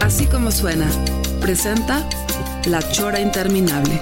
Así 0.00 0.26
como 0.26 0.50
suena, 0.50 0.86
presenta 1.40 2.08
La 2.66 2.80
Chora 2.92 3.20
Interminable. 3.20 4.00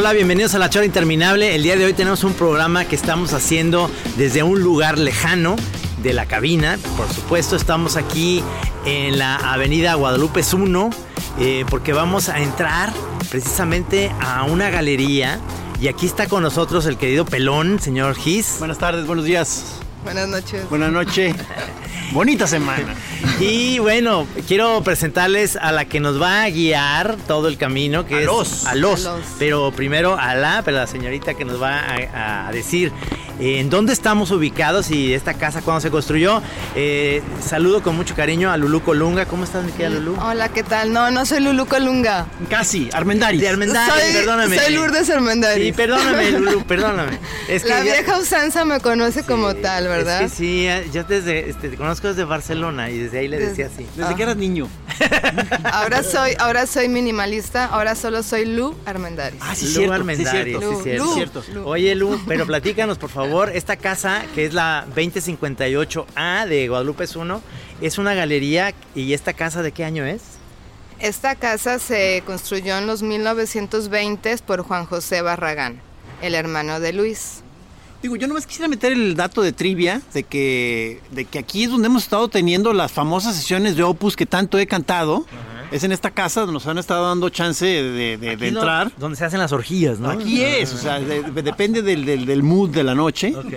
Hola, 0.00 0.14
bienvenidos 0.14 0.54
a 0.54 0.58
La 0.58 0.70
Chora 0.70 0.86
Interminable. 0.86 1.54
El 1.54 1.62
día 1.62 1.76
de 1.76 1.84
hoy 1.84 1.92
tenemos 1.92 2.24
un 2.24 2.32
programa 2.32 2.86
que 2.86 2.96
estamos 2.96 3.34
haciendo 3.34 3.90
desde 4.16 4.42
un 4.42 4.62
lugar 4.62 4.96
lejano 4.96 5.56
de 6.02 6.14
la 6.14 6.24
cabina. 6.24 6.78
Por 6.96 7.06
supuesto, 7.12 7.54
estamos 7.54 7.96
aquí 7.96 8.42
en 8.86 9.18
la 9.18 9.36
avenida 9.36 9.92
Guadalupe 9.92 10.42
1 10.50 10.90
eh, 11.38 11.66
porque 11.68 11.92
vamos 11.92 12.30
a 12.30 12.40
entrar 12.40 12.94
precisamente 13.28 14.10
a 14.22 14.44
una 14.44 14.70
galería. 14.70 15.38
Y 15.82 15.88
aquí 15.88 16.06
está 16.06 16.28
con 16.28 16.42
nosotros 16.42 16.86
el 16.86 16.96
querido 16.96 17.26
Pelón, 17.26 17.78
señor 17.78 18.14
Gis. 18.14 18.56
Buenas 18.58 18.78
tardes, 18.78 19.06
buenos 19.06 19.26
días. 19.26 19.80
Buenas 20.02 20.28
noches. 20.28 20.66
Buenas 20.70 20.92
noches. 20.92 21.36
Bonita 22.12 22.46
semana. 22.46 22.94
Y 23.40 23.78
bueno, 23.78 24.26
quiero 24.46 24.82
presentarles 24.82 25.56
a 25.56 25.72
la 25.72 25.86
que 25.86 25.98
nos 25.98 26.20
va 26.20 26.42
a 26.42 26.50
guiar 26.50 27.16
todo 27.26 27.48
el 27.48 27.56
camino, 27.56 28.04
que 28.04 28.16
A 28.16 28.20
es 28.20 28.26
los. 28.26 28.66
a 28.66 28.74
los. 28.74 29.06
A 29.06 29.16
los. 29.16 29.26
Pero 29.38 29.72
primero 29.72 30.18
a 30.18 30.34
la, 30.34 30.60
pero 30.62 30.76
la 30.76 30.86
señorita 30.86 31.32
que 31.32 31.46
nos 31.46 31.60
va 31.60 31.80
a, 31.80 32.48
a 32.48 32.52
decir 32.52 32.92
eh, 33.40 33.58
en 33.60 33.70
dónde 33.70 33.92
estamos 33.92 34.30
ubicados 34.30 34.90
y 34.90 35.14
esta 35.14 35.34
casa 35.34 35.62
cuándo 35.62 35.80
se 35.80 35.90
construyó. 35.90 36.42
Eh, 36.74 37.22
saludo 37.44 37.82
con 37.82 37.96
mucho 37.96 38.14
cariño 38.14 38.50
a 38.50 38.56
Lulú 38.56 38.82
Colunga. 38.82 39.26
¿Cómo 39.26 39.44
estás, 39.44 39.64
mi 39.64 39.72
querida 39.72 39.90
Lulú? 39.90 40.16
Hola, 40.20 40.48
¿qué 40.50 40.62
tal? 40.62 40.92
No, 40.92 41.10
no 41.10 41.24
soy 41.26 41.40
Lulu 41.40 41.66
Colunga. 41.66 42.26
Casi, 42.48 42.88
Armendaris. 42.92 43.40
De 43.40 43.48
Armendáriz, 43.48 43.92
soy, 44.04 44.12
perdóname. 44.12 44.58
Soy 44.58 44.74
Lourdes 44.74 45.10
Armendáriz. 45.10 45.64
Sí, 45.66 45.72
perdóname, 45.72 46.30
Lulú, 46.32 46.62
perdóname. 46.64 47.18
Es 47.48 47.64
La 47.64 47.78
ya- 47.78 47.82
vieja 47.82 48.18
usanza 48.18 48.64
me 48.64 48.78
conoce 48.80 49.24
como 49.24 49.54
tal, 49.56 49.88
¿verdad? 49.88 50.22
Es 50.22 50.32
que 50.32 50.36
sí, 50.36 50.68
ya 50.92 51.02
desde, 51.02 51.50
este, 51.50 51.68
te 51.70 51.76
conozco 51.76 52.08
desde 52.08 52.24
Barcelona 52.24 52.90
y 52.90 52.98
desde 52.98 53.18
ahí 53.20 53.28
le 53.28 53.38
decía 53.38 53.66
así. 53.66 53.86
Desde 53.96 54.14
que 54.14 54.22
eras 54.22 54.36
niño. 54.36 54.68
Ahora 55.72 56.02
soy, 56.02 56.34
ahora 56.38 56.66
soy 56.66 56.88
minimalista, 56.88 57.66
ahora 57.66 57.94
solo 57.94 58.22
soy 58.22 58.44
Lu 58.44 58.74
Armendáriz. 58.84 59.40
Ah, 59.42 59.54
sí, 59.54 59.66
Lu 59.66 59.72
cierto, 59.72 60.04
sí, 60.04 60.24
cierto. 60.24 60.60
sí, 60.60 60.66
Lu, 60.66 60.82
cierto. 60.82 61.04
Lu, 61.04 61.14
cierto. 61.14 61.44
Lu. 61.52 61.68
Oye, 61.68 61.94
Lu, 61.94 62.20
pero 62.26 62.46
platícanos, 62.46 62.98
por 62.98 63.10
favor, 63.10 63.50
esta 63.54 63.76
casa, 63.76 64.24
que 64.34 64.44
es 64.44 64.54
la 64.54 64.86
2058A 64.94 66.46
de 66.46 66.68
Guadalupe 66.68 67.04
1, 67.14 67.42
es 67.80 67.98
una 67.98 68.14
galería 68.14 68.74
y 68.94 69.12
esta 69.12 69.32
casa 69.32 69.62
de 69.62 69.72
qué 69.72 69.84
año 69.84 70.04
es? 70.04 70.22
Esta 70.98 71.34
casa 71.34 71.78
se 71.78 72.22
construyó 72.26 72.76
en 72.76 72.86
los 72.86 73.02
1920 73.02 74.36
por 74.46 74.62
Juan 74.62 74.84
José 74.84 75.22
Barragán, 75.22 75.80
el 76.20 76.34
hermano 76.34 76.78
de 76.78 76.92
Luis. 76.92 77.42
Digo, 78.02 78.16
yo 78.16 78.26
nomás 78.26 78.46
quisiera 78.46 78.66
meter 78.66 78.92
el 78.92 79.14
dato 79.14 79.42
de 79.42 79.52
trivia 79.52 80.00
de 80.14 80.22
que, 80.22 81.00
de 81.10 81.26
que 81.26 81.38
aquí 81.38 81.64
es 81.64 81.70
donde 81.70 81.86
hemos 81.86 82.02
estado 82.04 82.28
teniendo 82.28 82.72
las 82.72 82.90
famosas 82.90 83.36
sesiones 83.36 83.76
de 83.76 83.82
Opus 83.82 84.16
que 84.16 84.24
tanto 84.24 84.58
he 84.58 84.66
cantado. 84.66 85.26
Es 85.70 85.84
en 85.84 85.92
esta 85.92 86.10
casa 86.10 86.40
donde 86.40 86.54
nos 86.54 86.66
han 86.66 86.78
estado 86.78 87.06
dando 87.06 87.28
chance 87.28 87.64
de, 87.64 87.82
de- 87.92 88.16
de 88.16 88.30
Aquí 88.30 88.40
no- 88.50 88.60
entrar. 88.60 88.90
donde 88.96 89.16
se 89.16 89.24
hacen 89.24 89.38
las 89.38 89.52
orgías, 89.52 90.00
¿no? 90.00 90.08
Aquí 90.10 90.42
es, 90.42 90.72
o 90.72 90.78
sea, 90.78 90.98
de- 90.98 91.22
de- 91.22 91.42
depende 91.42 91.82
del, 91.82 92.04
del- 92.06 92.24
del 92.26 92.42
mood 92.42 92.70
de 92.70 92.82
la 92.82 92.94
noche. 92.94 93.34
Ok. 93.36 93.52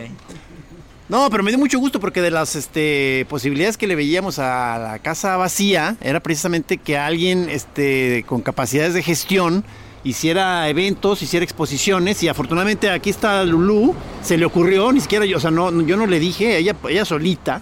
No, 1.09 1.29
pero 1.29 1.41
me 1.43 1.51
dio 1.51 1.57
mucho 1.59 1.79
gusto 1.79 1.99
porque 1.99 2.21
de 2.21 2.31
las 2.31 2.55
este, 2.55 3.25
posibilidades 3.29 3.77
que 3.77 3.87
le 3.87 3.95
veíamos 3.95 4.39
a 4.39 4.77
la 4.77 4.99
casa 4.99 5.37
vacía 5.37 5.95
era 6.01 6.19
precisamente 6.21 6.77
que 6.77 6.97
alguien 6.97 7.49
este, 7.49 8.23
con 8.27 8.41
capacidades 8.41 8.93
de 8.93 9.03
gestión 9.03 9.63
hiciera 10.03 10.68
eventos, 10.69 11.22
hiciera 11.22 11.44
exposiciones 11.44 12.22
y 12.24 12.28
afortunadamente 12.28 12.90
aquí 12.90 13.09
está 13.09 13.44
Lulú, 13.46 13.96
se 14.22 14.38
le 14.38 14.46
ocurrió, 14.46 14.91
ni 14.91 15.00
siquiera 15.02 15.25
yo, 15.25 15.38
o 15.38 15.40
sea, 15.40 15.52
no, 15.52 15.72
yo 15.81 15.96
no 15.97 16.06
le 16.08 16.19
dije, 16.19 16.58
ella, 16.58 16.75
ella 16.90 17.06
solita 17.06 17.62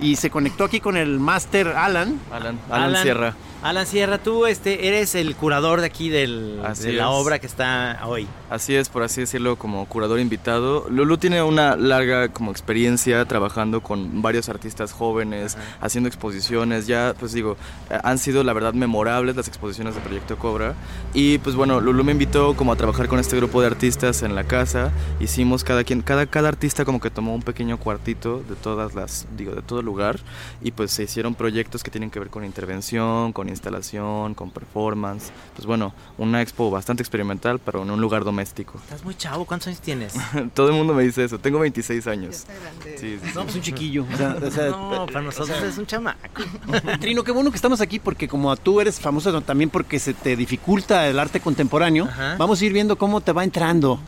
y 0.00 0.16
se 0.16 0.30
conectó 0.30 0.64
aquí 0.64 0.80
con 0.80 0.96
el 0.96 1.18
máster 1.18 1.68
Alan. 1.68 2.20
Alan, 2.30 2.58
Alan, 2.70 3.02
Sierra. 3.02 3.34
Alan 3.62 3.84
Sierra, 3.86 4.18
tú 4.18 4.46
este, 4.46 4.86
eres 4.86 5.16
el 5.16 5.34
curador 5.34 5.80
de 5.80 5.86
aquí 5.86 6.08
del- 6.08 6.60
de 6.80 6.92
la 6.92 7.04
es. 7.04 7.08
obra 7.10 7.38
que 7.40 7.48
está 7.48 8.00
hoy. 8.06 8.28
Así 8.50 8.74
es, 8.74 8.88
por 8.88 9.02
así 9.02 9.20
decirlo, 9.20 9.56
como 9.56 9.84
curador 9.86 10.20
invitado. 10.20 10.86
Lulu 10.88 11.18
tiene 11.18 11.42
una 11.42 11.76
larga 11.76 12.28
como 12.28 12.50
experiencia 12.50 13.22
trabajando 13.26 13.82
con 13.82 14.22
varios 14.22 14.48
artistas 14.48 14.92
jóvenes, 14.92 15.58
haciendo 15.82 16.08
exposiciones. 16.08 16.86
Ya, 16.86 17.14
pues 17.20 17.32
digo, 17.32 17.58
han 18.02 18.16
sido 18.16 18.42
la 18.44 18.54
verdad 18.54 18.72
memorables 18.72 19.36
las 19.36 19.48
exposiciones 19.48 19.94
de 19.94 20.00
Proyecto 20.00 20.38
Cobra. 20.38 20.74
Y 21.12 21.36
pues 21.38 21.56
bueno, 21.56 21.82
Lulu 21.82 22.04
me 22.04 22.12
invitó 22.12 22.56
como 22.56 22.72
a 22.72 22.76
trabajar 22.76 23.06
con 23.06 23.18
este 23.18 23.36
grupo 23.36 23.60
de 23.60 23.66
artistas 23.66 24.22
en 24.22 24.34
la 24.34 24.44
casa. 24.44 24.92
Hicimos 25.20 25.62
cada 25.62 25.84
quien, 25.84 26.00
cada, 26.00 26.24
cada 26.24 26.48
artista 26.48 26.86
como 26.86 27.00
que 27.00 27.10
tomó 27.10 27.34
un 27.34 27.42
pequeño 27.42 27.76
cuartito 27.78 28.42
de 28.48 28.54
todas 28.54 28.94
las, 28.94 29.26
digo, 29.36 29.52
de 29.52 29.60
todo 29.60 29.82
lugar. 29.82 30.20
Y 30.62 30.70
pues 30.70 30.90
se 30.90 31.02
hicieron 31.02 31.34
proyectos 31.34 31.82
que 31.82 31.90
tienen 31.90 32.10
que 32.10 32.18
ver 32.18 32.30
con 32.30 32.46
intervención, 32.46 33.34
con 33.34 33.50
instalación, 33.50 34.32
con 34.32 34.50
performance. 34.50 35.32
Pues 35.54 35.66
bueno, 35.66 35.92
una 36.16 36.40
expo 36.40 36.70
bastante 36.70 37.02
experimental, 37.02 37.58
pero 37.58 37.82
en 37.82 37.90
un 37.90 38.00
lugar 38.00 38.24
doméstico. 38.24 38.37
Estás 38.42 39.04
muy 39.04 39.14
chavo, 39.14 39.44
¿cuántos 39.44 39.68
años 39.68 39.80
tienes? 39.80 40.14
Todo 40.54 40.68
el 40.68 40.74
mundo 40.74 40.94
me 40.94 41.02
dice 41.02 41.24
eso. 41.24 41.38
Tengo 41.38 41.58
26 41.58 42.06
años. 42.06 42.36
Está 42.36 42.52
grande. 42.54 42.98
Sí, 42.98 43.18
sí, 43.22 43.30
No, 43.34 43.44
pues 43.44 43.56
un 43.56 43.62
chiquillo. 43.62 44.06
O 44.12 44.16
sea, 44.16 44.36
o 44.42 44.50
sea, 44.50 44.68
No, 44.70 45.06
para 45.06 45.22
nosotros 45.22 45.62
es 45.62 45.78
un 45.78 45.86
chamaco. 45.86 46.18
Trino, 47.00 47.24
qué 47.24 47.32
bueno 47.32 47.50
que 47.50 47.56
estamos 47.56 47.80
aquí 47.80 47.98
porque 47.98 48.28
como 48.28 48.54
tú 48.56 48.80
eres 48.80 49.00
famosa 49.00 49.38
también 49.40 49.70
porque 49.70 49.98
se 49.98 50.14
te 50.14 50.36
dificulta 50.36 51.06
el 51.08 51.18
arte 51.18 51.40
contemporáneo, 51.40 52.04
Ajá. 52.04 52.36
vamos 52.38 52.60
a 52.60 52.64
ir 52.64 52.72
viendo 52.72 52.96
cómo 52.96 53.20
te 53.20 53.32
va 53.32 53.44
entrando. 53.44 54.00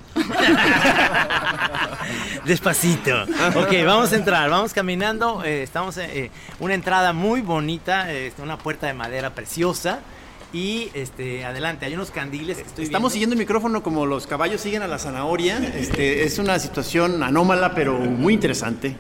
Despacito. 2.45 3.23
Ok, 3.55 3.73
vamos 3.85 4.13
a 4.13 4.17
entrar, 4.17 4.49
vamos 4.51 4.73
caminando. 4.73 5.45
eh, 5.45 5.63
estamos 5.63 5.97
en 5.99 6.11
eh, 6.11 6.31
una 6.59 6.75
entrada 6.75 7.13
muy 7.13 7.41
bonita, 7.43 8.13
eh, 8.13 8.33
una 8.39 8.59
puerta 8.59 8.87
de 8.87 8.95
madera 8.95 9.31
preciosa. 9.35 10.01
Y 10.53 10.89
este, 10.95 11.45
adelante, 11.45 11.87
hay 11.87 11.95
unos 11.95 12.11
candiles 12.11 12.57
que 12.57 12.65
estoy 12.65 12.85
Estamos 12.85 13.13
viendo. 13.13 13.15
siguiendo 13.15 13.35
el 13.35 13.39
micrófono 13.39 13.83
como 13.85 14.05
los 14.05 14.27
caballos 14.27 14.61
siguen 14.61 14.83
a 14.83 14.89
la 14.89 14.99
zanahoria. 14.99 15.59
Este, 15.77 16.25
es 16.25 16.39
una 16.41 16.59
situación 16.59 17.23
anómala 17.23 17.73
pero 17.75 17.97
muy 17.99 18.35
interesante. 18.35 18.97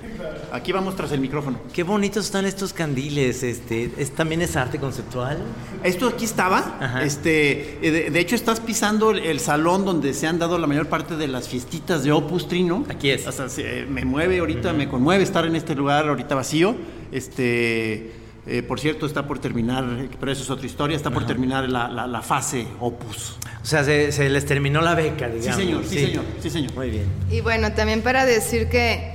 Aquí 0.52 0.70
vamos 0.70 0.94
tras 0.94 1.10
el 1.10 1.18
micrófono. 1.20 1.58
Qué 1.72 1.82
bonitos 1.82 2.26
están 2.26 2.46
estos 2.46 2.72
candiles. 2.72 3.42
Este, 3.42 3.91
es, 3.98 4.12
también 4.12 4.42
es 4.42 4.54
arte 4.54 4.78
conceptual. 4.78 5.38
Esto 5.82 6.06
aquí 6.06 6.24
estaba. 6.24 6.76
Ajá. 6.80 7.02
Este, 7.02 7.78
eh, 7.84 7.91
de, 7.91 8.10
de 8.10 8.20
hecho, 8.20 8.36
estás 8.36 8.60
pisando 8.60 9.10
el, 9.10 9.18
el 9.18 9.41
salón 9.41 9.84
donde 9.84 10.14
se 10.14 10.28
han 10.28 10.38
dado 10.38 10.56
la 10.56 10.68
mayor 10.68 10.86
parte 10.88 11.16
de 11.16 11.26
las 11.26 11.48
fiestitas 11.48 12.04
de 12.04 12.12
Opus 12.12 12.46
Trino. 12.46 12.84
Aquí 12.88 13.10
es. 13.10 13.26
O 13.26 13.32
sea, 13.32 13.48
se- 13.48 13.86
me 13.86 14.04
mueve 14.04 14.38
ahorita, 14.38 14.72
me 14.72 14.88
conmueve 14.88 15.24
estar 15.24 15.44
en 15.46 15.56
este 15.56 15.74
lugar 15.74 16.08
ahorita 16.08 16.36
vacío. 16.36 16.76
Este, 17.10 18.12
eh, 18.50 18.62
por 18.62 18.80
cierto, 18.80 19.06
está 19.06 19.26
por 19.26 19.38
terminar, 19.38 19.84
pero 20.18 20.32
eso 20.32 20.42
es 20.42 20.50
otra 20.50 20.66
historia, 20.66 20.97
está 20.97 21.10
por 21.10 21.26
terminar 21.26 21.68
la, 21.68 21.88
la- 21.88 22.06
la 22.06 22.20
fase 22.22 22.66
Opus. 22.80 23.36
O 23.62 23.66
sea, 23.66 23.84
se, 23.84 24.10
se 24.12 24.28
les 24.28 24.44
terminó 24.47 24.80
la 24.80 24.94
beca, 24.94 25.26
Sí, 25.28 25.38
digamos. 25.38 25.56
señor, 25.56 25.84
sí, 25.86 25.98
señor, 26.06 26.24
sí, 26.42 26.50
señor. 26.50 26.74
Muy 26.74 26.91
bien. 26.91 27.04
Y 27.30 27.41
bueno, 27.41 27.72
también 27.72 28.02
para 28.02 28.26
decir 28.26 28.68
que 28.68 29.12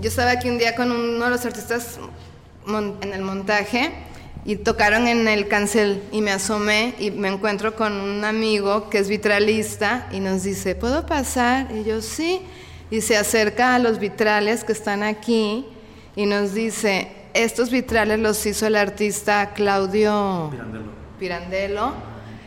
yo 0.00 0.08
estaba 0.08 0.32
aquí 0.32 0.48
un 0.48 0.58
día 0.58 0.74
con 0.74 0.90
uno 0.92 1.24
de 1.24 1.30
los 1.30 1.44
artistas 1.46 1.98
en 2.66 3.12
el 3.12 3.22
montaje 3.22 3.92
y 4.44 4.56
tocaron 4.56 5.06
en 5.08 5.26
el 5.28 5.48
cancel 5.48 6.02
y 6.12 6.20
me 6.20 6.30
asomé 6.32 6.94
y 6.98 7.10
me 7.10 7.28
encuentro 7.28 7.74
con 7.76 7.92
un 7.92 8.24
amigo 8.24 8.90
que 8.90 8.98
es 8.98 9.08
vitralista 9.08 10.08
y 10.12 10.20
nos 10.20 10.42
dice, 10.42 10.74
¿puedo 10.74 11.06
pasar? 11.06 11.68
Y 11.74 11.84
yo 11.84 12.02
sí. 12.02 12.40
Y 12.90 13.00
se 13.00 13.16
acerca 13.16 13.74
a 13.74 13.78
los 13.78 13.98
vitrales 13.98 14.62
que 14.64 14.72
están 14.72 15.02
aquí 15.02 15.64
y 16.16 16.26
nos 16.26 16.52
dice, 16.54 17.08
estos 17.34 17.70
vitrales 17.70 18.20
los 18.20 18.46
hizo 18.46 18.66
el 18.66 18.76
artista 18.76 19.52
Claudio 19.54 20.50
Pirandello, 21.18 21.92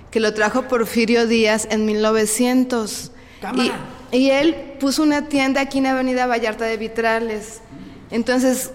que 0.10 0.20
lo 0.20 0.34
trajo 0.34 0.64
Porfirio 0.64 1.28
Díaz 1.28 1.68
en 1.70 1.86
1900. 1.86 3.12
Y, 3.56 4.18
y 4.18 4.32
él 4.32 4.56
puso 4.80 5.04
una 5.04 5.28
tienda 5.28 5.62
aquí 5.62 5.78
en 5.78 5.88
Avenida 5.88 6.26
Vallarta 6.26 6.66
de 6.66 6.78
vitrales. 6.78 7.62
Entonces, 8.10 8.72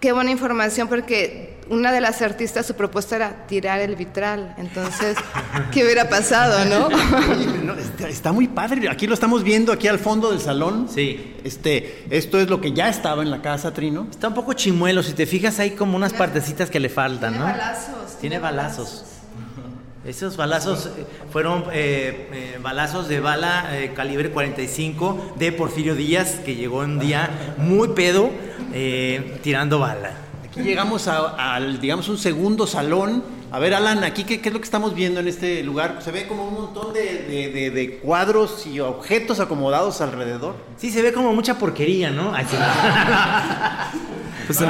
qué 0.00 0.12
buena 0.12 0.30
información 0.30 0.88
porque 0.88 1.59
una 1.70 1.92
de 1.92 2.00
las 2.00 2.20
artistas 2.20 2.66
su 2.66 2.74
propuesta 2.74 3.16
era 3.16 3.46
tirar 3.46 3.80
el 3.80 3.96
vitral. 3.96 4.54
Entonces, 4.58 5.16
¿qué 5.72 5.84
hubiera 5.84 6.08
pasado, 6.08 6.64
no? 6.66 6.88
No, 7.64 7.74
está, 7.74 8.08
está 8.08 8.32
muy 8.32 8.48
padre. 8.48 8.88
Aquí 8.88 9.06
lo 9.06 9.14
estamos 9.14 9.44
viendo, 9.44 9.72
aquí 9.72 9.86
al 9.88 9.98
fondo 10.00 10.30
del 10.30 10.40
salón. 10.40 10.88
Sí. 10.92 11.36
Este, 11.44 12.04
esto 12.10 12.40
es 12.40 12.50
lo 12.50 12.60
que 12.60 12.72
ya 12.72 12.88
estaba 12.88 13.22
en 13.22 13.30
la 13.30 13.40
casa, 13.40 13.72
Trino. 13.72 14.08
Está 14.10 14.28
un 14.28 14.34
poco 14.34 14.52
chimuelo, 14.52 15.02
si 15.02 15.12
te 15.12 15.26
fijas 15.26 15.58
hay 15.60 15.70
como 15.70 15.96
unas 15.96 16.12
partecitas 16.12 16.68
que 16.68 16.80
le 16.80 16.88
faltan, 16.88 17.32
Tiene 17.34 17.46
¿no? 17.46 17.52
balazos. 17.52 18.18
Tiene 18.20 18.38
balazos. 18.38 19.04
Esos 20.04 20.36
balazos 20.38 20.86
eh, 20.86 21.04
fueron 21.30 21.64
eh, 21.72 22.28
eh, 22.32 22.58
balazos 22.62 23.06
de 23.06 23.20
bala 23.20 23.68
eh, 23.78 23.92
calibre 23.94 24.30
45 24.30 25.34
de 25.38 25.52
Porfirio 25.52 25.94
Díaz, 25.94 26.36
que 26.44 26.54
llegó 26.56 26.78
un 26.78 26.98
día 26.98 27.28
muy 27.58 27.88
pedo 27.88 28.30
eh, 28.72 29.38
tirando 29.42 29.78
bala. 29.78 30.12
Aquí 30.50 30.62
llegamos 30.62 31.06
a- 31.08 31.54
al, 31.54 31.80
digamos, 31.80 32.08
un 32.08 32.18
segundo 32.18 32.66
salón. 32.66 33.22
A 33.52 33.58
ver, 33.58 33.74
Alan, 33.74 34.02
aquí, 34.04 34.24
¿qué, 34.24 34.40
qué 34.40 34.48
es 34.48 34.52
lo 34.52 34.60
que 34.60 34.64
estamos 34.64 34.94
viendo 34.94 35.20
en 35.20 35.28
este 35.28 35.62
lugar? 35.62 35.98
Se 36.04 36.10
ve 36.10 36.26
como 36.26 36.44
un 36.46 36.54
montón 36.54 36.92
de, 36.92 37.00
de- 37.28 37.50
de- 37.52 37.70
de 37.70 37.98
cuadros 37.98 38.66
y 38.66 38.80
objetos 38.80 39.38
acomodados 39.40 40.00
alrededor. 40.00 40.56
Sí, 40.76 40.90
se 40.90 41.02
ve 41.02 41.12
como 41.12 41.32
mucha 41.32 41.56
porquería, 41.58 42.10
¿no? 42.10 42.32
Ay, 42.34 42.46
sí. 42.50 42.56
Pues 44.46 44.60
en, 44.60 44.68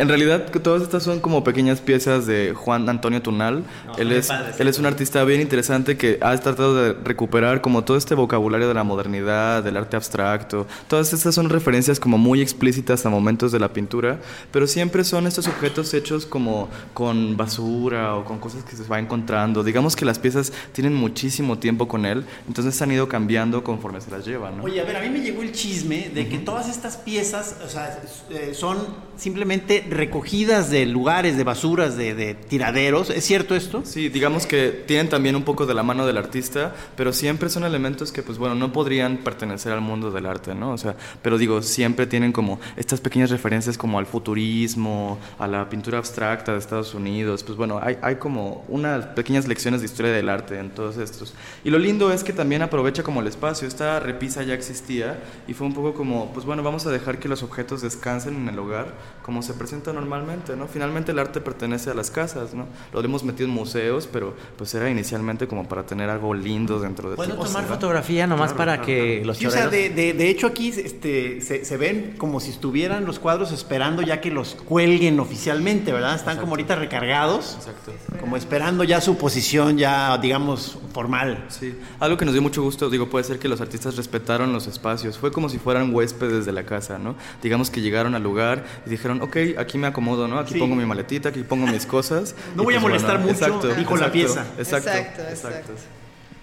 en 0.00 0.08
realidad 0.08 0.50
todas 0.62 0.80
estas 0.80 1.02
son 1.02 1.20
como 1.20 1.44
pequeñas 1.44 1.80
piezas 1.80 2.24
de 2.24 2.54
Juan 2.54 2.88
Antonio 2.88 3.20
Tunal. 3.20 3.64
No, 3.86 3.96
él, 3.96 4.12
es, 4.12 4.28
padre, 4.28 4.54
él 4.58 4.66
es 4.66 4.78
un 4.78 4.86
artista 4.86 5.22
bien 5.24 5.42
interesante 5.42 5.98
que 5.98 6.18
ha 6.22 6.34
tratado 6.38 6.74
de 6.74 6.94
recuperar 6.94 7.60
como 7.60 7.84
todo 7.84 7.98
este 7.98 8.14
vocabulario 8.14 8.66
de 8.66 8.72
la 8.72 8.82
modernidad, 8.82 9.62
del 9.62 9.76
arte 9.76 9.96
abstracto. 9.96 10.66
Todas 10.88 11.12
estas 11.12 11.34
son 11.34 11.50
referencias 11.50 12.00
como 12.00 12.16
muy 12.16 12.40
explícitas 12.40 13.04
a 13.04 13.10
momentos 13.10 13.52
de 13.52 13.58
la 13.58 13.74
pintura, 13.74 14.20
pero 14.50 14.66
siempre 14.66 15.04
son 15.04 15.26
estos 15.26 15.46
objetos 15.48 15.92
hechos 15.92 16.24
como 16.24 16.70
con 16.94 17.36
basura 17.36 18.16
o 18.16 18.24
con 18.24 18.38
cosas 18.38 18.64
que 18.64 18.76
se 18.76 18.84
va 18.84 18.98
encontrando. 18.98 19.62
Digamos 19.62 19.96
que 19.96 20.06
las 20.06 20.18
piezas 20.18 20.50
tienen 20.72 20.94
muchísimo 20.94 21.58
tiempo 21.58 21.88
con 21.88 22.06
él, 22.06 22.24
entonces 22.48 22.80
han 22.80 22.90
ido 22.90 23.06
cambiando 23.06 23.62
conforme 23.62 24.00
se 24.00 24.10
las 24.10 24.24
llevan. 24.24 24.56
¿no? 24.56 24.64
Oye, 24.64 24.80
a 24.80 24.84
ver, 24.84 24.96
a 24.96 25.00
mí 25.02 25.10
me 25.10 25.20
llegó 25.20 25.42
el 25.42 25.52
chisme 25.52 26.10
de 26.14 26.26
que 26.26 26.38
todas 26.38 26.70
estas 26.70 26.96
piezas, 26.96 27.56
o 27.62 27.68
sea, 27.68 28.00
eh, 28.30 28.52
son 28.54 28.78
simplemente 29.18 29.84
recogidas 29.90 30.70
de 30.70 30.86
lugares, 30.86 31.36
de 31.36 31.44
basuras, 31.44 31.96
de, 31.96 32.14
de 32.14 32.34
tiraderos. 32.34 33.10
¿Es 33.10 33.24
cierto 33.24 33.54
esto? 33.54 33.82
Sí, 33.84 34.08
digamos 34.08 34.46
que 34.46 34.84
tienen 34.86 35.08
también 35.08 35.36
un 35.36 35.42
poco 35.42 35.66
de 35.66 35.74
la 35.74 35.82
mano 35.82 36.06
del 36.06 36.16
artista, 36.16 36.74
pero 36.96 37.12
siempre 37.12 37.48
son 37.48 37.64
elementos 37.64 38.12
que, 38.12 38.22
pues 38.22 38.38
bueno, 38.38 38.54
no 38.54 38.72
podrían 38.72 39.18
pertenecer 39.18 39.72
al 39.72 39.80
mundo 39.80 40.10
del 40.10 40.26
arte, 40.26 40.54
¿no? 40.54 40.72
O 40.72 40.78
sea, 40.78 40.94
pero 41.22 41.38
digo, 41.38 41.62
siempre 41.62 42.06
tienen 42.06 42.32
como 42.32 42.60
estas 42.76 43.00
pequeñas 43.00 43.30
referencias 43.30 43.76
como 43.76 43.98
al 43.98 44.06
futurismo, 44.06 45.18
a 45.38 45.46
la 45.46 45.68
pintura 45.68 45.98
abstracta 45.98 46.52
de 46.52 46.58
Estados 46.58 46.94
Unidos, 46.94 47.42
pues 47.42 47.56
bueno, 47.56 47.80
hay, 47.82 47.96
hay 48.02 48.16
como 48.16 48.64
unas 48.68 49.06
pequeñas 49.06 49.48
lecciones 49.48 49.80
de 49.80 49.86
historia 49.86 50.12
del 50.12 50.28
arte 50.28 50.58
en 50.58 50.70
todos 50.70 50.96
estos. 50.98 51.34
Y 51.64 51.70
lo 51.70 51.78
lindo 51.78 52.12
es 52.12 52.24
que 52.24 52.32
también 52.32 52.62
aprovecha 52.62 53.02
como 53.02 53.20
el 53.20 53.26
espacio, 53.26 53.66
esta 53.66 54.00
repisa 54.00 54.42
ya 54.42 54.54
existía 54.54 55.18
y 55.48 55.54
fue 55.54 55.66
un 55.66 55.74
poco 55.74 55.94
como, 55.94 56.32
pues 56.32 56.46
bueno, 56.46 56.62
vamos 56.62 56.86
a 56.86 56.90
dejar 56.90 57.18
que 57.18 57.28
los 57.28 57.42
objetos 57.42 57.82
descansen 57.82 58.36
en 58.36 58.48
el 58.48 58.58
hogar 58.58 58.94
como 59.22 59.42
se 59.42 59.54
presenta 59.54 59.69
normalmente, 59.92 60.56
¿no? 60.56 60.66
Finalmente 60.68 61.12
el 61.12 61.18
arte 61.18 61.40
pertenece 61.40 61.90
a 61.90 61.94
las 61.94 62.10
casas, 62.10 62.54
¿no? 62.54 62.66
Lo 62.92 63.02
hemos 63.02 63.24
metido 63.24 63.48
en 63.48 63.54
museos, 63.54 64.08
pero 64.12 64.34
pues 64.56 64.74
era 64.74 64.90
inicialmente 64.90 65.46
como 65.46 65.68
para 65.68 65.84
tener 65.84 66.10
algo 66.10 66.34
lindo 66.34 66.78
dentro 66.80 67.10
de 67.10 67.16
¿Puedo 67.16 67.34
tu 67.36 67.44
tomar 67.44 67.64
fotografía 67.66 68.26
nomás 68.26 68.52
para 68.52 68.80
que 68.82 69.22
los 69.24 69.38
Sí, 69.38 69.46
o 69.46 69.50
sea, 69.50 69.68
de, 69.68 69.90
de- 69.90 70.12
de 70.12 70.28
hecho 70.28 70.46
aquí 70.46 70.68
este, 70.68 71.40
se, 71.40 71.64
se 71.64 71.76
ven 71.76 72.14
como 72.18 72.40
si 72.40 72.50
estuvieran 72.50 73.04
los 73.04 73.18
cuadros 73.18 73.52
esperando 73.52 74.02
ya 74.02 74.20
que 74.20 74.30
los 74.30 74.54
cuelguen 74.54 75.18
oficialmente, 75.20 75.92
¿verdad? 75.92 76.14
Están 76.16 76.38
como 76.38 76.52
ahorita 76.52 76.76
recargados, 76.76 77.56
Exacto. 77.58 77.92
como 78.20 78.36
esperando 78.36 78.84
ya 78.84 79.00
su 79.00 79.16
posición 79.16 79.78
ya, 79.78 80.18
digamos, 80.18 80.78
formal. 80.92 81.44
Sí, 81.48 81.74
algo 81.98 82.16
que 82.16 82.24
nos 82.24 82.34
dio 82.34 82.42
mucho 82.42 82.62
gusto, 82.62 82.90
digo, 82.90 83.08
puede 83.08 83.24
ser 83.24 83.38
que 83.38 83.48
los 83.48 83.60
artistas 83.60 83.96
respetaron 83.96 84.52
los 84.52 84.66
espacios, 84.66 85.18
fue 85.18 85.30
como 85.32 85.48
si 85.48 85.58
fueran 85.58 85.94
huéspedes 85.94 86.46
de 86.46 86.52
la 86.52 86.64
casa, 86.64 86.98
¿no? 86.98 87.14
Digamos 87.42 87.70
que 87.70 87.80
llegaron 87.80 88.14
al 88.14 88.22
lugar 88.22 88.64
y 88.86 88.90
dijeron, 88.90 89.22
ok, 89.22 89.36
aquí 89.60 89.78
me 89.78 89.86
acomodo, 89.86 90.26
¿no? 90.28 90.38
Aquí 90.38 90.54
Sí. 90.54 90.58
pongo 90.58 90.74
mi 90.74 90.84
maletita, 90.86 91.28
aquí 91.30 91.42
pongo 91.42 91.66
mis 91.66 91.86
cosas. 91.86 92.34
No 92.56 92.64
voy 92.64 92.74
a 92.74 92.80
pues, 92.80 92.90
molestar 92.92 93.18
mucho, 93.20 93.74
dijo 93.74 93.96
la 93.96 94.06
exacto, 94.06 94.12
pieza. 94.12 94.46
Exacto, 94.58 94.88
Exacto, 94.90 95.22
exacto. 95.22 95.48
exacto. 95.48 95.72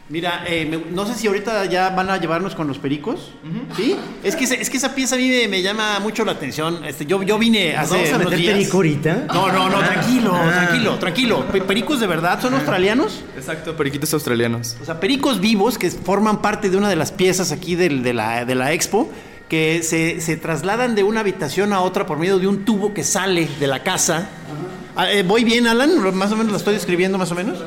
Mira, 0.10 0.46
eh, 0.48 0.66
me- 0.66 0.92
no 0.96 1.06
sé 1.06 1.16
si 1.16 1.28
ahorita 1.28 1.66
ya 1.66 1.90
van 1.90 2.10
a 2.10 2.16
llevarnos 2.18 2.56
con 2.56 2.66
los 2.66 2.78
pericos, 2.78 3.34
¿sí? 3.76 3.94
Es 4.24 4.38
que, 4.38 4.46
es 4.46 4.70
que 4.70 4.78
esa 4.78 4.96
pieza 4.96 5.16
a 5.16 5.18
mí 5.18 5.28
me, 5.28 5.50
me 5.50 5.62
llama 5.62 6.00
mucho 6.00 6.24
la 6.24 6.32
atención. 6.32 6.86
Este, 6.86 7.06
yo, 7.06 7.22
yo 7.24 7.38
vine 7.38 7.74
¿Nos 7.74 7.82
hace 7.92 7.94
vamos 7.96 8.14
a 8.14 8.18
meter 8.20 8.38
días. 8.40 8.54
perico 8.54 8.78
ahorita? 8.78 9.26
No, 9.34 9.52
no, 9.52 9.68
no, 9.70 9.80
tranquilo, 9.80 10.32
Ah. 10.34 10.50
tranquilo, 10.64 10.96
tranquilo. 10.98 11.46
Pe- 11.52 11.60
¿Pericos 11.60 12.00
de 12.00 12.08
verdad 12.08 12.40
son 12.42 12.54
australianos? 12.54 13.22
Exacto, 13.36 13.76
periquitos 13.76 14.14
australianos. 14.14 14.78
O 14.82 14.86
sea, 14.86 14.98
pericos 14.98 15.42
vivos 15.42 15.78
que 15.78 15.92
forman 15.92 16.42
parte 16.42 16.70
de 16.70 16.78
una 16.78 16.88
de 16.88 16.96
las 16.96 17.12
piezas 17.12 17.52
aquí 17.52 17.76
del- 17.76 18.02
de, 18.02 18.14
la, 18.14 18.46
de 18.46 18.56
la 18.56 18.72
expo, 18.72 19.10
que 19.50 19.82
se, 19.84 20.20
se 20.22 20.38
trasladan 20.38 20.96
de 20.96 21.04
una 21.04 21.22
habitación 21.22 21.74
a 21.74 21.82
otra 21.82 22.06
por 22.06 22.18
medio 22.18 22.40
de 22.40 22.48
un 22.48 22.66
tubo 22.66 22.94
que 22.94 23.04
sale 23.04 23.48
de 23.60 23.68
la 23.68 23.84
casa. 23.84 24.30
Ah, 24.96 25.12
eh, 25.12 25.24
¿Voy 25.24 25.44
bien, 25.44 25.68
Alan? 25.68 26.16
Más 26.16 26.32
o 26.32 26.36
menos 26.36 26.52
lo 26.52 26.58
estoy 26.58 26.74
describiendo, 26.74 27.18
más 27.18 27.32
o 27.32 27.36
menos. 27.36 27.60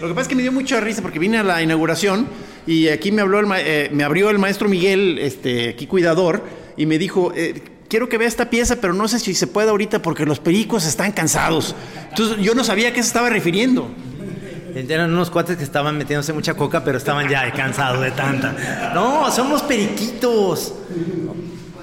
Lo 0.00 0.08
que 0.08 0.14
pasa 0.14 0.22
es 0.22 0.28
que 0.28 0.34
me 0.34 0.42
dio 0.42 0.52
mucha 0.52 0.80
risa 0.80 1.02
porque 1.02 1.18
vine 1.18 1.38
a 1.38 1.42
la 1.42 1.62
inauguración 1.62 2.26
y 2.66 2.88
aquí 2.88 3.12
me, 3.12 3.22
habló 3.22 3.40
el 3.40 3.46
eh, 3.58 3.90
me 3.92 4.04
abrió 4.04 4.30
el 4.30 4.38
maestro 4.38 4.68
Miguel, 4.68 5.18
este, 5.18 5.70
aquí 5.70 5.86
cuidador, 5.86 6.42
y 6.76 6.86
me 6.86 6.98
dijo, 6.98 7.32
eh, 7.36 7.62
quiero 7.88 8.08
que 8.08 8.18
vea 8.18 8.28
esta 8.28 8.50
pieza, 8.50 8.76
pero 8.80 8.92
no 8.92 9.06
sé 9.06 9.20
si 9.20 9.34
se 9.34 9.46
puede 9.46 9.70
ahorita 9.70 10.02
porque 10.02 10.26
los 10.26 10.40
pericos 10.40 10.84
están 10.84 11.12
cansados. 11.12 11.74
Entonces 12.10 12.38
yo 12.38 12.54
no 12.54 12.64
sabía 12.64 12.88
a 12.88 12.92
qué 12.92 13.02
se 13.02 13.08
estaba 13.08 13.30
refiriendo. 13.30 13.88
Eran 14.74 15.12
unos 15.12 15.30
cuates 15.30 15.56
que 15.56 15.64
estaban 15.64 15.96
metiéndose 15.96 16.32
mucha 16.32 16.54
coca, 16.54 16.82
pero 16.84 16.98
estaban 16.98 17.28
ya 17.28 17.50
cansados 17.52 18.00
de 18.02 18.10
tanta. 18.10 18.92
No, 18.94 19.30
somos 19.30 19.62
periquitos. 19.62 20.74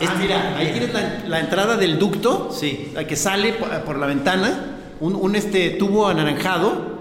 Ah, 0.05 0.15
mira, 0.19 0.57
ahí 0.57 0.71
tienes 0.71 0.93
la, 0.93 1.23
la 1.27 1.39
entrada 1.39 1.77
del 1.77 1.99
ducto, 1.99 2.49
Sí. 2.51 2.91
la 2.93 3.05
que 3.05 3.15
sale 3.15 3.53
por, 3.53 3.69
por 3.83 3.97
la 3.99 4.07
ventana, 4.07 4.77
un, 4.99 5.15
un, 5.15 5.35
este 5.35 5.71
tubo 5.71 6.07
anaranjado. 6.07 6.99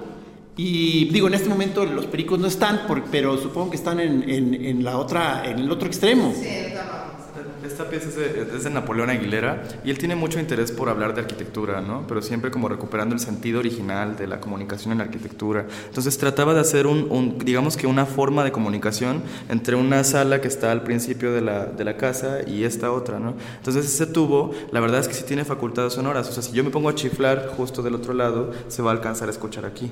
Y 0.57 1.07
digo, 1.07 1.27
en 1.29 1.35
este 1.35 1.49
momento 1.49 1.87
los 1.87 2.05
pericos 2.07 2.39
no 2.39 2.47
están, 2.47 2.81
por- 2.87 3.05
pero 3.05 3.39
supongo 3.39 3.71
que 3.71 3.77
están 3.77 3.99
en, 4.01 4.29
en- 4.29 4.55
en 4.55 4.85
la 4.85 4.99
otra, 4.99 5.43
en 5.47 5.59
el 5.61 5.71
otro 5.71 5.87
extremo. 5.89 6.35
Esta 7.65 7.85
pieza 7.91 8.09
es 8.09 8.17
de, 8.17 8.57
es 8.57 8.65
de 8.65 8.71
Napoleón 8.71 9.11
Aguilera 9.11 9.63
y 9.85 9.91
él 9.91 9.99
tiene 9.99 10.17
mucho 10.17 10.41
interés 10.41 10.73
por 10.73 10.89
hablar 10.89 11.15
de 11.15 11.21
arquitectura, 11.21 11.81
¿no? 11.83 12.07
Pero 12.07 12.23
siempre 12.23 12.51
como 12.51 12.69
recuperando 12.69 13.15
el 13.15 13.21
sentido 13.21 13.59
original 13.59 14.17
de 14.17 14.27
la 14.27 14.41
comunicación 14.41 14.93
en 14.93 14.99
la 14.99 15.05
arquitectura. 15.05 15.67
Entonces 15.89 16.17
trataba 16.17 16.55
de 16.55 16.61
hacer 16.61 16.87
un, 16.87 17.07
un- 17.11 17.39
digamos 17.39 17.77
que 17.77 17.87
una 17.87 18.07
forma 18.07 18.45
de 18.45 18.53
comunicación 18.53 19.23
entre 19.51 19.77
una 19.77 20.05
sala 20.05 20.41
que 20.41 20.49
está 20.49 20.73
al 20.73 20.83
principio 20.85 21.33
de 21.33 21.43
la, 21.43 21.67
de 21.67 21.85
la 21.85 21.97
casa 21.99 22.39
y 22.47 22.65
esta 22.65 22.93
otra, 22.93 23.19
¿no? 23.19 23.35
Entonces 23.59 23.85
ese 23.85 24.07
tubo, 24.07 24.53
la 24.73 24.81
verdad 24.81 25.01
es 25.01 25.09
que 25.09 25.15
sí 25.15 25.25
tiene 25.25 25.45
facultades 25.45 25.93
sonoras. 25.93 26.29
O 26.31 26.33
sea, 26.33 26.43
si 26.43 26.53
yo 26.53 26.65
me 26.65 26.71
pongo 26.71 26.89
a 26.89 26.95
chiflar 26.95 27.49
justo 27.57 27.83
del 27.83 27.95
otro 27.95 28.15
lado, 28.15 28.53
se 28.69 28.81
va 28.81 28.91
a 28.91 28.95
alcanzar 28.95 29.29
a 29.29 29.33
escuchar 29.33 29.67
aquí. 29.67 29.91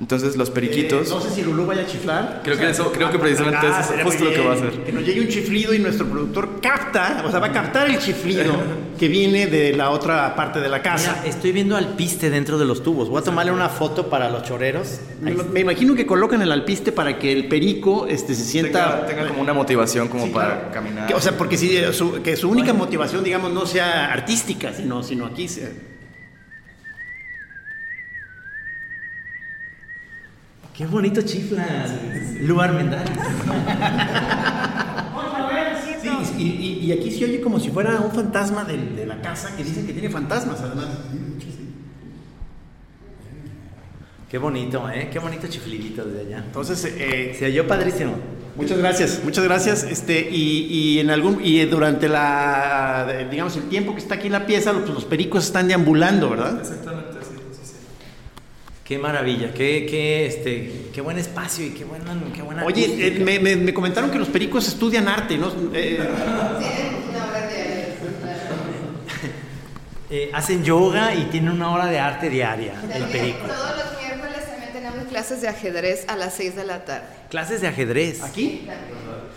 Entonces 0.00 0.36
los 0.36 0.50
periquitos... 0.50 1.08
Eh, 1.08 1.10
no 1.10 1.20
sé 1.20 1.30
si 1.30 1.42
Lulú 1.42 1.66
vaya 1.66 1.82
a 1.82 1.86
chiflar. 1.86 2.40
Creo 2.44 2.56
que 2.56 2.70
eso- 2.70 2.92
creo 2.92 3.10
que 3.10 3.18
precisamente 3.18 3.66
eso 3.66 3.94
es 3.94 4.04
justo 4.04 4.24
lo 4.26 4.30
que 4.30 4.40
va 4.40 4.52
a 4.52 4.54
hacer. 4.54 4.70
Que 4.84 4.92
nos 4.92 5.04
llegue 5.04 5.20
un 5.20 5.26
chiflido 5.28 5.74
y 5.74 5.80
nuestro 5.80 6.06
productor 6.06 6.60
capta, 6.60 7.24
o 7.26 7.30
sea, 7.32 7.40
va 7.40 7.48
a 7.48 7.52
captar 7.52 7.90
el 7.90 7.98
chiflido 7.98 8.52
que 8.96 9.08
viene 9.08 9.48
de 9.48 9.72
la 9.76 9.90
otra 9.90 10.36
parte 10.36 10.60
de 10.60 10.68
la 10.68 10.82
casa. 10.82 11.16
Mira, 11.18 11.28
estoy 11.28 11.50
viendo 11.50 11.76
alpiste 11.76 12.30
dentro 12.30 12.58
de 12.58 12.64
los 12.64 12.82
tubos. 12.84 13.08
Voy 13.08 13.20
a 13.20 13.24
tomarle 13.24 13.50
una 13.50 13.68
foto 13.68 14.08
para 14.08 14.30
los 14.30 14.44
choreros. 14.44 15.00
Me, 15.20 15.32
me 15.34 15.60
imagino 15.60 15.96
que 15.96 16.06
colocan 16.06 16.42
el 16.42 16.52
alpiste 16.52 16.92
para 16.92 17.18
que 17.18 17.32
el 17.32 17.48
perico 17.48 18.06
este, 18.06 18.34
se 18.36 18.44
sienta... 18.44 19.04
tenga, 19.04 19.06
tenga 19.06 19.28
como 19.28 19.40
una 19.42 19.52
motivación 19.52 20.06
como 20.06 20.26
Sí, 20.26 20.30
para 20.30 20.54
claro. 20.54 20.70
caminar. 20.74 21.06
Que, 21.08 21.14
o 21.14 21.20
sea, 21.20 21.36
porque 21.36 21.56
si, 21.56 21.76
eh, 21.76 21.92
su, 21.92 22.22
que 22.22 22.36
su 22.36 22.48
única 22.48 22.72
motivación, 22.72 23.24
digamos, 23.24 23.52
no 23.52 23.66
sea 23.66 24.12
artística, 24.12 24.72
sino, 24.72 25.02
sino 25.02 25.26
aquí... 25.26 25.48
se- 25.48 25.97
Qué 30.78 30.86
bonito 30.86 31.22
chiflas. 31.22 31.90
Lugar 32.40 32.72
Mendares. 32.72 33.10
Sí, 36.00 36.08
y, 36.38 36.42
y- 36.42 36.78
y 36.86 36.92
aquí 36.92 37.10
se 37.10 37.24
oye 37.24 37.40
como 37.40 37.58
si 37.58 37.70
fuera 37.70 37.96
un 38.00 38.12
fantasma 38.12 38.62
de, 38.64 39.04
la 39.04 39.20
casa, 39.20 39.56
que 39.56 39.64
dicen 39.64 39.86
que 39.88 39.92
tiene 39.92 40.08
fantasmas, 40.08 40.60
además. 40.60 40.86
Qué 44.30 44.38
bonito, 44.38 44.88
¿eh? 44.90 45.08
Qué 45.12 45.18
bonito 45.18 45.48
chiflidito 45.48 46.04
desde 46.04 46.26
allá. 46.28 46.44
Entonces, 46.46 46.84
eh, 46.96 47.34
Se 47.36 47.46
oyó 47.46 47.66
padrísimo. 47.66 48.12
Muchas 48.56 48.78
gracias, 48.78 49.20
muchas 49.24 49.44
gracias. 49.44 49.82
Este, 49.84 50.28
y, 50.30 50.66
y 50.70 50.98
en 51.00 51.10
algún, 51.10 51.40
y 51.42 51.64
durante 51.64 52.08
la, 52.08 53.26
digamos, 53.30 53.56
el 53.56 53.64
tiempo 53.64 53.94
que 53.94 54.00
está 54.00 54.16
aquí 54.16 54.28
la 54.28 54.46
pieza, 54.46 54.72
los, 54.72 54.88
los 54.88 55.04
pericos 55.04 55.44
están 55.46 55.66
deambulando, 55.68 56.30
¿verdad? 56.30 56.58
Exactamente. 56.60 56.97
Qué 58.88 58.96
maravilla, 58.98 59.52
qué, 59.52 59.86
qué, 59.88 60.24
este, 60.26 60.72
qué 60.94 61.00
buen 61.02 61.18
espacio 61.18 61.66
y 61.66 61.70
qué 61.70 61.84
buena, 61.84 62.06
qué 62.34 62.40
buena 62.40 62.64
Oye, 62.64 62.86
eh, 63.06 63.10
me, 63.20 63.38
me- 63.38 63.54
me 63.56 63.74
comentaron 63.74 64.10
que 64.10 64.18
los 64.18 64.28
pericos 64.28 64.66
estudian 64.66 65.06
arte, 65.08 65.36
¿no? 65.36 65.52
Eh, 65.74 65.98
Una 67.10 67.26
hora 67.26 67.46
diaria. 67.48 67.94
Eh, 70.10 70.30
hacen 70.32 70.64
yoga 70.64 71.14
y 71.14 71.24
tienen 71.24 71.50
una 71.50 71.70
hora 71.70 71.84
de 71.84 71.98
arte 71.98 72.30
diaria, 72.30 72.72
el 72.94 73.04
perico. 73.04 73.40
Todos 73.46 73.76
los 73.76 73.98
miércoles 74.02 74.46
también 74.48 74.72
tenemos 74.72 75.06
clases 75.08 75.42
de 75.42 75.48
ajedrez 75.48 76.06
a 76.08 76.16
las 76.16 76.32
6 76.32 76.56
de 76.56 76.64
la 76.64 76.86
tarde. 76.86 77.04
Clases 77.28 77.60
de 77.60 77.68
ajedrez. 77.68 78.22
¿Aquí? 78.22 78.66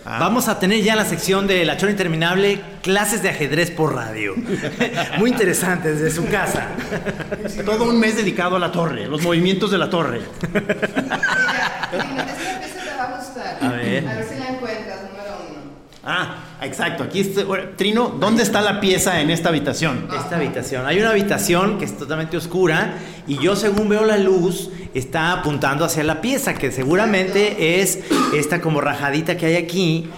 Ah. 0.03 0.17
Vamos 0.19 0.47
a 0.47 0.57
tener 0.57 0.81
ya 0.81 0.95
la 0.95 1.05
sección 1.05 1.45
de 1.45 1.63
La 1.63 1.77
Chora 1.77 1.91
Interminable, 1.91 2.59
clases 2.81 3.21
de 3.21 3.29
ajedrez 3.29 3.69
por 3.69 3.93
radio. 3.93 4.33
Muy 5.19 5.29
interesante 5.29 5.93
desde 5.93 6.09
su 6.09 6.27
casa. 6.27 6.67
Todo 7.65 7.83
un 7.83 7.99
mes 7.99 8.15
dedicado 8.15 8.55
a 8.55 8.59
la 8.59 8.71
torre, 8.71 9.07
los 9.07 9.21
movimientos 9.21 9.69
de 9.69 9.77
la 9.77 9.89
torre. 9.89 10.21
Mira, 10.51 11.89
Trino, 11.91 12.21
esta 12.23 12.59
pieza 12.59 12.83
te 12.83 12.97
va 12.97 13.03
a 13.03 13.17
gustar. 13.17 13.57
A 13.61 13.69
ver. 13.73 14.07
A 14.07 14.15
ver 14.15 14.25
si 14.27 14.39
la 14.39 14.49
encuentras, 14.49 15.01
número 15.03 15.37
uno. 15.49 15.59
Ah, 16.03 16.35
exacto. 16.61 17.03
Aquí 17.03 17.21
está. 17.21 17.43
Trino, 17.75 18.09
¿dónde 18.19 18.43
está 18.43 18.61
la 18.61 18.79
pieza 18.79 19.21
en 19.21 19.29
esta 19.29 19.49
habitación? 19.49 20.07
Esta 20.15 20.35
habitación. 20.37 20.85
Hay 20.85 20.99
una 20.99 21.09
habitación 21.11 21.77
que 21.77 21.85
es 21.85 21.97
totalmente 21.97 22.37
oscura 22.37 22.95
y 23.27 23.37
yo 23.37 23.55
según 23.55 23.89
veo 23.89 24.05
la 24.05 24.17
luz 24.17 24.69
está 24.93 25.31
apuntando 25.33 25.85
hacia 25.85 26.03
la 26.03 26.21
pieza 26.21 26.53
que 26.53 26.71
seguramente 26.71 27.81
es 27.81 27.99
esta 28.35 28.59
como 28.61 28.81
rajadita 28.81 29.37
que 29.37 29.45
hay 29.45 29.55
aquí 29.55 30.09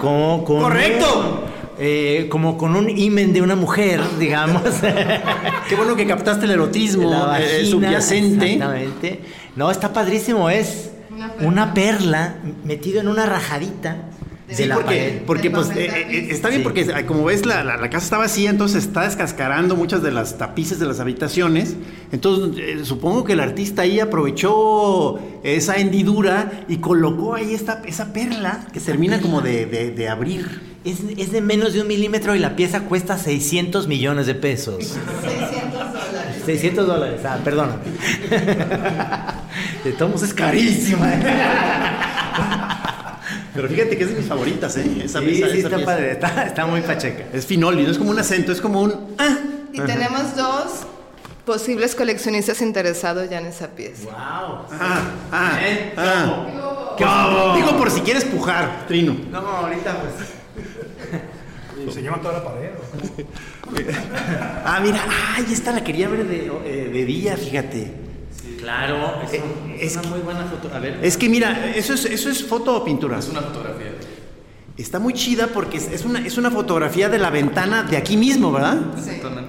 como 0.00 0.44
con 0.44 0.62
¡Correcto! 0.62 1.44
eh, 1.78 2.28
como 2.30 2.56
con 2.56 2.76
un 2.76 2.88
imen 2.88 3.32
de 3.32 3.42
una 3.42 3.56
mujer, 3.56 4.00
digamos. 4.18 4.62
Qué 5.68 5.74
bueno 5.76 5.96
que 5.96 6.06
captaste 6.06 6.44
el 6.44 6.52
erotismo 6.52 7.10
La 7.10 7.40
eh, 7.40 7.46
vagina, 7.48 7.70
subyacente. 7.70 8.52
Exactamente. 8.54 9.20
No, 9.56 9.70
está 9.70 9.92
padrísimo. 9.92 10.48
Es 10.48 10.90
Una 11.10 11.32
perla. 11.32 11.48
una 11.48 11.74
perla 11.74 12.34
metido 12.64 13.00
en 13.00 13.08
una 13.08 13.26
rajadita 13.26 13.96
de 14.56 14.66
la 14.66 14.74
porque, 14.76 14.86
pared. 14.96 15.22
porque 15.26 15.50
pues, 15.50 15.70
eh, 15.70 15.90
eh, 16.10 16.28
está 16.30 16.48
bien 16.48 16.60
Sí. 16.60 16.64
porque 16.64 16.80
eh, 16.82 17.06
como 17.06 17.24
ves 17.24 17.44
la, 17.46 17.62
la- 17.64 17.76
la 17.76 17.90
casa 17.90 18.04
está 18.04 18.18
vacía, 18.18 18.50
entonces 18.50 18.84
está 18.84 19.02
descascarando 19.02 19.76
muchas 19.76 20.02
de 20.02 20.10
las 20.10 20.38
tapices 20.38 20.78
de 20.78 20.86
las 20.86 21.00
habitaciones. 21.00 21.76
Entonces 22.12 22.58
eh, 22.58 22.84
supongo 22.84 23.24
que 23.24 23.32
el 23.34 23.40
artista 23.40 23.82
ahí 23.82 24.00
aprovechó 24.00 25.18
esa 25.42 25.76
hendidura 25.76 26.64
y 26.68 26.76
colocó 26.78 27.34
ahí 27.34 27.54
esta, 27.54 27.82
esa 27.86 28.12
perla 28.12 28.66
que 28.72 28.80
termina 28.80 29.20
como 29.20 29.40
de, 29.40 29.66
de- 29.66 29.90
de 29.90 30.08
abrir. 30.08 30.72
Es, 30.84 30.98
es 31.16 31.30
de 31.30 31.40
menos 31.40 31.74
de 31.74 31.80
un 31.80 31.86
milímetro 31.86 32.34
y 32.34 32.40
la 32.40 32.56
pieza 32.56 32.80
cuesta 32.80 33.16
600 33.16 33.86
millones 33.86 34.26
de 34.26 34.34
pesos. 34.34 34.78
600 35.22 35.92
dólares. 35.92 36.42
600 36.44 36.86
dólares, 36.88 37.20
ah, 37.24 37.38
perdón. 37.44 37.70
De 39.84 39.92
todos 39.92 40.10
modos 40.12 40.22
es 40.28 40.34
carísima. 40.34 41.08
Pero 43.54 43.68
fíjate 43.68 43.96
que 43.98 44.04
es 44.04 44.10
de 44.10 44.16
mis 44.16 44.26
favoritas, 44.26 44.76
¿eh? 44.78 45.02
Esa 45.04 45.20
Sí, 45.20 45.26
pieza- 45.26 45.48
sí, 45.50 45.58
esa 45.58 45.66
está 45.68 45.76
pieza. 45.76 45.84
padre, 45.92 46.12
está, 46.12 46.42
está 46.46 46.66
muy 46.66 46.80
pacheca. 46.80 47.24
Es 47.32 47.44
finoli, 47.46 47.82
no 47.84 47.90
es 47.90 47.98
como 47.98 48.10
un 48.10 48.18
acento, 48.18 48.50
es 48.52 48.60
como 48.60 48.80
un... 48.82 49.14
ah. 49.18 49.38
Y 49.74 49.80
tenemos 49.80 50.36
dos 50.36 50.86
posibles 51.44 51.94
coleccionistas 51.94 52.60
interesados 52.62 53.28
ya 53.30 53.38
en 53.38 53.46
esa 53.46 53.68
pieza. 53.68 54.04
¡Wow! 54.04 54.66
Ah, 54.80 55.00
ah, 55.32 55.58
¿Eh? 55.62 55.92
ah. 55.96 56.94
¿Qué? 56.96 57.60
Digo 57.60 57.76
por 57.78 57.90
si 57.90 58.00
quieres 58.02 58.24
pujar, 58.24 58.84
Trino. 58.86 59.16
No, 59.30 59.38
ahorita 59.38 59.96
pues. 60.00 61.94
Se 61.94 62.00
llevan 62.02 62.20
toda 62.22 62.34
la 62.34 62.44
pared. 62.44 62.70
¿o? 62.70 63.72
Ah, 64.64 64.78
mira, 64.82 65.00
ay, 65.34 65.46
esta 65.50 65.72
la 65.72 65.82
quería 65.82 66.06
ver 66.08 66.26
de, 66.28 66.46
eh, 66.66 66.90
de 66.92 67.04
día, 67.06 67.36
fíjate. 67.36 67.92
Claro, 68.62 69.20
es, 69.24 69.32
Eh, 69.34 69.42
un- 69.42 69.72
es 69.72 69.82
es 69.82 69.92
una 69.94 70.02
que- 70.02 70.08
muy 70.08 70.20
buena 70.20 70.44
foto. 70.44 70.70
A 70.72 70.78
ver. 70.78 71.00
Es 71.02 71.16
que 71.16 71.28
mira, 71.28 71.72
eso 71.74 71.94
es, 71.94 72.04
eso 72.04 72.30
es 72.30 72.44
foto 72.44 72.76
o 72.76 72.84
pintura. 72.84 73.18
Es 73.18 73.28
una 73.28 73.40
fotografía. 73.42 73.92
Está 74.76 74.98
muy 75.00 75.12
chida 75.14 75.48
porque 75.48 75.76
es, 75.78 75.88
es 75.90 76.04
una, 76.04 76.24
es 76.24 76.38
una 76.38 76.50
fotografía 76.50 77.08
de 77.08 77.18
la 77.18 77.28
ventana 77.30 77.82
de 77.82 77.96
aquí 77.96 78.16
mismo, 78.16 78.52
¿verdad? 78.52 78.78
Exactamente. 78.96 79.41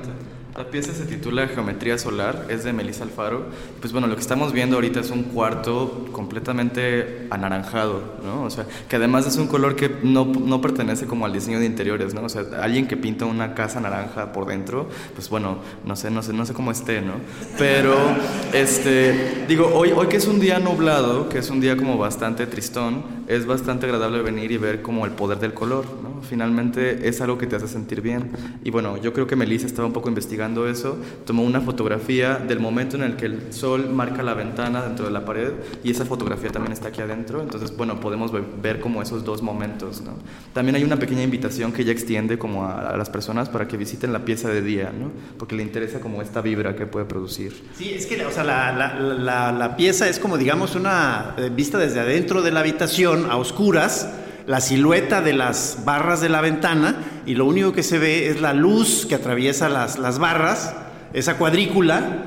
La 0.55 0.65
pieza 0.65 0.93
se 0.93 1.05
titula 1.05 1.47
Geometría 1.47 1.97
Solar, 1.97 2.45
es 2.47 2.63
de 2.63 2.73
Melissa 2.73 3.03
Alfaro. 3.03 3.47
Pues 3.79 3.91
bueno, 3.91 4.05
lo 4.05 4.13
que 4.13 4.21
estamos 4.21 4.53
viendo 4.53 4.75
ahorita 4.75 4.99
es 4.99 5.09
un 5.09 5.23
cuarto 5.23 6.05
completamente 6.11 7.25
anaranjado, 7.31 8.03
¿no? 8.23 8.43
O 8.43 8.51
sea, 8.51 8.67
que 8.87 8.97
además 8.97 9.25
es 9.25 9.37
un 9.37 9.47
color 9.47 9.75
que 9.75 9.89
no, 10.03 10.25
no 10.25 10.61
pertenece 10.61 11.07
como 11.07 11.25
al 11.25 11.33
diseño 11.33 11.59
de 11.59 11.65
interiores, 11.65 12.13
¿no? 12.13 12.21
O 12.23 12.29
sea, 12.29 12.43
alguien 12.61 12.87
que 12.87 12.95
pinta 12.95 13.25
una 13.25 13.55
casa 13.55 13.79
naranja 13.79 14.31
por 14.31 14.45
dentro, 14.45 14.87
pues 15.15 15.27
bueno, 15.27 15.57
no 15.85 15.95
sé, 15.95 16.11
no 16.11 16.21
sé, 16.21 16.33
no 16.33 16.45
sé 16.45 16.53
cómo 16.53 16.69
esté, 16.69 17.01
¿no? 17.01 17.13
Pero, 17.57 17.95
este, 18.53 19.45
digo, 19.47 19.71
hoy, 19.73 19.91
hoy 19.91 20.05
que 20.05 20.17
es 20.17 20.27
un 20.27 20.39
día 20.39 20.59
nublado, 20.59 21.29
que 21.29 21.39
es 21.39 21.49
un 21.49 21.61
día 21.61 21.75
como 21.75 21.97
bastante 21.97 22.45
tristón, 22.45 23.03
es 23.27 23.47
bastante 23.47 23.87
agradable 23.87 24.21
venir 24.21 24.51
y 24.51 24.57
ver 24.57 24.83
como 24.83 25.07
el 25.07 25.13
poder 25.13 25.39
del 25.39 25.55
color, 25.55 25.85
¿no? 26.03 26.12
Finalmente 26.23 27.07
es 27.07 27.21
algo 27.21 27.37
que 27.37 27.47
te 27.47 27.55
hace 27.55 27.67
sentir 27.67 28.01
bien. 28.01 28.31
Y 28.63 28.71
bueno, 28.71 28.97
yo 28.97 29.13
creo 29.13 29.27
que 29.27 29.35
Melissa 29.35 29.65
estaba 29.67 29.87
un 29.87 29.93
poco 29.93 30.09
investigando 30.09 30.67
eso, 30.67 30.97
tomó 31.25 31.43
una 31.43 31.61
fotografía 31.61 32.35
del 32.35 32.59
momento 32.59 32.95
en 32.97 33.03
el 33.03 33.15
que 33.15 33.25
el 33.27 33.53
sol 33.53 33.89
marca 33.89 34.23
la 34.23 34.33
ventana 34.33 34.81
dentro 34.83 35.05
de 35.05 35.11
la 35.11 35.25
pared 35.25 35.51
y 35.83 35.91
esa 35.91 36.05
fotografía 36.05 36.49
también 36.51 36.73
está 36.73 36.87
aquí 36.89 37.01
adentro, 37.01 37.41
entonces 37.41 37.75
bueno, 37.75 37.99
podemos 37.99 38.31
ve- 38.31 38.43
ver 38.61 38.79
como 38.79 39.01
esos 39.01 39.23
dos 39.23 39.41
momentos, 39.41 40.01
¿no? 40.01 40.13
También 40.53 40.75
hay 40.75 40.83
una 40.83 40.97
pequeña 40.97 41.23
invitación 41.23 41.71
que 41.71 41.81
ella 41.83 41.91
extiende 41.91 42.37
como 42.37 42.65
a, 42.65 42.89
a 42.89 42.97
las 42.97 43.09
personas 43.09 43.49
para 43.49 43.67
que 43.67 43.77
visiten 43.77 44.13
la 44.13 44.25
pieza 44.25 44.49
de 44.49 44.61
día, 44.61 44.91
¿no? 44.97 45.11
Porque 45.37 45.55
le 45.55 45.63
interesa 45.63 45.99
como 45.99 46.21
esta 46.21 46.41
vibra 46.41 46.75
que 46.75 46.85
puede 46.85 47.05
producir. 47.05 47.63
Sí, 47.77 47.91
es 47.93 48.05
que 48.05 48.23
o 48.25 48.31
sea, 48.31 48.43
la, 48.43 48.71
la- 48.71 48.99
la- 48.99 49.51
la 49.51 49.75
pieza 49.75 50.07
es 50.07 50.19
como, 50.19 50.37
digamos, 50.37 50.75
una 50.75 51.35
eh, 51.37 51.49
vista 51.53 51.77
desde 51.77 51.99
adentro 51.99 52.41
de 52.41 52.51
la 52.51 52.61
habitación 52.61 53.27
a 53.29 53.37
oscuras, 53.37 54.09
la 54.45 54.59
silueta 54.61 55.21
de 55.21 55.33
las 55.33 55.79
barras 55.85 56.21
de 56.21 56.29
la 56.29 56.41
ventana 56.41 56.97
y 57.25 57.35
lo 57.35 57.45
único 57.45 57.71
que 57.71 57.83
se 57.83 57.97
ve 57.97 58.27
es 58.29 58.41
la 58.41 58.53
luz 58.53 59.05
que 59.05 59.15
atraviesa 59.15 59.69
las, 59.69 59.97
las 59.97 60.19
barras, 60.19 60.75
esa 61.13 61.37
cuadrícula. 61.37 62.25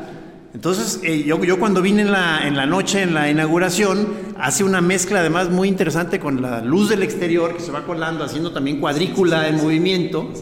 Entonces, 0.54 1.00
eh, 1.02 1.24
yo, 1.24 1.42
yo 1.44 1.58
cuando 1.58 1.82
vine 1.82 2.02
en 2.02 2.12
la, 2.12 2.46
en 2.46 2.56
la 2.56 2.64
noche, 2.64 3.02
en 3.02 3.12
la 3.12 3.28
inauguración, 3.28 4.08
hace 4.38 4.64
una 4.64 4.80
mezcla 4.80 5.20
además 5.20 5.50
muy 5.50 5.68
interesante 5.68 6.18
con 6.18 6.40
la 6.40 6.62
luz 6.62 6.88
del 6.88 7.02
exterior 7.02 7.54
que 7.54 7.60
se 7.60 7.70
va 7.70 7.84
colando, 7.84 8.24
haciendo 8.24 8.52
también 8.52 8.80
cuadrícula 8.80 9.48
en 9.48 9.56
movimiento. 9.56 10.32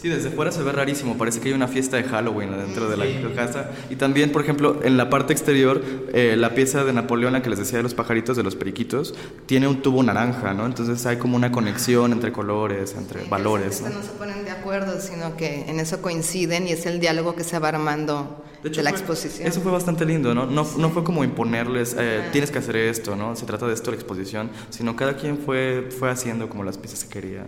Sí, 0.00 0.08
desde 0.08 0.30
fuera 0.30 0.52
se 0.52 0.62
ve 0.62 0.70
rarísimo, 0.70 1.18
parece 1.18 1.40
que 1.40 1.48
hay 1.48 1.54
una 1.54 1.66
fiesta 1.66 1.96
de 1.96 2.04
Halloween 2.04 2.54
adentro 2.54 2.88
de 2.88 2.96
la 2.96 3.04
casa. 3.34 3.68
Y 3.90 3.96
también, 3.96 4.30
por 4.30 4.42
ejemplo, 4.42 4.78
en 4.84 4.96
la 4.96 5.10
parte 5.10 5.32
exterior, 5.32 5.82
eh, 6.12 6.36
la 6.38 6.54
pieza 6.54 6.84
de 6.84 6.92
Napoleón, 6.92 7.32
la 7.32 7.42
que 7.42 7.50
les 7.50 7.58
decía 7.58 7.78
de 7.78 7.82
los 7.82 7.94
pajaritos, 7.94 8.36
de 8.36 8.44
los 8.44 8.54
periquitos, 8.54 9.14
tiene 9.46 9.66
un 9.66 9.82
tubo 9.82 10.00
naranja, 10.04 10.54
¿no? 10.54 10.66
Entonces 10.66 11.04
hay 11.04 11.16
como 11.16 11.34
una 11.36 11.50
conexión 11.50 12.12
entre 12.12 12.30
colores, 12.30 12.94
entre 12.96 13.24
valores, 13.24 13.78
Este 13.80 13.88
¿no? 13.90 13.96
no 13.96 14.02
se 14.04 14.10
ponen 14.10 14.44
de 14.44 14.52
acuerdo, 14.52 15.00
sino 15.00 15.36
que 15.36 15.62
en 15.68 15.80
eso 15.80 16.00
coinciden 16.00 16.68
y 16.68 16.72
es 16.72 16.86
el 16.86 17.00
diálogo 17.00 17.34
que 17.34 17.42
se 17.42 17.58
va 17.58 17.66
armando 17.70 18.44
de, 18.62 18.68
hecho, 18.68 18.82
la 18.82 18.90
fue- 18.90 19.00
exposición. 19.00 19.48
Eso 19.48 19.60
fue 19.62 19.72
bastante 19.72 20.04
lindo, 20.06 20.32
¿no? 20.32 20.46
No, 20.46 20.64
no 20.78 20.90
fue 20.90 21.02
como 21.02 21.24
imponerles, 21.24 21.96
eh, 21.98 22.22
tienes 22.30 22.52
que 22.52 22.58
hacer 22.58 22.76
esto, 22.76 23.16
¿no? 23.16 23.34
Se 23.34 23.46
trata 23.46 23.66
de 23.66 23.74
esto 23.74 23.90
la 23.90 23.96
exposición, 23.96 24.48
sino 24.70 24.94
cada 24.94 25.16
quien 25.16 25.38
fue, 25.38 25.88
fue 25.98 26.08
haciendo 26.08 26.48
como 26.48 26.62
las 26.62 26.78
piezas 26.78 27.02
que 27.02 27.10
quería. 27.20 27.46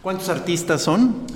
¿Cuántos 0.00 0.28
artistas 0.28 0.80
son? 0.82 1.26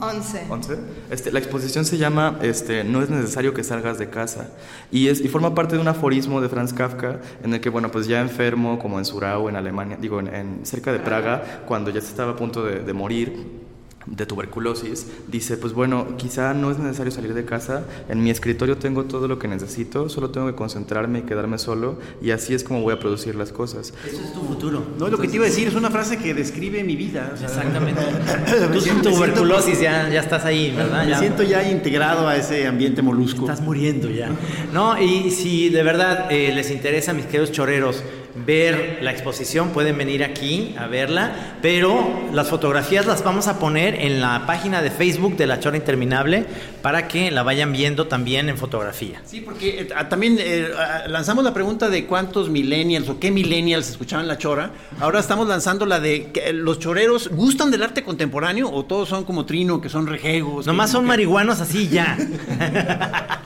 11. 0.00 0.46
11. 0.50 0.78
Este, 1.10 1.32
la 1.32 1.38
exposición 1.38 1.84
se 1.84 1.96
llama 1.98 2.38
este, 2.42 2.84
No 2.84 3.02
es 3.02 3.10
necesario 3.10 3.54
que 3.54 3.64
salgas 3.64 3.98
de 3.98 4.10
casa 4.10 4.50
y, 4.90 5.08
es, 5.08 5.20
y 5.20 5.28
forma 5.28 5.54
parte 5.54 5.76
de 5.76 5.80
un 5.80 5.88
aforismo 5.88 6.40
de 6.40 6.48
Franz 6.48 6.72
Kafka 6.72 7.20
en 7.42 7.54
el 7.54 7.60
que, 7.60 7.70
bueno, 7.70 7.90
pues 7.90 8.06
ya 8.06 8.20
enfermo, 8.20 8.78
como 8.78 8.98
en 8.98 9.04
Surau, 9.04 9.48
en 9.48 9.56
Alemania, 9.56 9.96
digo, 10.00 10.20
en, 10.20 10.28
en- 10.34 10.66
cerca 10.66 10.92
de 10.92 10.98
Praga, 10.98 11.62
cuando 11.66 11.90
ya 11.90 12.00
se 12.00 12.08
estaba 12.08 12.32
a 12.32 12.36
punto 12.36 12.64
de, 12.64 12.80
de 12.80 12.92
morir 12.92 13.65
de 14.06 14.24
tuberculosis, 14.26 15.06
dice, 15.28 15.56
pues 15.56 15.72
bueno, 15.72 16.16
quizá 16.16 16.54
no 16.54 16.70
es 16.70 16.78
necesario 16.78 17.10
salir 17.12 17.34
de 17.34 17.44
casa, 17.44 17.84
en 18.08 18.22
mi 18.22 18.30
escritorio 18.30 18.76
tengo 18.76 19.04
todo 19.04 19.26
lo 19.28 19.38
que 19.38 19.48
necesito, 19.48 20.08
solo 20.08 20.30
tengo 20.30 20.46
que 20.46 20.54
concentrarme 20.54 21.20
y 21.20 21.22
quedarme 21.22 21.58
solo 21.58 21.98
y 22.22 22.30
así 22.30 22.54
es 22.54 22.62
como 22.64 22.82
voy 22.82 22.94
a 22.94 23.00
producir 23.00 23.34
las 23.34 23.52
cosas. 23.52 23.92
Eso 24.06 24.22
es 24.22 24.32
tu 24.32 24.40
futuro. 24.42 24.82
No, 24.98 25.08
lo 25.08 25.18
que 25.18 25.28
te 25.28 25.36
iba 25.36 25.44
a 25.44 25.48
decir 25.48 25.68
es 25.68 25.74
una 25.74 25.90
frase 25.90 26.18
que 26.18 26.34
describe 26.34 26.84
mi 26.84 26.94
vida. 26.96 27.32
o 27.34 27.36
sea, 27.36 27.48
Exactamente. 27.48 28.00
Me 28.70 28.74
Tú 28.76 28.80
sin 28.80 29.02
tuberculosis 29.02 29.80
ya, 29.80 30.08
ya 30.08 30.20
estás 30.20 30.44
ahí, 30.44 30.72
¿verdad? 30.76 31.04
Me 31.04 31.10
Ya. 31.10 31.18
siento 31.18 31.42
ya 31.42 31.68
integrado 31.68 32.28
a 32.28 32.36
ese 32.36 32.66
ambiente 32.66 33.02
molusco. 33.02 33.42
Estás 33.42 33.60
muriendo 33.60 34.08
ya. 34.10 34.30
No, 34.72 35.00
y 35.00 35.30
si 35.30 35.68
de 35.70 35.82
verdad 35.82 36.30
eh, 36.30 36.52
les 36.54 36.70
interesa, 36.70 37.12
mis 37.12 37.26
queridos 37.26 37.52
choreros, 37.52 38.02
ver 38.44 38.98
la 39.02 39.10
exposición, 39.12 39.70
pueden 39.70 39.96
venir 39.96 40.22
aquí 40.24 40.74
a 40.78 40.86
verla, 40.86 41.56
pero 41.62 42.28
las 42.32 42.48
fotografías 42.48 43.06
las 43.06 43.24
vamos 43.24 43.48
a 43.48 43.58
poner 43.58 43.94
en 44.00 44.20
la 44.20 44.44
página 44.46 44.82
de 44.82 44.90
Facebook 44.90 45.36
de 45.36 45.46
La 45.46 45.60
Chora 45.60 45.76
Interminable 45.76 46.44
para 46.82 47.08
que 47.08 47.30
la 47.30 47.42
vayan 47.42 47.72
viendo 47.72 48.06
también 48.08 48.48
en 48.48 48.58
fotografía. 48.58 49.22
Sí, 49.24 49.40
porque 49.40 49.80
eh, 49.82 49.88
ah, 49.96 50.08
también 50.08 50.36
eh, 50.38 50.68
ah, 50.76 51.04
lanzamos 51.08 51.44
la 51.44 51.54
pregunta 51.54 51.88
de 51.88 52.06
cuántos 52.06 52.50
millennials 52.50 53.08
o 53.08 53.18
qué 53.18 53.30
millennials 53.30 53.88
escuchaban 53.88 54.28
La 54.28 54.36
Chora. 54.38 54.70
Ahora 55.00 55.20
estamos 55.20 55.48
lanzando 55.48 55.86
la 55.86 56.00
de 56.00 56.30
que, 56.32 56.50
eh, 56.50 56.52
los 56.52 56.78
choreros 56.78 57.28
gustan 57.28 57.70
del 57.70 57.82
arte 57.82 58.02
contemporáneo 58.04 58.70
o 58.70 58.84
todos 58.84 59.08
son 59.08 59.24
como 59.24 59.46
Trino, 59.46 59.80
que 59.80 59.88
son 59.88 60.06
rejegos. 60.06 60.66
Nomás 60.66 60.90
que- 60.90 60.92
son 60.92 61.04
que- 61.04 61.08
marihuanos 61.08 61.60
así 61.60 61.88
ya. 61.88 62.16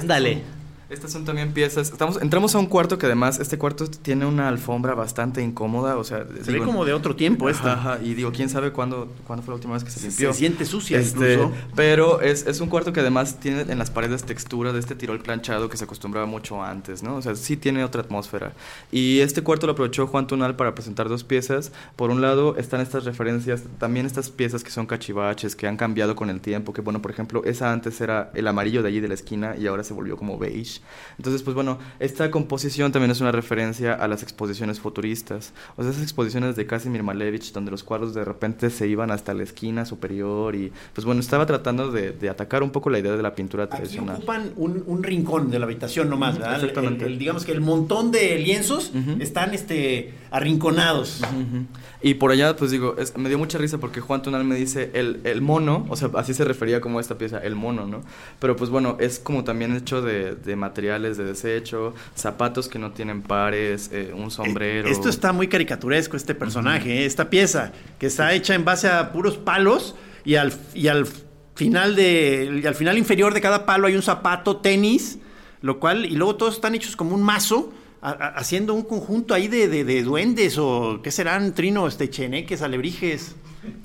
Ándale. 0.00 0.59
Estas 0.90 1.12
son 1.12 1.24
también 1.24 1.52
piezas. 1.52 1.92
Estamos, 1.92 2.20
entramos 2.20 2.52
a 2.56 2.58
un 2.58 2.66
cuarto 2.66 2.98
que 2.98 3.06
además, 3.06 3.38
este 3.38 3.56
cuarto 3.58 3.88
tiene 3.88 4.26
una 4.26 4.48
alfombra 4.48 4.94
bastante 4.94 5.40
incómoda. 5.40 5.96
O 5.96 6.02
sea, 6.02 6.26
Se 6.42 6.50
ve 6.50 6.58
como 6.58 6.84
de 6.84 6.92
otro 6.92 7.14
tiempo 7.14 7.48
esta. 7.48 7.74
Ajá, 7.74 7.98
y 8.02 8.14
digo, 8.14 8.32
quién 8.32 8.48
sabe 8.48 8.72
cuándo, 8.72 9.08
cuándo 9.24 9.44
fue 9.44 9.52
la 9.52 9.56
última 9.56 9.74
vez 9.74 9.84
que 9.84 9.90
se 9.90 10.00
limpió. 10.08 10.32
Se 10.32 10.40
siente 10.40 10.64
sucia 10.64 10.98
Este, 10.98 11.34
incluso. 11.34 11.52
Pero 11.76 12.20
es, 12.20 12.44
es 12.44 12.60
un 12.60 12.68
cuarto 12.68 12.92
que 12.92 12.98
además 12.98 13.38
tiene 13.38 13.60
en 13.60 13.78
las 13.78 13.88
paredes 13.88 14.24
textura 14.24 14.72
de 14.72 14.80
este 14.80 14.96
tirol 14.96 15.20
planchado 15.20 15.68
que 15.68 15.76
se 15.76 15.84
acostumbraba 15.84 16.26
mucho 16.26 16.60
antes, 16.60 17.04
¿no? 17.04 17.14
O 17.14 17.22
sea, 17.22 17.36
sí 17.36 17.56
tiene 17.56 17.84
otra 17.84 18.02
atmósfera. 18.02 18.52
Y 18.90 19.20
este 19.20 19.42
cuarto 19.42 19.68
lo 19.68 19.74
aprovechó 19.74 20.08
Juan 20.08 20.26
Tunal 20.26 20.56
para 20.56 20.74
presentar 20.74 21.08
dos 21.08 21.22
piezas. 21.22 21.70
Por 21.94 22.10
un 22.10 22.20
lado 22.20 22.56
están 22.56 22.80
estas 22.80 23.04
referencias, 23.04 23.62
también 23.78 24.06
estas 24.06 24.28
piezas 24.30 24.64
que 24.64 24.72
son 24.72 24.86
cachivaches, 24.86 25.54
que 25.54 25.68
han 25.68 25.76
cambiado 25.76 26.16
con 26.16 26.30
el 26.30 26.40
tiempo, 26.40 26.72
que 26.72 26.80
bueno, 26.80 27.00
por 27.00 27.12
ejemplo, 27.12 27.44
esa 27.44 27.70
antes 27.70 28.00
era 28.00 28.32
el 28.34 28.48
amarillo 28.48 28.82
de 28.82 28.88
allí 28.88 28.98
de 28.98 29.06
la 29.06 29.14
esquina 29.14 29.54
y 29.56 29.68
ahora 29.68 29.84
se 29.84 29.94
volvió 29.94 30.16
como 30.16 30.36
beige. 30.36 30.79
Entonces, 31.18 31.42
pues 31.42 31.54
bueno, 31.54 31.78
esta 31.98 32.30
composición 32.30 32.92
también 32.92 33.10
es 33.10 33.20
una 33.20 33.32
referencia 33.32 33.92
a 33.94 34.08
las 34.08 34.22
exposiciones 34.22 34.80
futuristas. 34.80 35.52
O 35.76 35.82
sea, 35.82 35.90
esas 35.90 36.02
exposiciones 36.02 36.56
de 36.56 36.66
Casimir 36.66 37.02
Malevich, 37.02 37.52
donde 37.52 37.70
los 37.70 37.84
cuadros 37.84 38.14
de 38.14 38.24
repente 38.24 38.70
se 38.70 38.88
iban 38.88 39.10
hasta 39.10 39.34
la 39.34 39.42
esquina 39.42 39.84
superior 39.84 40.54
y, 40.54 40.72
pues 40.94 41.04
bueno, 41.04 41.20
estaba 41.20 41.44
tratando 41.46 41.90
de, 41.90 42.12
de 42.12 42.28
atacar 42.30 42.62
un 42.62 42.70
poco 42.70 42.88
la 42.90 42.98
idea 42.98 43.16
de 43.16 43.22
la 43.22 43.34
pintura 43.34 43.64
Aquí 43.64 43.76
tradicional. 43.76 44.16
ocupan 44.16 44.52
un, 44.56 44.82
un 44.86 45.02
rincón 45.02 45.50
de 45.50 45.58
la 45.58 45.66
habitación 45.66 46.08
nomás, 46.08 46.38
¿verdad? 46.38 46.56
Exactamente. 46.56 47.04
el- 47.04 47.12
el- 47.12 47.18
digamos 47.18 47.44
que 47.44 47.52
el 47.52 47.60
montón 47.60 48.10
de 48.10 48.38
lienzos 48.38 48.92
están 49.20 49.52
este, 49.54 50.14
arrinconados. 50.30 51.20
Ujú. 51.20 51.66
Y 52.02 52.14
por 52.14 52.30
allá, 52.30 52.56
pues 52.56 52.70
digo, 52.70 52.94
es- 52.98 53.14
me 53.18 53.28
dio 53.28 53.38
mucha 53.38 53.58
risa 53.58 53.76
porque 53.78 54.00
Juan 54.00 54.22
Tunal 54.22 54.44
me 54.44 54.54
dice 54.54 54.90
el, 54.94 55.20
el 55.24 55.42
mono, 55.42 55.84
o 55.90 55.96
sea, 55.96 56.08
así 56.14 56.32
se 56.32 56.44
refería 56.46 56.80
como 56.80 56.96
a 56.96 57.00
esta 57.02 57.18
pieza, 57.18 57.38
el 57.38 57.56
mono, 57.56 57.86
¿no? 57.86 58.00
Pero 58.38 58.56
pues 58.56 58.70
bueno, 58.70 58.96
es 59.00 59.18
como 59.18 59.44
también 59.44 59.76
hecho 59.76 60.00
de, 60.00 60.34
de 60.34 60.56
materiales 60.56 61.18
de 61.18 61.24
desecho, 61.24 61.94
zapatos 62.14 62.68
que 62.68 62.78
no 62.78 62.92
tienen 62.92 63.20
pares, 63.20 63.90
eh, 63.92 64.12
un 64.16 64.30
sombrero. 64.30 64.88
Esto 64.88 65.10
está 65.10 65.32
muy 65.32 65.46
caricaturesco, 65.48 66.16
este 66.16 66.34
personaje, 66.34 67.02
¿eh? 67.02 67.04
esta 67.04 67.28
pieza, 67.28 67.72
que 67.98 68.06
está 68.06 68.32
hecha 68.32 68.54
en 68.54 68.64
base 68.64 68.88
a 68.88 69.12
puros 69.12 69.36
palos 69.36 69.94
y 70.24 70.36
al, 70.36 70.54
y 70.74 70.88
al 70.88 71.06
final 71.54 71.96
de, 71.96 72.60
y 72.62 72.66
al 72.66 72.74
final 72.74 72.96
inferior 72.96 73.34
de 73.34 73.42
cada 73.42 73.66
palo 73.66 73.86
hay 73.86 73.94
un 73.94 74.02
zapato, 74.02 74.56
tenis, 74.56 75.18
lo 75.60 75.78
cual, 75.78 76.06
y 76.06 76.12
luego 76.16 76.36
todos 76.36 76.54
están 76.54 76.74
hechos 76.74 76.96
como 76.96 77.14
un 77.14 77.22
mazo, 77.22 77.74
haciendo 78.02 78.74
un 78.74 78.82
conjunto 78.82 79.34
ahí 79.34 79.48
de, 79.48 79.68
de- 79.68 79.84
de 79.84 80.02
duendes 80.02 80.56
o 80.58 81.00
qué 81.02 81.10
serán, 81.10 81.54
trino, 81.54 81.86
este, 81.86 82.08
cheneques, 82.10 82.62
alebrijes. 82.62 83.36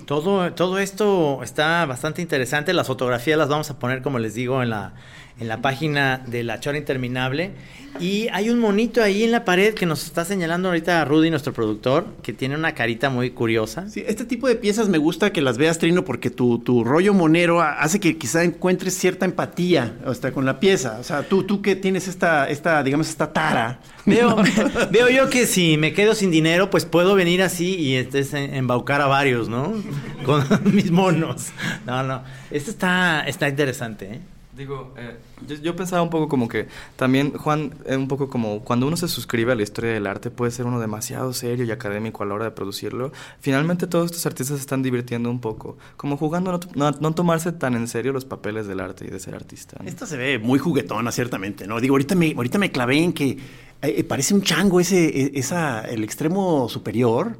Todo, 0.05 0.53
todo 0.53 0.79
esto 0.79 1.41
está 1.43 1.85
bastante 1.85 2.21
interesante. 2.21 2.71
Las 2.73 2.87
fotografías 2.87 3.37
las 3.37 3.49
vamos 3.49 3.69
a 3.69 3.77
poner, 3.79 4.01
como 4.01 4.19
les 4.19 4.33
digo, 4.33 4.63
en 4.63 4.69
la, 4.69 4.93
en 5.39 5.47
la 5.47 5.61
página 5.61 6.21
de 6.25 6.43
La 6.43 6.59
Chora 6.59 6.77
Interminable. 6.77 7.51
Y 7.97 8.27
hay 8.33 8.49
un 8.49 8.59
monito 8.59 9.01
ahí 9.01 9.23
en 9.23 9.31
la 9.31 9.45
pared 9.45 9.73
que 9.73 9.85
nos 9.85 10.03
está 10.03 10.25
señalando 10.25 10.67
ahorita 10.67 11.05
Rudy, 11.05 11.29
nuestro 11.29 11.53
productor, 11.53 12.05
que 12.23 12.33
tiene 12.33 12.55
una 12.55 12.73
carita 12.73 13.09
muy 13.09 13.29
curiosa. 13.29 13.87
Sí, 13.89 14.03
este 14.05 14.25
tipo 14.25 14.49
de 14.49 14.55
piezas 14.57 14.89
me 14.89 14.97
gusta 14.97 15.31
que 15.31 15.41
las 15.41 15.57
veas, 15.57 15.77
Trino, 15.79 16.03
porque 16.03 16.29
tu, 16.29 16.59
tu 16.59 16.83
rollo 16.83 17.13
monero 17.13 17.61
ha- 17.61 17.79
hace 17.79 18.01
que 18.01 18.17
quizá 18.17 18.43
encuentres 18.43 18.97
cierta 18.97 19.23
empatía 19.23 19.95
hasta 20.05 20.33
con 20.33 20.43
la 20.45 20.59
pieza. 20.59 20.97
O 20.99 21.03
sea, 21.05 21.23
tú, 21.23 21.43
tú 21.43 21.61
que 21.61 21.77
tienes 21.77 22.09
esta, 22.09 22.49
esta, 22.49 22.83
digamos, 22.83 23.07
esta 23.07 23.31
tara. 23.31 23.79
Veo, 24.05 24.35
veo 24.91 25.07
yo 25.09 25.29
que 25.29 25.47
si 25.47 25.77
me 25.77 25.93
quedo 25.93 26.15
sin 26.15 26.31
dinero, 26.31 26.69
pues 26.69 26.83
puedo 26.83 27.15
venir 27.15 27.41
así 27.43 27.75
y 27.75 27.95
este, 27.95 28.57
embaucar 28.57 28.99
a 28.99 29.07
varios, 29.07 29.47
¿no? 29.47 29.71
Con 30.25 30.43
mis 30.75 30.91
monos. 30.91 31.47
No, 31.85 32.03
no. 32.03 32.23
Esto 32.51 32.71
está, 32.71 33.21
está 33.21 33.47
interesante, 33.47 34.05
¿eh? 34.15 34.19
Digo, 34.55 34.93
eh, 34.97 35.17
yo, 35.61 35.75
pensaba 35.75 36.01
un 36.01 36.09
poco 36.09 36.29
como 36.29 36.47
que 36.47 36.67
también, 36.95 37.33
Juan, 37.33 37.73
eh, 37.85 37.97
un 37.97 38.07
poco 38.07 38.29
como 38.29 38.61
cuando 38.61 38.87
uno 38.87 38.95
se 38.95 39.09
suscribe 39.09 39.51
a 39.51 39.55
la 39.55 39.63
historia 39.63 39.91
del 39.91 40.07
arte 40.07 40.31
puede 40.31 40.51
ser 40.51 40.65
uno 40.65 40.79
demasiado 40.79 41.33
serio 41.33 41.65
y 41.65 41.71
académico 41.71 42.23
a 42.23 42.25
la 42.25 42.35
hora 42.35 42.45
de 42.45 42.51
producirlo. 42.51 43.11
Finalmente 43.41 43.85
todos 43.85 44.05
estos 44.05 44.25
artistas 44.25 44.57
se 44.57 44.61
están 44.61 44.81
divirtiendo 44.81 45.29
un 45.29 45.41
poco, 45.41 45.77
como 45.97 46.15
jugando 46.15 46.51
a 46.51 46.59
no, 46.73 46.91
no- 46.91 47.13
tomarse 47.13 47.51
tan 47.51 47.75
en 47.75 47.87
serio 47.89 48.13
los 48.13 48.23
papeles 48.23 48.65
del 48.65 48.79
arte 48.79 49.05
y 49.05 49.09
de 49.09 49.19
ser 49.19 49.35
artista. 49.35 49.77
¿no? 49.81 49.89
Esta 49.89 50.05
se 50.05 50.15
ve 50.15 50.39
muy 50.39 50.57
juguetona, 50.57 51.11
ciertamente, 51.11 51.67
¿no? 51.67 51.81
Digo, 51.81 51.95
ahorita 51.95 52.15
me, 52.15 52.33
ahorita 52.33 52.57
me 52.57 52.71
clavé 52.71 53.03
en 53.03 53.11
que 53.11 53.37
eh, 53.81 54.03
parece 54.05 54.33
un 54.33 54.41
chango 54.41 54.79
ese, 54.79 55.05
eh, 55.05 55.31
esa, 55.35 55.81
el 55.81 56.03
extremo 56.03 56.69
superior, 56.69 57.37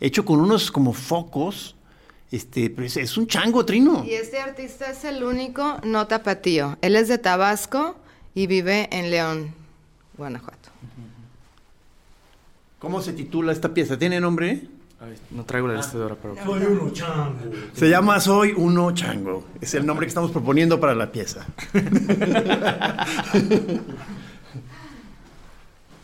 hecho 0.00 0.24
con 0.24 0.40
unos 0.40 0.70
como 0.70 0.94
focos. 0.94 1.76
Este, 2.34 2.68
pero 2.68 2.84
es, 2.84 2.96
es 2.96 3.16
un 3.16 3.28
chango, 3.28 3.64
Trino. 3.64 4.04
Y 4.04 4.14
este 4.14 4.40
artista 4.40 4.90
es 4.90 5.04
el 5.04 5.22
único 5.22 5.78
no 5.84 6.08
tapatío. 6.08 6.76
Él 6.82 6.96
es 6.96 7.06
de 7.06 7.18
Tabasco 7.18 7.94
y 8.34 8.48
vive 8.48 8.88
en 8.90 9.12
León, 9.12 9.54
Guanajuato. 10.18 10.70
¿Cómo 12.80 13.00
se 13.02 13.12
titula 13.12 13.52
esta 13.52 13.72
pieza? 13.72 13.96
¿Tiene 13.96 14.20
nombre? 14.20 14.62
Ay, 15.00 15.14
no 15.30 15.44
traigo 15.44 15.68
la 15.68 15.74
lista 15.74 15.96
de 15.96 16.02
ahora, 16.02 16.16
pero... 16.20 16.34
Soy 16.44 16.64
uno 16.64 16.90
chango. 16.90 17.38
Se 17.72 17.88
llama 17.88 18.18
Soy 18.18 18.52
Uno 18.56 18.90
Chango. 18.92 19.44
Es 19.60 19.74
el 19.74 19.86
nombre 19.86 20.04
que 20.04 20.08
estamos 20.08 20.32
proponiendo 20.32 20.80
para 20.80 20.96
la 20.96 21.12
pieza. 21.12 21.46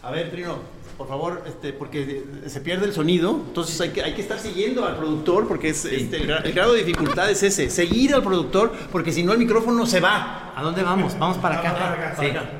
A 0.02 0.10
ver, 0.12 0.30
Trino, 0.30 0.60
por 1.00 1.08
favor, 1.08 1.42
este, 1.48 1.72
porque 1.72 2.24
se 2.46 2.60
pierde 2.60 2.84
el 2.84 2.92
sonido, 2.92 3.30
entonces 3.48 3.80
hay 3.80 3.88
que, 3.88 4.02
hay 4.02 4.12
que 4.12 4.20
estar 4.20 4.38
siguiendo 4.38 4.84
al 4.84 4.98
productor, 4.98 5.48
porque 5.48 5.70
es, 5.70 5.86
este, 5.86 6.18
el, 6.18 6.28
gra- 6.28 6.44
el 6.44 6.52
grado 6.52 6.74
de 6.74 6.84
dificultad 6.84 7.30
es 7.30 7.42
ese, 7.42 7.70
seguir 7.70 8.12
al 8.14 8.22
productor, 8.22 8.70
porque 8.92 9.10
si 9.10 9.22
no 9.22 9.32
el 9.32 9.38
micrófono 9.38 9.86
se 9.86 9.98
va. 10.00 10.52
¿A 10.54 10.62
dónde 10.62 10.82
vamos? 10.82 11.18
Vamos 11.18 11.38
para 11.38 11.58
acá. 11.60 11.72
Vamos 11.72 11.88
para 11.88 11.94
acá, 12.10 12.16
Sí. 12.20 12.28
para 12.28 12.40
acá. 12.42 12.50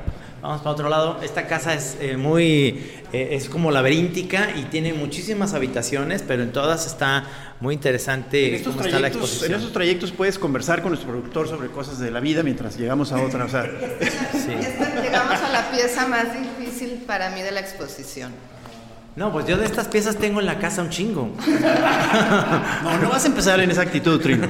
Vamos 0.41 0.61
para 0.63 0.71
otro 0.71 0.89
lado. 0.89 1.19
Esta 1.23 1.47
casa 1.47 1.75
es 1.75 1.99
eh, 2.01 2.17
muy, 2.17 2.83
eh, 3.13 3.29
es 3.33 3.51
como 3.51 3.71
laberíntica 3.71 4.49
y 4.57 4.63
tiene 4.71 4.95
muchísimas 4.95 5.53
habitaciones, 5.53 6.25
pero 6.27 6.43
en 6.43 6.51
todas 6.51 6.87
está 6.87 7.25
muy 7.61 7.75
interesante 7.75 8.49
En 8.49 8.55
estos, 8.55 8.73
cómo 8.73 8.87
está 8.87 8.99
la 9.01 9.09
trayectos, 9.11 9.29
en 9.29 9.35
exposición. 9.35 9.61
esos 9.61 9.73
trayectos 9.75 10.13
puedes 10.13 10.39
conversar 10.39 10.81
con 10.81 10.93
nuestro 10.93 11.11
productor 11.11 11.47
sobre 11.47 11.69
cosas 11.69 11.99
de 11.99 12.11
la 12.11 12.21
vida 12.21 12.43
mientras 12.43 12.79
llegamos 12.79 13.13
a 13.13 13.21
otra. 13.23 13.45
O 13.45 13.49
sea, 13.51 13.65
Sí. 14.33 14.55
Llegamos 15.03 15.35
a 15.43 15.49
la 15.53 15.71
pieza 15.71 16.09
más 16.09 16.33
difícil 16.33 16.50
para 17.07 17.31
mí 17.31 17.43
de 17.43 17.53
la 17.53 17.61
exposición. 17.61 18.33
No, 19.17 19.33
pues 19.33 19.45
yo 19.47 19.57
de 19.57 19.67
estas 19.67 19.89
piezas 19.89 20.17
tengo 20.17 20.39
en 20.41 20.47
la 20.47 20.59
casa 20.59 20.83
un 20.83 20.89
chingo. 20.91 21.31
no, 22.85 22.99
no 22.99 23.09
vas 23.09 23.25
a 23.25 23.27
empezar 23.29 23.59
en 23.61 23.71
esa 23.71 23.83
actitud, 23.83 24.21
Trino. 24.21 24.47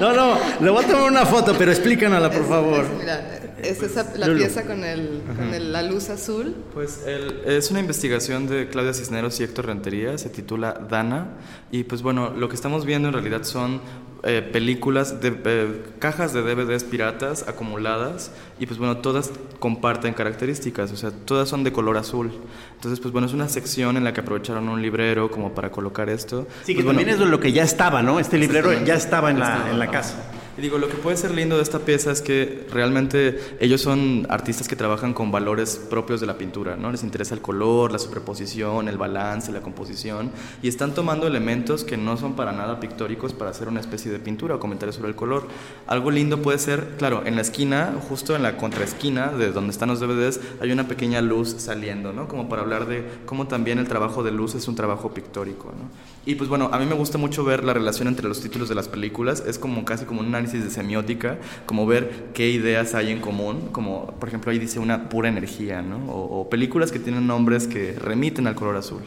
No, 0.00 0.12
no, 0.12 0.38
le 0.60 0.70
voy 0.70 0.84
a 0.84 0.86
tomar 0.88 1.04
una 1.10 1.26
foto, 1.26 1.54
pero 1.56 1.70
explícanosla, 1.70 2.30
por 2.30 2.42
Es- 2.42 2.48
favor. 2.48 2.84
es- 2.84 2.98
mira, 2.98 3.40
es 3.62 3.82
esa, 3.82 4.06
la 4.16 4.26
Lulu. 4.26 4.38
pieza 4.40 4.62
con, 4.64 4.82
el, 4.84 5.22
con 5.36 5.52
el- 5.54 5.72
la 5.72 5.82
luz 5.82 6.08
azul. 6.10 6.56
Pues 6.74 7.00
el- 7.06 7.42
es 7.46 7.70
una 7.70 7.80
investigación 7.80 8.48
de 8.48 8.68
Claudia 8.68 8.94
Cisneros 8.94 9.38
y 9.40 9.44
Héctor 9.44 9.66
Rentería, 9.66 10.16
se 10.18 10.30
titula 10.30 10.72
Dana, 10.88 11.26
y 11.70 11.84
pues 11.84 12.02
bueno, 12.02 12.30
lo 12.30 12.48
que 12.48 12.56
estamos 12.56 12.84
viendo 12.86 13.08
en 13.08 13.14
realidad 13.14 13.44
son 13.44 13.80
eh, 14.24 14.40
películas, 14.40 15.20
de, 15.20 15.36
eh, 15.44 15.82
cajas 15.98 16.32
de 16.32 16.42
DVDs 16.42 16.84
piratas 16.84 17.48
acumuladas, 17.48 18.30
y 18.60 18.66
pues 18.66 18.78
bueno, 18.78 18.98
todas 18.98 19.30
comparten 19.58 20.14
características, 20.14 20.92
o 20.92 20.96
sea, 20.96 21.10
todas 21.10 21.48
son 21.48 21.64
de 21.64 21.72
color 21.72 21.96
azul. 21.96 22.32
Entonces, 22.74 23.00
pues 23.00 23.12
bueno, 23.12 23.26
es 23.26 23.34
una 23.34 23.48
sección 23.48 23.96
en 23.96 24.04
la 24.04 24.12
que 24.12 24.20
aprovecharon 24.20 24.68
un 24.68 24.80
librero 24.80 25.30
como 25.30 25.54
para 25.54 25.70
colocar 25.70 26.08
esto. 26.08 26.46
Sí, 26.64 26.72
que 26.72 26.74
Pues, 26.74 26.84
bueno, 26.84 27.00
también 27.00 27.20
es 27.20 27.28
lo 27.28 27.40
que 27.40 27.52
ya 27.52 27.64
estaba, 27.64 28.02
¿no? 28.02 28.20
Este 28.20 28.38
librero 28.38 28.72
ya 28.84 28.94
estaba 28.94 29.30
en 29.30 29.40
la, 29.40 29.68
en 29.70 29.78
la 29.78 29.88
casa. 29.88 30.16
Y 30.56 30.60
digo, 30.60 30.76
lo 30.76 30.88
que 30.88 30.96
puede 30.96 31.16
ser 31.16 31.30
lindo 31.30 31.56
de 31.56 31.62
esta 31.62 31.78
pieza 31.78 32.12
es 32.12 32.20
que 32.20 32.66
realmente 32.70 33.38
ellos 33.58 33.80
son 33.80 34.26
artistas 34.28 34.68
que 34.68 34.76
trabajan 34.76 35.14
con 35.14 35.32
valores 35.32 35.76
propios 35.76 36.20
de 36.20 36.26
la 36.26 36.36
pintura, 36.36 36.76
¿no? 36.76 36.92
Les 36.92 37.02
interesa 37.02 37.34
el 37.34 37.40
color, 37.40 37.90
la 37.90 37.98
superposición, 37.98 38.88
el 38.88 38.98
balance, 38.98 39.50
la 39.50 39.62
composición, 39.62 40.30
y 40.62 40.68
están 40.68 40.94
tomando 40.94 41.26
elementos 41.26 41.84
que 41.84 41.96
no 41.96 42.18
son 42.18 42.34
para 42.34 42.52
nada 42.52 42.80
pictóricos 42.80 43.32
para 43.32 43.50
hacer 43.50 43.68
una 43.68 43.80
especie 43.80 44.12
de 44.12 44.18
pintura 44.18 44.56
o 44.56 44.60
comentarios 44.60 44.96
sobre 44.96 45.08
el 45.08 45.16
color. 45.16 45.48
Algo 45.86 46.10
lindo 46.10 46.42
puede 46.42 46.58
ser, 46.58 46.96
claro, 46.98 47.22
en 47.24 47.36
la 47.36 47.42
esquina, 47.42 47.94
justo 48.08 48.36
en 48.36 48.42
la 48.42 48.58
contraesquina 48.58 49.28
de 49.28 49.52
donde 49.52 49.70
están 49.70 49.88
los 49.88 50.00
DVDs, 50.00 50.40
hay 50.60 50.70
una 50.70 50.86
pequeña 50.86 51.22
luz 51.22 51.54
saliendo, 51.58 52.12
¿no? 52.12 52.28
Como 52.28 52.50
para 52.50 52.60
hablar 52.60 52.86
de 52.86 53.04
cómo 53.24 53.46
también 53.46 53.78
el 53.78 53.88
trabajo 53.88 54.22
de 54.22 54.32
luz 54.32 54.54
es 54.54 54.68
un 54.68 54.76
trabajo 54.76 55.14
pictórico, 55.14 55.68
¿no? 55.68 56.11
Y 56.24 56.36
pues 56.36 56.48
bueno, 56.48 56.70
a 56.72 56.78
mí 56.78 56.86
me 56.86 56.94
gusta 56.94 57.18
mucho 57.18 57.42
ver 57.44 57.64
la 57.64 57.74
relación 57.74 58.06
entre 58.06 58.28
los 58.28 58.40
títulos 58.40 58.68
de 58.68 58.76
las 58.76 58.86
películas, 58.86 59.42
es 59.44 59.58
como 59.58 59.84
casi 59.84 60.04
como 60.04 60.20
una 60.20 60.28
análisis 60.38 60.62
de 60.62 60.70
semiótica, 60.70 61.38
como 61.66 61.84
ver 61.84 62.28
qué 62.32 62.48
ideas 62.48 62.94
hay 62.94 63.10
en 63.10 63.20
común, 63.20 63.70
como 63.72 64.06
por 64.20 64.28
ejemplo 64.28 64.52
ahí 64.52 64.60
dice 64.60 64.78
una 64.78 65.08
pura 65.08 65.28
energía, 65.28 65.82
¿no? 65.82 65.96
O, 66.12 66.48
películas 66.48 66.92
que 66.92 67.00
tienen 67.00 67.26
nombres 67.26 67.66
que 67.66 67.94
remiten 67.98 68.46
al 68.46 68.54
color 68.54 68.76
azul. 68.76 69.02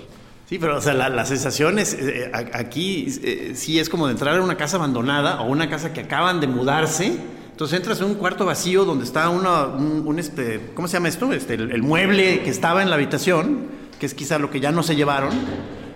Sí, 0.49 0.59
pero 0.59 0.77
o 0.77 0.81
sea, 0.81 0.93
la, 0.93 1.25
sensación 1.25 1.79
es, 1.79 1.93
eh, 1.93 2.31
aquí 2.33 3.07
eh, 3.23 3.53
sí 3.55 3.79
es 3.79 3.89
como 3.89 4.07
de 4.07 4.11
entrar 4.11 4.37
a 4.37 4.43
una 4.43 4.57
casa 4.57 4.77
abandonada 4.77 5.41
o 5.41 5.49
una 5.49 5.69
casa 5.69 5.93
que 5.93 6.01
acaban 6.01 6.41
de 6.41 6.47
mudarse. 6.47 7.17
Entonces 7.49 7.77
entras 7.77 8.01
en 8.01 8.07
un 8.07 8.15
cuarto 8.15 8.45
vacío 8.45 8.83
donde 8.83 9.05
está 9.05 9.29
una, 9.29 9.67
un, 9.67 10.19
este, 10.19 10.71
¿cómo 10.73 10.89
se 10.89 10.95
llama 10.97 11.07
esto? 11.07 11.31
Este, 11.31 11.53
el, 11.53 11.81
mueble 11.81 12.43
que 12.43 12.49
estaba 12.49 12.83
en 12.83 12.89
la 12.89 12.95
habitación, 12.95 13.67
que 13.97 14.05
es 14.05 14.13
quizá 14.13 14.37
lo 14.37 14.51
que 14.51 14.59
ya 14.59 14.73
no 14.73 14.83
se 14.83 14.97
llevaron. 14.97 15.31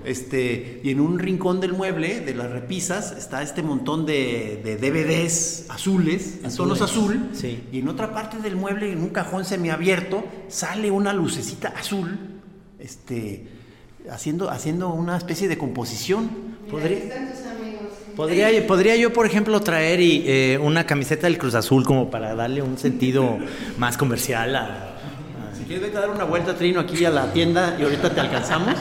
Este, 0.05 0.81
y 0.83 0.91
en 0.91 0.99
un 0.99 1.19
rincón 1.19 1.59
del 1.59 1.73
mueble, 1.73 2.21
de 2.21 2.33
las 2.33 2.49
repisas, 2.49 3.11
está 3.11 3.41
este 3.41 3.63
montón 3.63 4.05
de, 4.05 4.61
de 4.63 4.77
DVDs 4.77 5.65
azules, 5.69 6.39
en 6.43 6.55
tonos 6.55 6.81
azul. 6.81 7.29
Sí. 7.33 7.63
Y 7.71 7.79
en 7.79 7.87
otra 7.87 8.13
parte 8.13 8.37
del 8.37 8.55
mueble, 8.55 8.91
en 8.91 8.99
un 8.99 9.09
cajón 9.09 9.45
semiabierto, 9.45 10.23
sale 10.47 10.91
una 10.91 11.13
lucecita 11.13 11.69
azul. 11.69 12.17
Este, 12.79 13.45
haciendo, 14.09 14.49
haciendo 14.49 14.89
una 14.89 15.17
especie 15.17 15.47
de 15.47 15.57
composición. 15.57 16.29
Podría, 16.69 16.99
podría, 18.15 18.67
podría 18.67 18.95
yo, 18.95 19.11
por 19.11 19.25
ejemplo, 19.25 19.59
traer 19.61 19.99
y, 20.01 20.23
eh, 20.25 20.59
una 20.61 20.85
camiseta 20.85 21.27
del 21.27 21.37
Cruz 21.37 21.55
Azul 21.55 21.83
como 21.83 22.11
para 22.11 22.35
darle 22.35 22.61
un 22.61 22.77
sentido 22.77 23.37
más 23.77 23.97
comercial 23.97 24.55
a... 24.55 24.95
Quieres, 25.69 25.85
vete 25.85 25.97
a 25.99 26.01
dar 26.01 26.09
una 26.09 26.23
vuelta, 26.23 26.55
Trino, 26.55 26.79
aquí 26.79 27.05
a 27.05 27.11
la 27.11 27.31
tienda 27.31 27.77
y 27.79 27.83
ahorita 27.83 28.09
te 28.09 28.19
alcanzamos. 28.19 28.73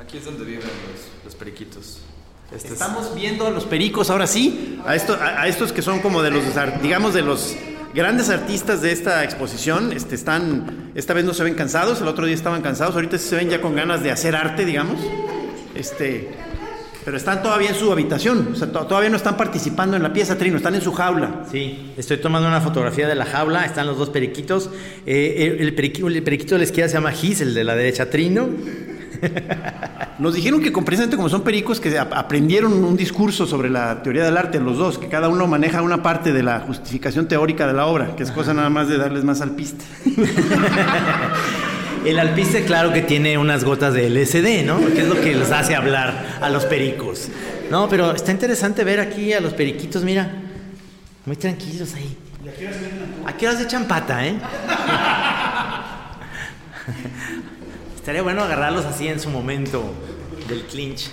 Aquí 0.00 0.16
es 0.16 0.24
donde 0.24 0.46
viven 0.46 0.62
los, 1.26 1.34
periquitos. 1.34 1.98
Este 2.50 2.68
Estamos 2.72 3.14
viendo 3.14 3.46
a 3.46 3.50
los 3.50 3.66
pericos 3.66 4.08
ahora 4.08 4.26
sí, 4.26 4.80
a, 4.86 4.94
esto, 4.94 5.14
a 5.20 5.46
estos 5.46 5.74
que 5.74 5.82
son 5.82 6.00
como 6.00 6.22
de 6.22 6.30
los, 6.30 6.42
digamos, 6.80 7.12
de 7.12 7.20
los 7.20 7.54
grandes 7.92 8.30
artistas 8.30 8.80
de 8.80 8.92
esta 8.92 9.22
exposición 9.22 9.92
este, 9.92 10.14
están, 10.14 10.92
esta 10.94 11.12
vez 11.12 11.26
no 11.26 11.34
se 11.34 11.44
ven 11.44 11.52
cansados, 11.52 12.00
el 12.00 12.08
otro 12.08 12.24
día 12.24 12.34
estaban 12.34 12.62
cansados, 12.62 12.94
ahorita 12.94 13.18
se 13.18 13.36
ven 13.36 13.50
ya 13.50 13.60
con 13.60 13.74
ganas 13.74 14.02
de 14.02 14.10
hacer 14.10 14.34
arte, 14.34 14.64
digamos. 14.64 14.98
Este, 15.74 16.30
pero 17.06 17.18
están 17.18 17.40
todavía 17.40 17.68
en 17.68 17.76
su 17.76 17.92
habitación, 17.92 18.48
o 18.52 18.56
sea, 18.56 18.72
todavía 18.72 19.08
no 19.08 19.16
están 19.16 19.36
participando 19.36 19.96
en 19.96 20.02
la 20.02 20.12
pieza, 20.12 20.36
Trino, 20.36 20.56
están 20.56 20.74
en 20.74 20.80
su 20.80 20.92
jaula. 20.92 21.44
Sí, 21.48 21.92
estoy 21.96 22.16
tomando 22.16 22.48
una 22.48 22.60
fotografía 22.60 23.06
de 23.06 23.14
la 23.14 23.24
jaula, 23.24 23.64
están 23.64 23.86
los 23.86 23.96
dos 23.96 24.10
periquitos. 24.10 24.70
Eh, 25.06 25.56
el, 25.60 25.72
periquito, 25.76 26.08
el, 26.08 26.20
periquito 26.24 26.56
de 26.56 26.58
la 26.58 26.64
izquierda 26.64 26.88
se 26.88 26.94
llama 26.94 27.12
Gis, 27.12 27.42
el 27.42 27.54
de 27.54 27.62
la 27.62 27.76
derecha 27.76 28.10
Trino. 28.10 28.48
Nos 30.18 30.34
dijeron 30.34 30.60
que 30.60 30.72
precisamente 30.72 31.14
como 31.16 31.28
son 31.28 31.42
pericos 31.42 31.78
que 31.78 31.96
aprendieron 31.96 32.72
un 32.72 32.96
discurso 32.96 33.46
sobre 33.46 33.70
la 33.70 34.02
teoría 34.02 34.24
del 34.24 34.36
arte, 34.36 34.58
los 34.58 34.76
dos, 34.76 34.98
que 34.98 35.06
cada 35.06 35.28
uno 35.28 35.46
maneja 35.46 35.82
una 35.82 36.02
parte 36.02 36.32
de 36.32 36.42
la 36.42 36.58
justificación 36.58 37.28
teórica 37.28 37.68
de 37.68 37.72
la 37.72 37.86
obra, 37.86 38.16
que 38.16 38.24
es 38.24 38.32
cosa 38.32 38.52
nada 38.52 38.68
más 38.68 38.88
de 38.88 38.98
darles 38.98 39.22
más 39.22 39.40
alpiste. 39.42 39.84
El 42.06 42.20
alpiste, 42.20 42.64
claro 42.64 42.92
que 42.92 43.02
tiene 43.02 43.36
unas 43.36 43.64
gotas 43.64 43.92
de 43.92 44.08
LSD, 44.08 44.64
¿no? 44.64 44.78
Que 44.78 45.00
es 45.00 45.08
lo 45.08 45.20
que 45.20 45.34
les 45.34 45.50
hace 45.50 45.74
hablar 45.74 46.38
a 46.40 46.48
los 46.50 46.64
pericos. 46.64 47.28
No, 47.68 47.88
pero 47.88 48.14
está 48.14 48.30
interesante 48.30 48.84
ver 48.84 49.00
aquí 49.00 49.32
a 49.32 49.40
los 49.40 49.54
periquitos, 49.54 50.04
mira, 50.04 50.30
muy 51.24 51.34
tranquilos 51.34 51.94
ahí. 51.94 52.16
¿A 53.26 53.36
qué 53.36 53.48
horas 53.48 53.60
echan 53.60 53.88
pata, 53.88 54.24
eh? 54.24 54.38
Estaría 57.96 58.22
bueno 58.22 58.44
agarrarlos 58.44 58.84
así 58.84 59.08
en 59.08 59.18
su 59.18 59.28
momento 59.28 59.92
del 60.48 60.62
clinch. 60.62 61.10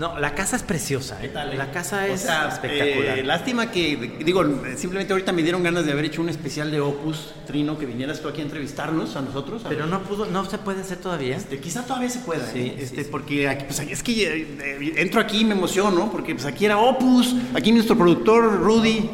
No, 0.00 0.18
la 0.18 0.34
casa 0.34 0.56
es 0.56 0.62
preciosa. 0.62 1.22
¿eh? 1.22 1.30
La 1.34 1.70
casa 1.70 2.06
es 2.06 2.24
espectacular. 2.24 3.18
Eh, 3.18 3.22
lástima 3.22 3.70
que, 3.70 4.16
digo, 4.24 4.42
simplemente 4.74 5.12
ahorita 5.12 5.30
me 5.30 5.42
dieron 5.42 5.62
ganas 5.62 5.84
de 5.84 5.92
haber 5.92 6.06
hecho 6.06 6.22
un 6.22 6.30
especial 6.30 6.70
de 6.70 6.80
Opus, 6.80 7.34
Trino, 7.46 7.76
que 7.76 7.84
vinieras 7.84 8.22
tú 8.22 8.28
aquí 8.28 8.40
a 8.40 8.44
entrevistarnos 8.44 9.14
a 9.16 9.20
nosotros. 9.20 9.60
Pero 9.68 9.84
no 9.86 10.02
pudo, 10.02 10.24
no 10.24 10.46
se 10.46 10.56
puede 10.56 10.80
hacer 10.80 10.96
todavía. 10.96 11.36
Este, 11.36 11.60
quizá 11.60 11.84
todavía 11.84 12.08
se 12.08 12.20
pueda. 12.20 12.50
Sí, 12.50 12.60
¿eh? 12.60 12.76
este, 12.78 13.04
porque 13.04 13.46
aquí, 13.46 13.66
pues, 13.66 13.78
es 13.78 14.02
que 14.02 14.42
eh, 14.42 14.94
entro 14.96 15.20
aquí 15.20 15.40
y 15.42 15.44
me 15.44 15.52
emociono, 15.52 16.10
porque 16.10 16.34
pues 16.34 16.46
aquí 16.46 16.64
era 16.64 16.78
Opus, 16.78 17.36
aquí 17.52 17.70
nuestro 17.70 17.94
productor 17.94 18.58
Rudy 18.58 19.10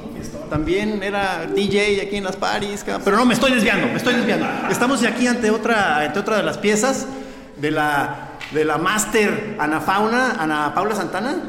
también 0.48 1.02
era 1.02 1.46
DJ 1.46 2.00
aquí 2.00 2.14
en 2.14 2.22
las 2.22 2.36
Paris, 2.36 2.84
pero 3.04 3.16
no, 3.16 3.26
me 3.26 3.34
estoy 3.34 3.50
desviando, 3.50 3.88
me 3.88 3.96
estoy 3.96 4.14
desviando. 4.14 4.46
Estamos 4.70 5.02
aquí 5.02 5.26
ante 5.26 5.50
otra, 5.50 5.98
ante 5.98 6.20
otra 6.20 6.36
de 6.36 6.44
las 6.44 6.58
piezas 6.58 7.08
de 7.60 7.70
la, 7.70 8.25
de 8.52 8.64
la 8.64 8.78
máster 8.78 9.56
Ana 9.58 9.80
Fauna, 9.80 10.32
Ana 10.32 10.74
Paula 10.74 10.94
Santana, 10.94 11.42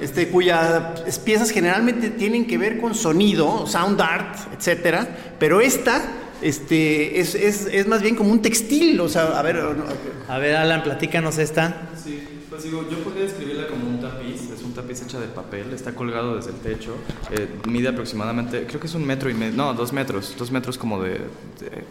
este, 0.00 0.28
cuyas 0.28 1.18
piezas 1.24 1.50
generalmente 1.50 2.10
tienen 2.10 2.46
que 2.46 2.58
ver 2.58 2.80
con 2.80 2.94
sonido, 2.94 3.66
sound 3.66 4.00
art, 4.00 4.36
etcétera, 4.56 5.34
pero 5.38 5.60
esta 5.60 6.02
este, 6.42 7.20
es, 7.20 7.34
es, 7.34 7.66
es, 7.72 7.86
más 7.86 8.02
bien 8.02 8.16
como 8.16 8.30
un 8.30 8.42
textil, 8.42 9.00
o 9.00 9.08
sea, 9.08 9.38
a 9.38 9.42
ver... 9.42 9.58
A 10.28 10.38
ver, 10.38 10.56
Alan, 10.56 10.82
platícanos 10.82 11.38
esta. 11.38 11.88
Sí, 12.02 12.22
pues 12.50 12.64
digo, 12.64 12.86
yo 12.90 12.98
podría 12.98 13.24
describirla 13.24 13.66
como 13.68 13.88
un 13.88 14.00
tapiz, 14.00 14.50
tapiz 14.74 15.02
hecha 15.02 15.20
de 15.20 15.28
papel, 15.28 15.72
está 15.72 15.94
colgado 15.94 16.36
desde 16.36 16.50
el 16.50 16.56
techo, 16.56 16.94
eh, 17.30 17.48
mide 17.68 17.88
aproximadamente, 17.88 18.66
creo 18.66 18.80
que 18.80 18.86
es 18.86 18.94
un 18.94 19.06
metro 19.06 19.30
y 19.30 19.34
medio, 19.34 19.54
no, 19.56 19.72
dos 19.74 19.92
metros, 19.92 20.34
dos 20.38 20.50
metros 20.50 20.76
como 20.76 21.02
de, 21.02 21.20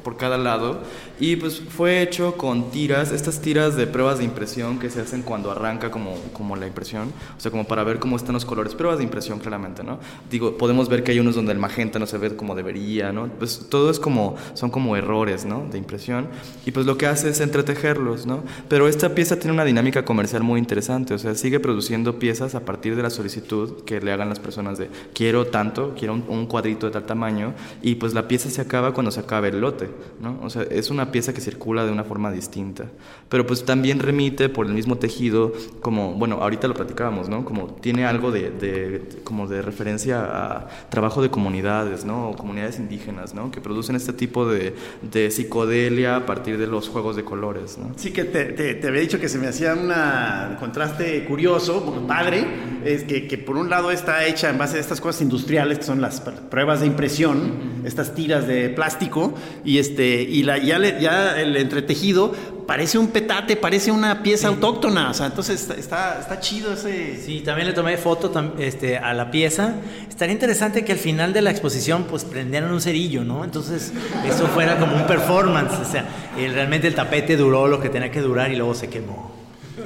por 0.04 0.18
cada 0.18 0.38
lado, 0.38 0.82
y 1.20 1.36
pues 1.38 1.60
fue 1.62 2.02
hecho 2.02 2.36
con 2.36 2.70
tiras, 2.72 3.12
estas 3.12 3.42
tiras 3.42 3.76
de 3.76 3.88
pruebas 3.88 4.20
de 4.20 4.26
impresión 4.26 4.80
que 4.80 4.90
se 4.90 5.02
hacen 5.02 5.24
cuando 5.24 5.52
arranca 5.52 5.90
como, 5.90 6.16
como 6.34 6.56
la 6.56 6.68
impresión, 6.68 7.12
o 7.38 7.40
sea, 7.40 7.50
como 7.50 7.66
para 7.66 7.84
ver 7.84 8.00
cómo 8.00 8.18
están 8.18 8.34
los 8.34 8.46
colores, 8.46 8.76
pruebas 8.76 8.98
de 8.98 9.06
impresión 9.06 9.40
claramente, 9.40 9.84
¿no? 9.84 10.00
Digo, 10.30 10.58
podemos 10.58 10.90
ver 10.90 11.04
que 11.04 11.12
hay 11.12 11.20
unos 11.20 11.36
donde 11.36 11.54
el 11.54 11.60
magenta 11.60 12.00
no 12.00 12.06
se 12.06 12.18
ve 12.18 12.36
como 12.36 12.54
debería, 12.56 13.12
¿no? 13.12 13.28
Pues 13.40 13.68
todo 13.70 13.90
es 13.90 14.00
como, 14.00 14.36
son 14.54 14.70
como 14.70 14.96
errores, 14.96 15.46
¿no? 15.46 15.66
De 15.72 15.78
impresión, 15.78 16.28
y 16.66 16.72
pues 16.72 16.86
lo 16.86 16.98
que 16.98 17.08
hace 17.08 17.30
es 17.30 17.40
entretejerlos, 17.40 18.26
¿no? 18.26 18.44
Pero 18.68 18.88
esta 18.88 19.16
pieza 19.16 19.38
tiene 19.38 19.54
una 19.54 19.66
dinámica 19.66 20.06
comercial 20.06 20.44
muy 20.44 20.60
interesante, 20.60 21.14
o 21.14 21.18
sea, 21.18 21.34
sigue 21.36 21.60
produciendo 21.60 22.20
piezas 22.20 22.56
a 22.56 22.60
partir 22.60 22.73
partir 22.74 22.96
de 22.96 23.04
la 23.04 23.12
solicitud 23.12 23.84
que 23.84 24.02
le 24.02 24.12
hagan 24.12 24.30
las 24.30 24.40
personas 24.40 24.80
de 24.80 24.90
quiero 25.14 25.46
tanto, 25.46 25.94
quiero 25.96 26.16
un, 26.16 26.48
cuadrito 26.48 26.88
de 26.88 26.92
tal 26.92 27.06
tamaño 27.06 27.54
y 27.84 27.96
pues 27.96 28.16
la 28.16 28.28
pieza 28.28 28.50
se 28.50 28.62
acaba 28.62 28.96
cuando 28.96 29.12
se 29.12 29.20
acabe 29.20 29.50
el 29.50 29.62
lote, 29.62 29.92
¿no? 30.20 30.40
O 30.42 30.50
sea, 30.50 30.64
es 30.64 30.90
una 30.90 31.12
pieza 31.12 31.36
que 31.36 31.40
circula 31.40 31.86
de 31.86 31.92
una 31.92 32.04
forma 32.04 32.32
distinta, 32.32 32.86
pero 33.30 33.46
pues 33.46 33.64
también 33.64 34.00
remite 34.00 34.50
por 34.50 34.66
el 34.66 34.74
mismo 34.74 34.98
tejido 34.98 35.54
como, 35.82 36.14
bueno, 36.16 36.38
ahorita 36.42 36.68
lo 36.68 36.74
platicábamos, 36.74 37.30
¿no? 37.30 37.46
Como 37.46 37.68
tiene 37.76 38.08
algo 38.08 38.32
de, 38.32 38.50
de 38.50 39.22
como 39.24 39.48
de 39.48 39.62
referencia 39.62 40.24
a 40.24 40.68
trabajo 40.90 41.22
de 41.22 41.30
comunidades, 41.30 42.06
¿no? 42.06 42.32
O 42.32 42.36
comunidades 42.36 42.80
indígenas, 42.80 43.36
¿no? 43.36 43.52
Que 43.52 43.62
producen 43.62 43.96
este 43.96 44.14
tipo 44.14 44.48
de, 44.50 44.74
de 45.04 45.30
psicodelia 45.30 46.16
a 46.16 46.26
partir 46.26 46.58
de 46.58 46.66
los 46.66 46.90
juegos 46.90 47.16
de 47.16 47.24
colores, 47.24 47.78
¿no? 47.78 47.92
Sí, 47.98 48.12
que 48.12 48.24
te, 48.24 48.46
te, 48.46 48.74
te 48.74 48.88
había 48.88 49.02
dicho 49.02 49.20
que 49.20 49.30
se 49.30 49.38
me 49.38 49.48
hacía 49.48 49.76
un 49.76 50.56
contraste 50.56 51.24
curioso, 51.26 52.04
padre, 52.08 52.63
es 52.86 53.04
que, 53.04 53.38
por 53.38 53.58
un 53.58 53.70
lado 53.70 53.92
está 53.92 54.26
hecha 54.26 54.50
en 54.50 54.58
base 54.58 54.78
a 54.78 54.80
estas 54.80 55.02
cosas 55.02 55.22
industriales, 55.22 55.80
que 55.80 55.84
son 55.84 56.02
las 56.02 56.22
pruebas 56.22 56.82
de 56.82 56.88
impresión, 56.88 57.84
estas 57.86 58.16
tiras 58.16 58.48
de 58.48 58.70
plástico, 58.70 59.34
y, 59.64 59.78
este, 59.78 60.22
y 60.22 60.44
la, 60.44 60.58
ya, 60.58 60.80
ya 61.00 61.40
el 61.40 61.56
entretejido 61.58 62.34
parece 62.66 62.98
un 62.98 63.08
petate, 63.08 63.56
parece 63.56 63.92
una 63.92 64.24
pieza 64.24 64.48
autóctona, 64.48 65.10
o 65.10 65.14
sea, 65.14 65.28
entonces 65.28 65.70
está, 65.70 66.20
está, 66.20 66.40
chido 66.40 66.74
ese... 66.74 67.18
Sí, 67.18 67.42
también 67.42 67.68
le 67.68 67.74
tomé 67.74 67.98
foto 67.98 68.32
este, 68.58 68.98
a 68.98 69.14
la 69.14 69.32
pieza. 69.32 69.76
Estaría 70.10 70.34
interesante 70.34 70.84
que 70.86 70.94
al 70.94 70.98
final 70.98 71.34
de 71.34 71.42
la 71.42 71.52
exposición 71.52 72.06
pues 72.10 72.24
prendieran 72.24 72.72
un 72.72 72.82
cerillo, 72.82 73.24
¿no? 73.24 73.44
Entonces 73.44 73.92
eso 74.26 74.48
fuera 74.48 74.78
como 74.80 74.96
un 74.96 75.06
performance, 75.06 75.74
o 75.80 75.86
sea, 75.86 76.06
realmente 76.36 76.88
el 76.88 76.96
tapete 76.96 77.38
duró 77.38 77.68
lo 77.68 77.80
que 77.80 77.90
tenía 77.90 78.12
que 78.12 78.22
durar 78.22 78.52
y 78.52 78.56
luego 78.56 78.74
se 78.74 78.90
quemó. 78.90 79.33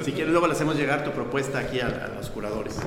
Si 0.04 0.12
quieres, 0.12 0.30
luego 0.30 0.46
le 0.46 0.52
hacemos 0.52 0.76
llegar 0.76 1.02
tu 1.02 1.12
propuesta 1.12 1.58
aquí 1.58 1.80
a, 1.80 2.12
los 2.16 2.28
curadores. 2.28 2.76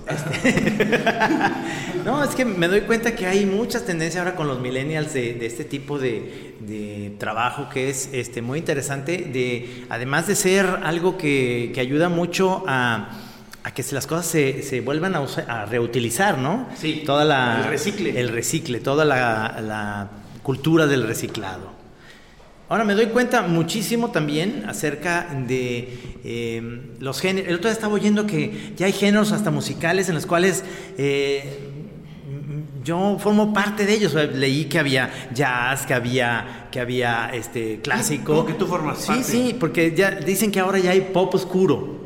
no, 2.06 2.24
es 2.24 2.36
que 2.36 2.46
me 2.46 2.68
doy 2.68 2.82
cuenta 2.82 3.16
que 3.16 3.26
hay 3.26 3.46
muchas 3.46 3.86
tendencias 3.86 4.24
ahora 4.24 4.36
con 4.36 4.48
los 4.48 4.60
millennials 4.60 5.14
de, 5.14 5.44
este 5.46 5.64
tipo 5.64 5.98
de, 5.98 7.16
trabajo 7.18 7.70
que 7.70 7.90
es 7.90 8.10
este, 8.14 8.42
muy 8.42 8.60
interesante, 8.60 9.18
de, 9.18 9.86
además 9.90 10.28
de 10.28 10.36
ser 10.36 10.66
algo 10.84 11.18
que, 11.18 11.74
ayuda 11.78 12.10
mucho 12.10 12.64
a 12.68 13.10
que 13.74 13.84
las 13.92 14.06
cosas 14.06 14.28
se, 14.28 14.82
vuelvan 14.82 15.16
a, 15.16 15.66
reutilizar, 15.66 16.38
¿no? 16.38 16.68
Sí. 16.76 17.04
Toda 17.06 17.26
la, 17.26 17.62
el 17.64 17.70
recicle. 17.70 18.20
El 18.20 18.30
recicle, 18.30 18.80
toda 18.80 19.06
la 19.06 20.10
cultura 20.44 20.86
del 20.86 21.08
reciclado. 21.08 21.81
Ahora 22.72 22.86
me 22.86 22.94
doy 22.94 23.08
cuenta 23.08 23.42
muchísimo 23.42 24.12
también 24.12 24.64
acerca 24.66 25.28
de 25.46 25.90
eh, 26.24 26.82
los 27.00 27.20
géneros. 27.20 27.50
El 27.50 27.56
otro 27.56 27.68
día 27.68 27.74
estaba 27.74 27.94
oyendo 27.94 28.26
que 28.26 28.72
ya 28.78 28.86
hay 28.86 28.94
géneros 28.94 29.34
hasta 29.34 29.52
musicales 29.52 30.08
en 30.08 30.16
los 30.16 30.26
cuales 30.26 30.64
eh, 30.98 31.68
yo 32.82 33.18
formo 33.20 33.54
parte 33.54 33.86
de 33.86 33.94
ellos. 33.94 34.14
Leí 34.14 34.70
que 34.70 34.80
había 34.80 35.12
jazz, 35.34 35.86
que 35.86 35.94
había, 35.94 36.70
que 36.72 36.80
había 36.80 37.30
este 37.34 37.82
clásico. 37.82 38.46
que 38.46 38.54
tú 38.54 38.66
formas 38.68 39.00
Sí, 39.00 39.22
sí, 39.22 39.58
porque 39.60 39.94
ya 39.94 40.12
dicen 40.12 40.50
que 40.50 40.62
ahora 40.62 40.80
ya 40.80 40.92
hay 40.92 41.02
pop 41.02 41.36
oscuro. 41.36 42.00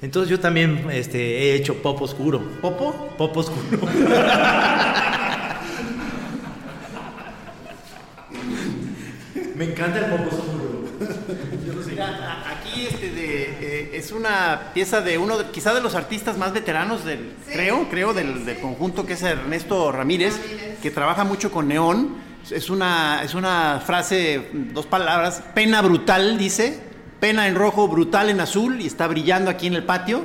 Entonces 0.00 0.30
yo 0.30 0.40
también 0.40 0.86
este, 0.92 1.18
he 1.18 1.56
hecho 1.56 1.74
pop 1.82 2.00
oscuro. 2.00 2.40
¿Popo? 2.62 3.10
Pop 3.18 3.36
oscuro. 3.36 3.80
Me 9.56 9.64
encanta 9.64 9.98
el 10.00 10.04
pop 10.06 10.32
oscuro. 10.32 10.84
Mira, 11.88 12.08
a- 12.08 12.50
aquí 12.52 12.86
este 12.90 13.10
de, 13.10 13.42
eh, 13.60 13.90
es 13.94 14.12
una 14.12 14.72
pieza 14.74 15.00
de 15.00 15.16
uno, 15.18 15.38
de- 15.38 15.50
quizá 15.50 15.72
de 15.74 15.80
los 15.80 15.94
artistas 15.94 16.36
más 16.36 16.52
veteranos 16.52 17.04
del, 17.04 17.32
creo, 17.50 17.88
creo, 17.88 18.12
del, 18.12 18.44
del 18.44 18.60
conjunto 18.60 19.06
que 19.06 19.14
es 19.14 19.22
Ernesto 19.22 19.92
Ramírez, 19.92 20.38
que 20.82 20.90
trabaja 20.90 21.24
mucho 21.24 21.50
con 21.50 21.68
neón. 21.68 22.16
Es 22.50 22.70
una, 22.70 23.22
es 23.24 23.34
una 23.34 23.80
frase, 23.84 24.48
dos 24.52 24.86
palabras, 24.86 25.42
pena 25.54 25.80
brutal, 25.82 26.38
dice, 26.38 26.78
pena 27.18 27.48
en 27.48 27.54
rojo, 27.56 27.88
brutal 27.88 28.28
en 28.30 28.40
azul, 28.40 28.80
y 28.80 28.86
está 28.86 29.06
brillando 29.06 29.50
aquí 29.50 29.66
en 29.66 29.74
el 29.74 29.84
patio. 29.84 30.22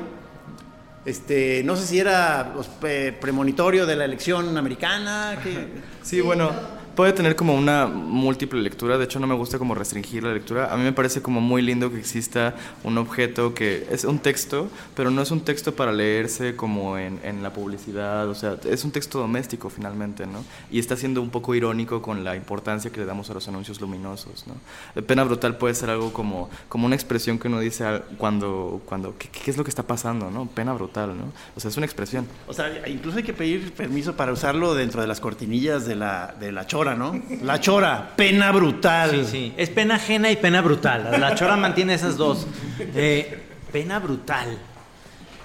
Este, 1.06 1.64
no 1.66 1.76
sé 1.76 1.88
si 1.88 2.00
era 2.00 2.52
pues, 2.54 2.68
pe- 2.68 3.12
premonitorio 3.14 3.86
de 3.88 3.96
la 3.96 4.06
elección 4.06 4.56
americana. 4.58 5.38
que- 5.44 5.68
Sí, 6.04 6.22
bueno, 6.22 6.52
puede 6.96 7.14
tener 7.14 7.36
como 7.36 7.56
una 7.56 7.88
múltiple 7.88 8.62
lectura, 8.62 8.98
de 8.98 9.06
hecho 9.06 9.20
no 9.20 9.28
me 9.28 9.36
gusta 9.36 9.58
como 9.58 9.76
restringir 9.76 10.24
la 10.24 10.34
lectura, 10.34 10.74
a 10.74 10.78
mí 10.78 10.84
me 10.84 10.94
parece 10.94 11.22
como 11.22 11.42
muy 11.42 11.62
lindo 11.62 11.92
que 11.92 12.00
exista 12.00 12.56
un 12.84 12.98
objeto 12.98 13.54
que 13.54 13.88
es 13.92 14.04
un 14.04 14.20
texto, 14.20 14.70
pero 14.96 15.12
no 15.12 15.22
es 15.22 15.32
un 15.32 15.42
texto 15.42 15.76
para 15.76 15.92
leerse 15.92 16.56
como 16.56 16.98
en, 16.98 17.20
en 17.24 17.44
la 17.44 17.54
publicidad, 17.54 18.28
o 18.28 18.36
sea, 18.36 18.58
es 18.66 18.84
un 18.84 18.92
texto 18.92 19.20
doméstico 19.20 19.70
finalmente, 19.70 20.26
¿no? 20.26 20.44
Y 20.72 20.80
está 20.80 20.96
siendo 20.96 21.22
un 21.22 21.30
poco 21.30 21.56
irónico 21.56 22.02
con 22.02 22.24
la 22.24 22.36
importancia 22.36 22.92
que 22.92 23.00
le 23.00 23.06
damos 23.06 23.30
a 23.30 23.34
los 23.34 23.48
anuncios 23.48 23.82
luminosos, 23.82 24.46
¿no? 24.48 25.02
Pena 25.04 25.24
brutal 25.24 25.58
puede 25.58 25.74
ser 25.74 25.90
algo 25.90 26.14
como, 26.14 26.50
como 26.70 26.86
una 26.86 26.96
expresión 26.96 27.40
que 27.40 27.48
uno 27.48 27.60
dice 27.60 28.02
cuando, 28.18 28.82
cuando 28.86 29.18
¿qué, 29.18 29.30
qué 29.30 29.52
es 29.52 29.58
lo 29.58 29.64
que 29.64 29.70
está 29.70 29.84
pasando, 29.84 30.30
¿no? 30.32 30.46
Pena 30.48 30.74
brutal, 30.74 31.18
¿no? 31.18 31.32
O 31.56 31.60
sea, 31.60 31.70
es 31.70 31.78
una 31.78 31.86
expresión. 31.86 32.26
O 32.48 32.54
sea, 32.54 32.88
incluso 32.88 33.18
hay 33.18 33.24
que 33.24 33.34
pedir 33.34 33.74
permiso 33.74 34.16
para 34.16 34.32
usarlo 34.32 34.74
dentro 34.74 35.02
de 35.02 35.08
las 35.08 35.20
cortinillas 35.20 35.86
de 35.86 35.96
la, 35.96 36.36
de 36.40 36.52
la 36.52 36.68
chora, 36.68 36.91
¿no? 36.96 37.22
La 37.42 37.60
chora, 37.60 38.14
pena 38.16 38.52
brutal. 38.52 39.12
Sí, 39.26 39.32
sí. 39.32 39.54
Es 39.58 39.70
pena 39.70 39.96
ajena 39.96 40.32
y 40.32 40.36
pena 40.38 40.62
brutal. 40.62 41.10
La 41.20 41.36
chora 41.36 41.56
mantiene 41.58 41.94
esas 41.94 42.18
dos. 42.18 42.46
Eh, 42.80 43.44
pena 43.72 44.00
brutal. 44.00 44.58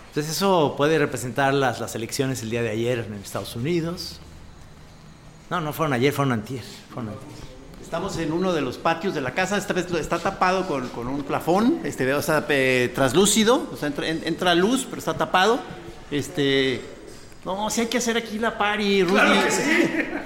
Entonces 0.08 0.32
eso 0.36 0.74
puede 0.76 0.98
representar 0.98 1.52
las, 1.54 1.78
las 1.80 1.94
elecciones 1.94 2.42
el 2.42 2.50
día 2.50 2.62
de 2.62 2.70
ayer 2.70 3.00
en 3.06 3.14
Estados 3.14 3.54
Unidos. 3.56 4.20
No, 5.50 5.60
no 5.60 5.72
fueron 5.72 5.92
ayer, 5.92 6.12
fueron 6.12 6.32
antier. 6.32 6.62
Fueron 6.92 7.12
antier. 7.12 7.46
Estamos 7.82 8.16
en 8.18 8.32
uno 8.32 8.52
de 8.52 8.62
los 8.62 8.78
patios 8.78 9.14
de 9.14 9.20
la 9.20 9.32
casa, 9.32 9.56
esta 9.56 9.72
vez 9.72 9.86
está 9.92 10.18
tapado 10.18 10.66
con, 10.66 10.88
con 10.88 11.06
un 11.06 11.22
plafón, 11.22 11.78
este, 11.84 12.12
o 12.14 12.20
sea, 12.22 12.44
eh, 12.48 12.90
traslúcido, 12.92 13.68
o 13.72 13.76
sea, 13.76 13.86
entra, 13.86 14.08
en- 14.08 14.22
entra 14.26 14.56
luz, 14.56 14.84
pero 14.90 14.98
está 14.98 15.14
tapado. 15.14 15.60
Este, 16.10 16.80
no, 17.46 17.70
si 17.70 17.80
hay 17.82 17.86
que 17.86 17.98
hacer 17.98 18.16
aquí 18.16 18.38
la 18.38 18.58
party, 18.58 19.04
Rudy. 19.04 19.20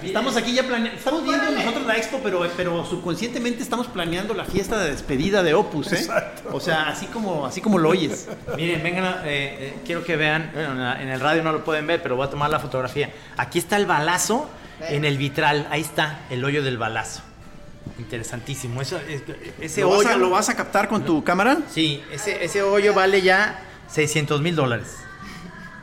Estamos 0.02 0.37
aquí 0.37 0.54
ya 0.54 0.62
planeando, 0.66 0.98
estamos 0.98 1.22
viendo 1.22 1.50
nosotros 1.50 1.87
la 1.87 1.96
expo, 1.96 2.18
pero, 2.22 2.48
pero 2.56 2.85
subconscientemente 2.87 3.62
estamos 3.62 3.87
planeando 3.88 4.33
la 4.35 4.44
fiesta 4.46 4.78
de 4.78 4.90
despedida 4.90 5.42
de 5.42 5.52
Opus, 5.54 5.92
¿eh? 5.92 6.09
O 6.50 6.59
sea, 6.61 6.88
así 6.88 7.06
como, 7.06 7.44
así 7.44 7.61
como 7.61 7.78
lo 7.78 7.90
oyes. 7.90 8.26
Miren, 8.56 8.83
vengan, 8.83 9.04
a- 9.04 9.22
eh, 9.26 9.56
eh, 9.61 9.74
quiero 9.85 10.02
que 10.02 10.16
vean, 10.16 10.50
bueno, 10.54 10.72
en, 10.96 11.09
el 11.09 11.20
radio 11.20 11.42
no 11.42 11.52
lo 11.52 11.62
pueden 11.62 11.87
ver, 11.87 12.02
pero 12.02 12.16
voy 12.16 12.26
a 12.26 12.30
tomar 12.30 12.48
la 12.50 12.59
fotografía. 12.59 13.11
Aquí 13.37 13.59
está 13.59 13.76
el 13.76 13.85
balazo 13.87 14.48
en 14.80 15.04
el 15.04 15.18
vitral, 15.18 15.68
ahí 15.70 15.83
está 15.83 16.20
el 16.30 16.42
hoyo 16.42 16.62
del 16.62 16.78
balazo. 16.78 17.20
Interesantísimo. 17.98 18.80
Eso, 18.80 18.98
es- 19.09 19.22
ese 19.61 19.83
¿Lo 19.83 19.90
vas, 19.90 19.98
hoyo... 19.98 20.09
a, 20.11 20.16
lo 20.16 20.30
vas 20.30 20.48
a 20.48 20.56
captar 20.56 20.88
con 20.88 21.04
tu 21.04 21.22
cámara? 21.22 21.59
Sí, 21.70 22.02
ese, 22.11 22.42
ese 22.42 22.62
hoyo 22.62 22.94
vale 22.94 23.20
ya 23.20 23.61
600 23.88 24.40
mil 24.40 24.56
dólares. 24.56 24.96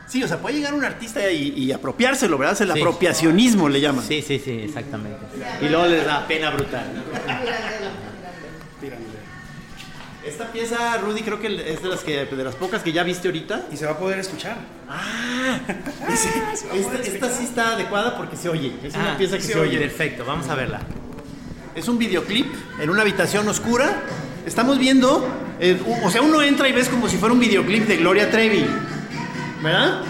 Sí, 0.08 0.22
o 0.24 0.28
sea, 0.28 0.38
puede 0.38 0.56
llegar 0.56 0.72
un 0.74 0.84
artista 0.84 1.30
y, 1.30 1.48
y 1.56 1.70
apropiárselo, 1.72 2.38
¿verdad? 2.38 2.54
Es 2.54 2.60
el 2.62 2.72
Sí. 2.72 2.78
apropiacionismo, 2.80 3.68
le 3.68 3.80
llaman. 3.80 4.04
Sí, 4.06 4.22
sí, 4.22 4.40
sí, 4.42 4.52
exactamente. 4.64 5.18
Y 5.60 5.68
luego 5.68 5.86
les 5.86 6.04
da 6.06 6.26
pena 6.26 6.50
brutal. 6.50 6.84
Esta 10.26 10.52
pieza, 10.52 10.98
Rudy, 10.98 11.22
creo 11.22 11.40
que 11.40 11.46
es 11.72 11.82
de 11.82 11.88
las, 11.88 12.00
que, 12.00 12.24
de 12.26 12.44
las 12.44 12.54
pocas 12.54 12.82
que 12.82 12.92
ya 12.92 13.02
viste 13.02 13.28
ahorita. 13.28 13.66
Y 13.72 13.76
se 13.76 13.86
va 13.86 13.92
a 13.92 13.98
poder 13.98 14.18
escuchar. 14.18 14.56
Ah, 14.88 15.58
esta, 16.74 16.98
esta 17.02 17.30
sí 17.30 17.44
está 17.44 17.74
adecuada 17.74 18.16
porque 18.16 18.36
se 18.36 18.48
oye. 18.48 18.72
Es 18.82 18.94
una 18.94 19.12
Ah, 19.14 19.16
pieza 19.16 19.36
que 19.36 19.42
se 19.42 19.58
oye. 19.58 19.78
Perfecto, 19.78 20.24
vamos 20.26 20.48
a 20.48 20.54
verla. 20.54 20.80
Es 21.74 21.88
un 21.88 21.98
videoclip 21.98 22.46
en 22.80 22.90
una 22.90 23.02
habitación 23.02 23.48
oscura. 23.48 24.02
Estamos 24.44 24.78
viendo, 24.78 25.26
eh, 25.60 25.80
o 26.04 26.10
sea, 26.10 26.20
uno 26.22 26.42
entra 26.42 26.68
y 26.68 26.72
ves 26.72 26.88
como 26.88 27.08
si 27.08 27.16
fuera 27.16 27.32
un 27.32 27.40
videoclip 27.40 27.86
de 27.86 27.96
Gloria 27.98 28.30
Trevi. 28.30 28.66
¿Verdad? 29.62 30.00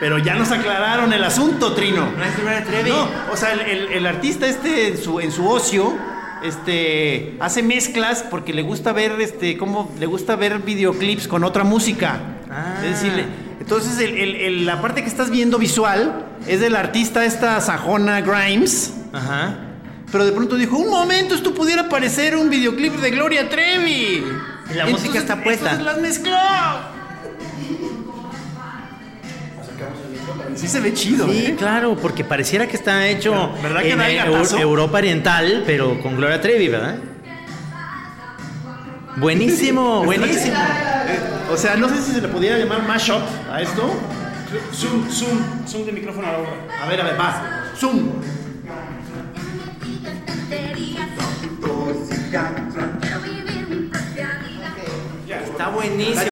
Pero 0.00 0.18
ya 0.18 0.34
nos 0.34 0.50
aclararon 0.50 1.12
el 1.12 1.22
asunto, 1.22 1.74
Trino. 1.74 2.10
¿No 2.16 2.24
es 2.24 2.36
Gloria 2.36 2.64
Trevi? 2.64 2.90
No, 2.90 3.08
o 3.32 3.36
sea, 3.36 3.52
el, 3.52 3.60
el- 3.60 3.92
el 3.92 4.06
artista 4.06 4.46
este 4.46 4.88
en 4.88 4.98
su, 4.98 5.20
en 5.20 5.30
su 5.30 5.48
ocio 5.48 5.96
este, 6.42 7.36
hace 7.38 7.62
mezclas 7.62 8.24
porque 8.28 8.52
le 8.52 8.62
gusta 8.62 8.92
ver 8.92 9.20
este, 9.20 9.56
cómo 9.56 9.92
le 10.00 10.06
gusta 10.06 10.34
ver 10.34 10.58
videoclips 10.58 11.28
con 11.28 11.44
otra 11.44 11.62
música. 11.62 12.18
Ah. 12.50 12.74
Es 12.84 12.90
decir, 13.00 13.12
le- 13.12 13.26
entonces 13.60 13.96
el- 14.00 14.16
el- 14.18 14.34
el- 14.36 14.66
la 14.66 14.80
parte 14.82 15.02
que 15.02 15.08
estás 15.08 15.30
viendo 15.30 15.56
visual 15.58 16.26
es 16.48 16.58
del 16.58 16.74
artista 16.74 17.24
esta 17.24 17.60
sajona 17.60 18.20
Grimes. 18.22 18.94
Ajá. 19.12 19.56
Pero 20.10 20.24
de 20.24 20.32
pronto 20.32 20.56
dijo, 20.56 20.76
un 20.76 20.90
momento, 20.90 21.34
esto 21.34 21.54
pudiera 21.54 21.88
parecer 21.88 22.36
un 22.36 22.50
videoclip 22.50 22.94
de 22.96 23.10
Gloria 23.12 23.48
Trevi. 23.48 24.24
Y 24.70 24.74
la 24.74 24.86
música 24.86 25.18
está 25.18 25.42
puesta. 25.42 25.70
Entonces 25.70 25.86
las 25.94 26.02
mezcló. 26.02 26.36
Sí 30.54 30.68
se 30.68 30.80
ve 30.80 30.92
chido, 30.92 31.26
Sí, 31.28 31.46
¿eh? 31.46 31.56
claro, 31.58 31.96
porque 31.96 32.24
pareciera 32.24 32.66
que 32.66 32.76
está 32.76 33.06
hecho 33.08 33.50
¿Verdad 33.62 33.80
que 33.82 33.92
en 33.92 33.98
da 33.98 34.10
el 34.10 34.18
Eu- 34.18 34.32
gatazo? 34.32 34.58
Europa 34.58 34.98
Oriental, 34.98 35.62
pero 35.66 36.00
con 36.02 36.16
Gloria 36.16 36.40
Trevi, 36.40 36.68
¿verdad? 36.68 36.96
Buenísimo, 39.16 40.02
buenísimo. 40.04 40.56
O 41.52 41.56
sea, 41.56 41.76
no 41.76 41.88
sé 41.88 41.96
si 42.02 42.12
se 42.12 42.20
le 42.20 42.28
pudiera 42.28 42.58
llamar 42.58 42.82
mashup 42.86 43.20
a 43.50 43.60
esto. 43.60 43.92
Zoom, 44.74 45.08
zoom, 45.10 45.66
zoom 45.66 45.86
de 45.86 45.92
micrófono 45.92 46.26
a 46.28 46.32
la. 46.32 46.84
A 46.84 46.88
ver, 46.88 47.00
a 47.00 47.04
ver, 47.04 47.18
va. 47.20 47.64
Zoom. 47.78 48.10
Está 55.44 55.68
buenísimo. 55.70 56.31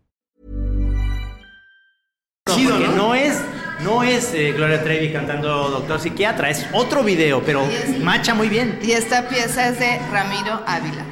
Chido, 2.55 2.71
Porque 2.71 2.87
¿no? 2.87 2.95
no 2.95 3.15
es, 3.15 3.39
no 3.81 4.03
es 4.03 4.33
eh, 4.33 4.53
Gloria 4.55 4.83
Trevi 4.83 5.11
cantando 5.11 5.69
Doctor 5.69 5.99
Psiquiatra, 5.99 6.49
es 6.49 6.65
otro 6.73 7.03
video, 7.03 7.41
pero 7.43 7.63
macha 8.01 8.33
muy 8.33 8.49
bien. 8.49 8.79
Y 8.81 8.91
esta 8.91 9.27
pieza 9.27 9.69
es 9.69 9.79
de 9.79 9.99
Ramiro 10.11 10.61
Ávila. 10.67 11.05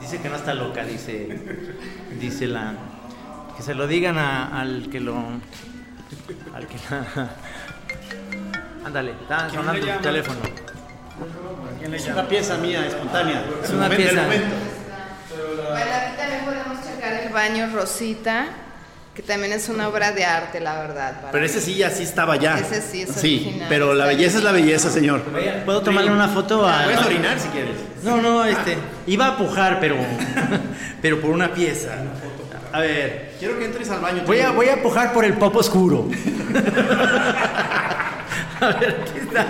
Dice 0.00 0.20
que 0.20 0.28
no 0.28 0.36
está 0.36 0.54
loca, 0.54 0.84
dice, 0.84 1.38
dice 2.20 2.46
la, 2.46 2.74
que 3.56 3.62
se 3.62 3.74
lo 3.74 3.86
digan 3.86 4.18
a- 4.18 4.60
al 4.60 4.88
que 4.90 5.00
lo, 5.00 5.14
al 6.54 6.66
que 6.66 6.76
la, 6.90 7.28
ándale, 8.84 9.12
está 9.12 9.48
¿Quién 9.48 9.62
sonando 9.62 9.86
tu 9.86 10.02
teléfono. 10.02 10.40
¿Quién 11.78 11.90
le 11.90 11.96
Es 11.96 12.06
una 12.08 12.28
pieza 12.28 12.56
mía, 12.58 12.86
espontánea. 12.86 13.44
Es 13.62 13.70
una 13.70 13.88
pieza. 13.88 14.22
Bueno, 15.74 15.90
aquí 15.96 16.16
también 16.16 16.44
podemos 16.44 16.78
checar 16.86 17.12
el 17.14 17.28
baño 17.32 17.68
Rosita, 17.74 18.46
que 19.14 19.22
también 19.22 19.52
es 19.52 19.68
una 19.68 19.88
obra 19.88 20.12
de 20.12 20.24
arte, 20.24 20.60
la 20.60 20.78
verdad. 20.78 21.20
para 21.20 21.30
Pero 21.32 21.44
ese 21.46 21.60
sí 21.60 21.74
ya 21.76 21.90
sí 21.90 22.02
estaba 22.02 22.36
ya. 22.36 22.58
Ese 22.58 22.80
sí 22.82 23.02
es 23.02 23.10
Sí, 23.10 23.42
original. 23.46 23.66
pero 23.68 23.94
la 23.94 24.06
belleza 24.06 24.38
es 24.38 24.44
la 24.44 24.52
belleza, 24.52 24.90
señor. 24.90 25.22
¿Puedo 25.64 25.82
tomarle 25.82 26.10
una 26.10 26.28
foto 26.28 26.66
a...? 26.66 26.84
Puedes 26.84 27.00
orinar 27.06 27.38
si 27.38 27.48
quieres. 27.48 27.76
No, 28.02 28.16
no, 28.18 28.44
este, 28.44 28.76
iba 29.06 29.26
a 29.28 29.36
pujar, 29.36 29.78
pero, 29.80 29.96
pero 31.02 31.20
por 31.20 31.30
una 31.30 31.52
pieza. 31.52 31.90
A 32.72 32.80
ver, 32.80 33.32
Quiero 33.38 33.56
que 33.58 33.66
entres 33.66 33.88
al 33.90 34.00
baño. 34.00 34.22
voy 34.26 34.40
a, 34.40 34.50
voy 34.50 34.68
a 34.68 34.82
pujar 34.82 35.12
por 35.12 35.24
el 35.24 35.34
pop 35.34 35.54
oscuro. 35.56 36.08
a 38.60 38.66
ver, 38.66 39.00
aquí 39.08 39.18
está. 39.20 39.46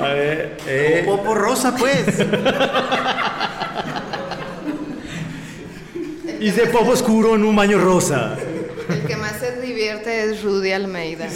A 0.00 0.08
ver, 0.08 0.56
eh. 0.66 1.02
Popo 1.04 1.34
rosa, 1.34 1.74
pues. 1.76 2.06
Hice 6.44 6.66
popo 6.66 6.90
oscuro 6.90 7.34
en 7.36 7.44
un 7.44 7.56
baño 7.56 7.78
rosa. 7.78 8.36
El 8.90 9.00
que 9.06 9.16
más 9.16 9.32
se 9.40 9.60
divierte 9.62 10.24
es 10.24 10.42
Rudy 10.42 10.72
Almeida. 10.72 11.26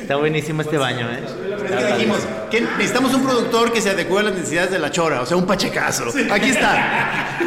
Está 0.00 0.14
buenísimo 0.14 0.62
este 0.62 0.78
baño, 0.78 1.08
¿eh? 1.10 1.20
Es 1.24 1.84
que 1.84 1.92
dijimos 1.94 2.18
que 2.48 2.60
necesitamos 2.60 3.12
un 3.12 3.24
productor 3.24 3.72
que 3.72 3.80
se 3.80 3.90
adecue 3.90 4.20
a 4.20 4.22
las 4.22 4.34
necesidades 4.34 4.70
de 4.70 4.78
la 4.78 4.92
chora, 4.92 5.20
o 5.20 5.26
sea, 5.26 5.36
un 5.36 5.46
pachecazo. 5.46 6.04
Aquí 6.30 6.50
está. 6.50 7.38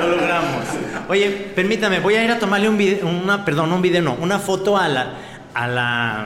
Lo 0.00 0.08
logramos. 0.16 0.64
Oye, 1.10 1.28
permítame, 1.54 2.00
voy 2.00 2.14
a 2.14 2.24
ir 2.24 2.30
a 2.30 2.38
tomarle 2.38 2.70
un 2.70 2.78
video, 2.78 3.06
una, 3.06 3.44
perdón, 3.44 3.70
un 3.74 3.82
video 3.82 4.00
no, 4.00 4.14
una 4.14 4.38
foto 4.38 4.78
a 4.78 4.88
la, 4.88 5.12
a 5.52 5.66
la, 5.68 6.20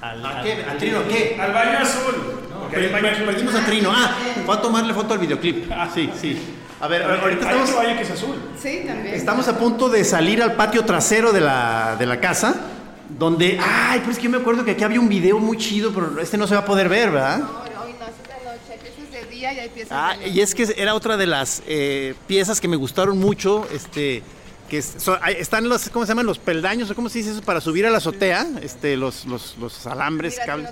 al- 0.00 0.26
¿A 0.26 0.42
qué? 0.42 0.64
¿A 0.68 0.76
Trino 0.76 0.98
qué? 1.08 1.36
Al 1.40 1.52
baño 1.52 1.78
azul. 1.78 2.14
Baño 2.92 3.08
azul. 3.08 3.24
Perdimos 3.24 3.54
a 3.54 3.64
Trino. 3.64 3.92
Ah, 3.94 4.16
fue 4.44 4.54
a 4.56 4.60
tomarle 4.60 4.92
foto 4.94 5.14
al 5.14 5.20
videoclip. 5.20 5.70
Sí, 5.94 6.10
sí. 6.20 6.40
A 6.80 6.86
ver, 6.88 7.02
ahorita 7.02 7.26
Hay 7.26 7.32
estamos, 7.56 7.70
otro 7.70 7.82
baño 7.82 7.96
que 7.96 8.02
es 8.04 8.10
azul. 8.10 8.36
Sí, 8.62 8.82
también. 8.86 9.14
estamos 9.14 9.48
a 9.48 9.58
punto 9.58 9.88
de 9.88 10.04
salir 10.04 10.42
al 10.42 10.54
patio 10.54 10.84
trasero 10.84 11.32
de 11.32 11.40
la, 11.40 11.96
de 11.98 12.06
la 12.06 12.20
casa, 12.20 12.54
donde, 13.18 13.58
ay, 13.60 14.00
pues 14.00 14.12
es 14.12 14.18
que 14.18 14.24
yo 14.24 14.30
me 14.30 14.36
acuerdo 14.38 14.64
que 14.64 14.72
aquí 14.72 14.84
había 14.84 15.00
un 15.00 15.08
video 15.08 15.38
muy 15.40 15.56
chido, 15.56 15.92
pero 15.92 16.20
este 16.20 16.36
no 16.38 16.46
se 16.46 16.54
va 16.54 16.60
a 16.60 16.64
poder 16.64 16.88
ver, 16.88 17.10
¿verdad? 17.10 17.38
No, 17.40 17.46
hoy 17.62 17.70
no, 17.98 18.06
es 18.06 18.12
de 18.28 18.44
noche, 18.44 18.74
aquí 18.80 19.02
es 19.02 19.10
de 19.12 19.30
día 19.34 19.52
y 19.54 19.58
hay 19.58 19.68
piezas 19.70 19.92
Ah, 19.92 20.14
de 20.18 20.28
y 20.28 20.40
es 20.40 20.54
que 20.54 20.72
era 20.76 20.94
otra 20.94 21.16
de 21.16 21.26
las 21.26 21.62
eh, 21.66 22.14
piezas 22.28 22.60
que 22.60 22.68
me 22.68 22.76
gustaron 22.76 23.18
mucho, 23.18 23.66
este, 23.72 24.22
que 24.68 24.80
son- 24.82 25.18
están 25.36 25.68
los, 25.68 25.88
¿cómo 25.88 26.04
se 26.06 26.10
llaman? 26.10 26.26
Los 26.26 26.38
peldaños, 26.38 26.90
o 26.90 26.94
¿cómo 26.94 27.08
se 27.08 27.18
dice 27.18 27.32
eso? 27.32 27.42
Para 27.42 27.60
subir 27.60 27.86
a 27.86 27.90
la 27.90 27.98
azotea, 27.98 28.46
este, 28.62 28.96
los, 28.96 29.24
los, 29.26 29.56
los 29.58 29.84
alambres, 29.88 30.34
Mira, 30.34 30.46
cables. 30.46 30.70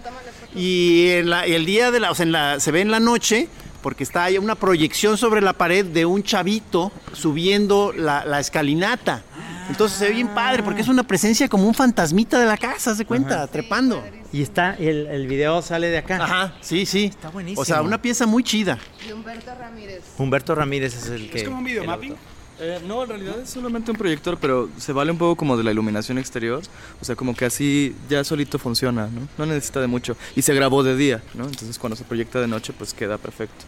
Y 0.54 1.08
en 1.10 1.30
la- 1.30 1.46
el 1.46 1.66
día 1.66 1.90
de 1.90 1.98
la, 1.98 2.12
o 2.12 2.14
sea, 2.14 2.22
en 2.24 2.32
la, 2.32 2.60
se 2.60 2.70
ve 2.70 2.80
en 2.82 2.90
la 2.92 3.00
noche, 3.00 3.48
porque 3.86 4.02
está 4.02 4.24
ahí 4.24 4.36
una 4.36 4.56
proyección 4.56 5.16
sobre 5.16 5.40
la 5.40 5.52
pared 5.52 5.84
de 5.84 6.04
un 6.04 6.24
chavito 6.24 6.90
subiendo 7.12 7.92
la, 7.96 8.24
la 8.24 8.40
escalinata. 8.40 9.22
Entonces 9.68 9.96
se 9.96 10.08
ve 10.08 10.14
bien 10.14 10.26
padre, 10.26 10.64
porque 10.64 10.82
es 10.82 10.88
una 10.88 11.04
presencia 11.04 11.48
como 11.48 11.68
un 11.68 11.72
fantasmita 11.72 12.40
de 12.40 12.46
la 12.46 12.56
casa, 12.56 12.96
¿se 12.96 13.04
cuenta? 13.04 13.46
Trepando. 13.46 14.02
Y 14.32 14.42
está, 14.42 14.74
el, 14.74 15.06
el 15.06 15.28
video 15.28 15.62
sale 15.62 15.86
de 15.86 15.98
acá. 15.98 16.16
Ajá, 16.16 16.54
sí, 16.62 16.84
sí. 16.84 17.04
Está 17.04 17.30
buenísimo. 17.30 17.62
O 17.62 17.64
sea, 17.64 17.80
una 17.82 18.02
pieza 18.02 18.26
muy 18.26 18.42
chida. 18.42 18.76
De 19.06 19.14
Humberto 19.14 19.54
Ramírez. 19.54 20.02
Humberto 20.18 20.54
Ramírez 20.56 20.96
es 20.96 21.08
el 21.08 21.30
que... 21.30 21.38
Es 21.38 21.44
como 21.44 21.58
un 21.58 21.64
videomapping. 21.64 22.16
Eh, 22.58 22.80
no, 22.88 23.04
en 23.04 23.08
realidad 23.10 23.38
es 23.38 23.50
solamente 23.50 23.92
un 23.92 23.98
proyector, 23.98 24.36
pero 24.40 24.68
se 24.78 24.92
vale 24.92 25.12
un 25.12 25.18
poco 25.18 25.36
como 25.36 25.56
de 25.56 25.62
la 25.62 25.70
iluminación 25.70 26.18
exterior. 26.18 26.60
O 27.00 27.04
sea, 27.04 27.14
como 27.14 27.36
que 27.36 27.44
así 27.44 27.94
ya 28.08 28.24
solito 28.24 28.58
funciona, 28.58 29.06
¿no? 29.06 29.28
No 29.38 29.46
necesita 29.46 29.80
de 29.80 29.86
mucho. 29.86 30.16
Y 30.34 30.42
se 30.42 30.54
grabó 30.54 30.82
de 30.82 30.96
día, 30.96 31.22
¿no? 31.34 31.44
Entonces 31.44 31.78
cuando 31.78 31.94
se 31.94 32.02
proyecta 32.02 32.40
de 32.40 32.48
noche, 32.48 32.72
pues 32.76 32.92
queda 32.92 33.16
perfecto. 33.16 33.64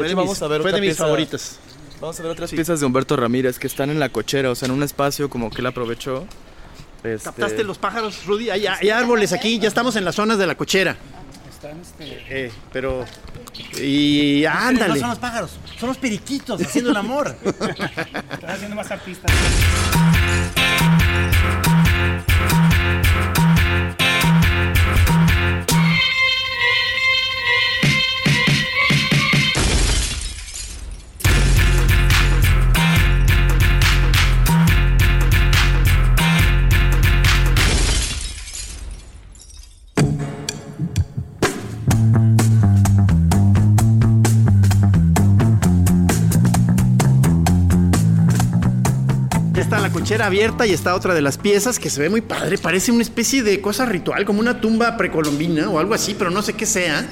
Fue 0.00 0.08
De 0.08 0.08
de 0.08 0.12
hecho, 0.12 0.16
mis- 0.16 0.26
vamos 0.26 0.42
a 0.42 0.48
ver 0.48 0.60
fue 0.62 0.70
otra 0.70 0.80
de 0.80 0.86
mis 0.86 0.90
pieza- 0.96 1.04
favoritas. 1.04 1.58
Vamos 2.00 2.18
a 2.18 2.22
ver 2.22 2.32
otras 2.32 2.50
piezas 2.50 2.80
de 2.80 2.86
Humberto 2.86 3.14
Ramírez 3.16 3.58
que 3.58 3.66
están 3.66 3.90
en 3.90 4.00
la 4.00 4.08
cochera, 4.08 4.50
o 4.50 4.54
sea, 4.54 4.66
en 4.66 4.72
un 4.72 4.82
espacio 4.82 5.28
como 5.28 5.50
que 5.50 5.60
él 5.60 5.66
aprovechó. 5.66 6.26
Este, 7.04 7.24
¿Captaste 7.24 7.62
los 7.64 7.78
pájaros, 7.78 8.24
Rudy? 8.26 8.50
Hay, 8.50 8.66
hay 8.66 8.90
árboles 8.90 9.32
aquí, 9.32 9.58
ya 9.58 9.68
estamos 9.68 9.96
en 9.96 10.04
las 10.04 10.14
zonas 10.14 10.38
de 10.38 10.46
la 10.46 10.54
cochera. 10.54 10.96
Están 11.50 11.78
este. 11.80 12.24
Eh, 12.46 12.52
pero. 12.72 13.04
Y 13.78 14.42
No 14.44 14.50
ándale. 14.50 14.98
son 15.00 15.10
los 15.10 15.18
pájaros, 15.18 15.50
son 15.78 15.88
los 15.90 15.98
periquitos 15.98 16.60
haciendo 16.62 16.90
el 16.90 16.96
amor. 16.96 17.36
Están 17.44 18.50
haciendo 18.50 18.76
más 18.76 18.90
artistas. 18.90 19.30
La 49.90 49.94
cochera 50.00 50.26
abierta 50.26 50.66
y 50.68 50.72
está 50.72 50.94
otra 50.94 51.14
de 51.14 51.20
las 51.22 51.36
piezas 51.36 51.78
que 51.80 51.90
se 51.90 52.00
ve 52.00 52.08
muy 52.08 52.20
padre. 52.20 52.58
Parece 52.58 52.92
una 52.92 53.02
especie 53.02 53.42
de 53.42 53.60
cosa 53.60 53.86
ritual, 53.86 54.24
como 54.24 54.38
una 54.40 54.60
tumba 54.60 54.96
precolombina 54.96 55.68
o 55.68 55.78
algo 55.80 55.94
así, 55.94 56.14
pero 56.16 56.30
no 56.30 56.42
sé 56.42 56.52
qué 56.52 56.64
sea. 56.66 57.06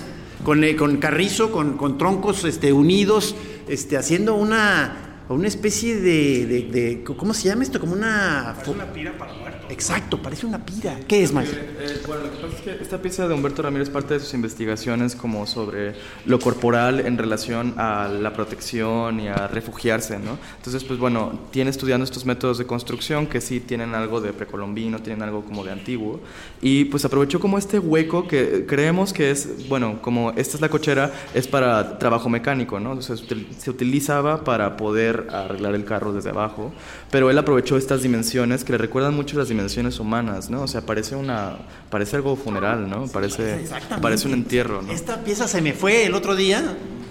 Con, 0.45 0.62
eh, 0.62 0.77
con 0.77 0.99
carrizo, 0.99 1.51
con, 1.51 1.77
con 1.77 1.99
troncos 1.99 2.45
este, 2.45 2.73
unidos, 2.73 3.35
este, 3.69 3.97
haciendo 3.97 4.37
una, 4.37 5.25
una 5.29 5.49
especie 5.49 5.97
de, 5.97 6.47
de- 6.47 6.62
de- 6.71 7.05
¿Cómo 7.17 7.35
se 7.35 7.49
llama 7.49 7.64
esto? 7.64 7.81
Como 7.81 7.95
una. 7.95 8.55
Una 8.69 8.93
pira 8.93 9.19
para. 9.19 9.33
Exacto, 9.70 10.20
parece 10.20 10.46
una 10.46 10.64
pira. 10.64 10.98
¿Qué 11.07 11.22
es, 11.22 11.33
Mike? 11.33 11.50
Eh, 11.52 12.00
bueno, 12.07 12.24
lo 12.24 12.31
que 12.31 12.37
pasa 12.38 12.57
es 12.57 12.62
que 12.62 12.83
esta 12.83 12.98
pieza 12.98 13.28
de 13.28 13.35
Humberto 13.35 13.62
Ramírez 13.62 13.90
parte 13.90 14.14
de 14.14 14.20
sus 14.20 14.33
investigaciones 14.35 15.14
como 15.14 15.46
sobre 15.46 15.94
lo 16.24 16.38
corporal 16.38 17.00
en 17.00 17.18
relación 17.18 17.74
a 17.76 18.09
la 18.09 18.33
protección 18.33 19.20
y 19.20 19.28
a 19.28 19.46
refugiarse, 19.46 20.18
¿no? 20.18 20.38
Entonces, 20.57 20.85
pues 20.85 20.98
bueno, 20.98 21.38
tiene 21.50 21.70
estudiando 21.70 22.04
estos 22.04 22.24
métodos 22.24 22.59
de 22.59 22.66
construcción 22.66 23.26
que 23.26 23.40
sí 23.40 23.61
tienen 23.61 23.94
algo 23.94 24.20
de 24.20 24.33
precolombino, 24.33 25.00
tienen 25.00 25.22
algo 25.22 25.44
como 25.44 25.64
de 25.64 25.72
antiguo, 25.72 26.20
y 26.62 26.87
pues 26.87 27.04
aprovechó 27.04 27.38
como 27.38 27.59
este 27.59 27.78
hueco 27.78 28.26
que 28.26 28.64
creemos 28.66 29.12
que 29.12 29.31
es, 29.31 29.68
bueno, 29.68 30.00
como 30.00 30.31
esta 30.37 30.57
es 30.57 30.61
la 30.62 30.70
cochera, 30.70 31.12
es 31.35 31.46
para 31.46 31.98
trabajo 31.98 32.28
mecánico, 32.28 32.81
¿no? 32.81 32.92
Entonces 32.92 33.22
se 33.59 33.70
utilizaba 33.70 34.44
para 34.44 34.76
poder 34.76 35.28
arreglar 35.31 35.74
el 35.74 35.85
carro 35.85 36.12
desde 36.12 36.31
abajo, 36.31 36.72
pero 37.11 37.31
él 37.31 37.37
aprovechó 37.37 37.76
estas 37.76 38.02
dimensiones 38.02 38.64
que 38.64 38.72
le 38.72 38.78
recuerdan 38.78 39.14
mucho 39.14 39.37
las 39.37 39.48
dimensiones 39.48 39.58
humanas, 39.99 40.51
¿no? 40.51 40.62
O 40.62 40.68
sea, 40.68 40.83
parece 40.83 41.16
una 41.16 41.57
parece 41.90 42.16
algo 42.16 42.37
funeral, 42.37 42.88
¿no? 42.88 43.07
Parece 43.07 43.66
parece 44.01 44.27
un 44.27 44.35
entierro, 44.35 44.83
¿no? 44.83 44.92
Esta 44.92 45.23
pieza 45.25 45.49
se 45.49 45.61
me 45.62 45.73
fue 45.73 46.07
el 46.07 46.14
otro 46.14 46.37
día, 46.37 46.62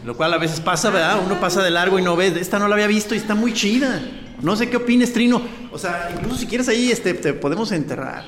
lo 0.06 0.16
cual 0.16 0.34
a 0.34 0.38
veces 0.38 0.60
pasa, 0.60 0.90
¿verdad? 0.90 1.20
Uno 1.26 1.40
pasa 1.40 1.64
de 1.64 1.72
largo 1.72 2.00
y 2.00 2.02
no 2.02 2.16
ve. 2.16 2.28
Esta 2.40 2.60
no 2.60 2.68
la 2.68 2.76
había 2.76 2.88
visto 2.88 3.16
y 3.16 3.18
está 3.18 3.36
muy 3.36 3.54
chida. 3.54 4.02
No 4.42 4.56
sé 4.56 4.70
qué 4.70 4.78
opines, 4.78 5.14
Trino. 5.14 5.42
O 5.72 5.80
sea, 5.80 6.12
incluso 6.16 6.38
si 6.38 6.48
quieres 6.48 6.68
ahí, 6.70 6.92
este, 6.92 7.14
te 7.14 7.34
podemos 7.34 7.72
enterrar. 7.72 8.24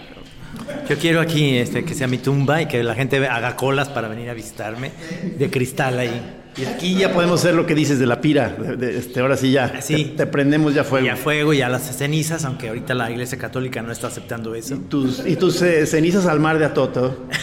Yo 0.87 0.97
quiero 0.97 1.21
aquí 1.21 1.57
este, 1.57 1.85
que 1.85 1.93
sea 1.93 2.07
mi 2.07 2.17
tumba 2.17 2.61
y 2.61 2.67
que 2.67 2.83
la 2.83 2.95
gente 2.95 3.25
haga 3.27 3.55
colas 3.55 3.89
para 3.89 4.07
venir 4.07 4.29
a 4.29 4.33
visitarme 4.33 4.91
de 5.37 5.49
cristal 5.49 5.99
ahí. 5.99 6.38
Y 6.57 6.65
aquí 6.65 6.95
ya 6.95 7.13
podemos 7.13 7.39
hacer 7.39 7.55
lo 7.55 7.65
que 7.65 7.73
dices 7.75 7.99
de 7.99 8.05
la 8.05 8.19
pira. 8.21 8.49
de- 8.49 8.75
de- 8.75 8.97
este, 8.97 9.19
ahora 9.21 9.37
sí 9.37 9.51
ya. 9.51 9.81
Sí. 9.81 10.05
Te, 10.05 10.25
te 10.25 10.27
prendemos 10.27 10.73
ya 10.73 10.83
fuego. 10.83 11.05
Y 11.05 11.09
a 11.09 11.15
fuego 11.15 11.53
y 11.53 11.61
a 11.61 11.69
las 11.69 11.95
cenizas, 11.95 12.43
aunque 12.45 12.67
ahorita 12.69 12.93
la 12.95 13.09
iglesia 13.09 13.37
católica 13.37 13.81
no 13.81 13.91
está 13.91 14.07
aceptando 14.07 14.53
eso. 14.55 14.77
Tus, 14.89 15.25
y 15.25 15.35
tus 15.35 15.61
eh, 15.61 15.85
cenizas 15.85 16.25
al 16.25 16.39
mar 16.39 16.59
de 16.59 16.65
Atoto. 16.65 17.25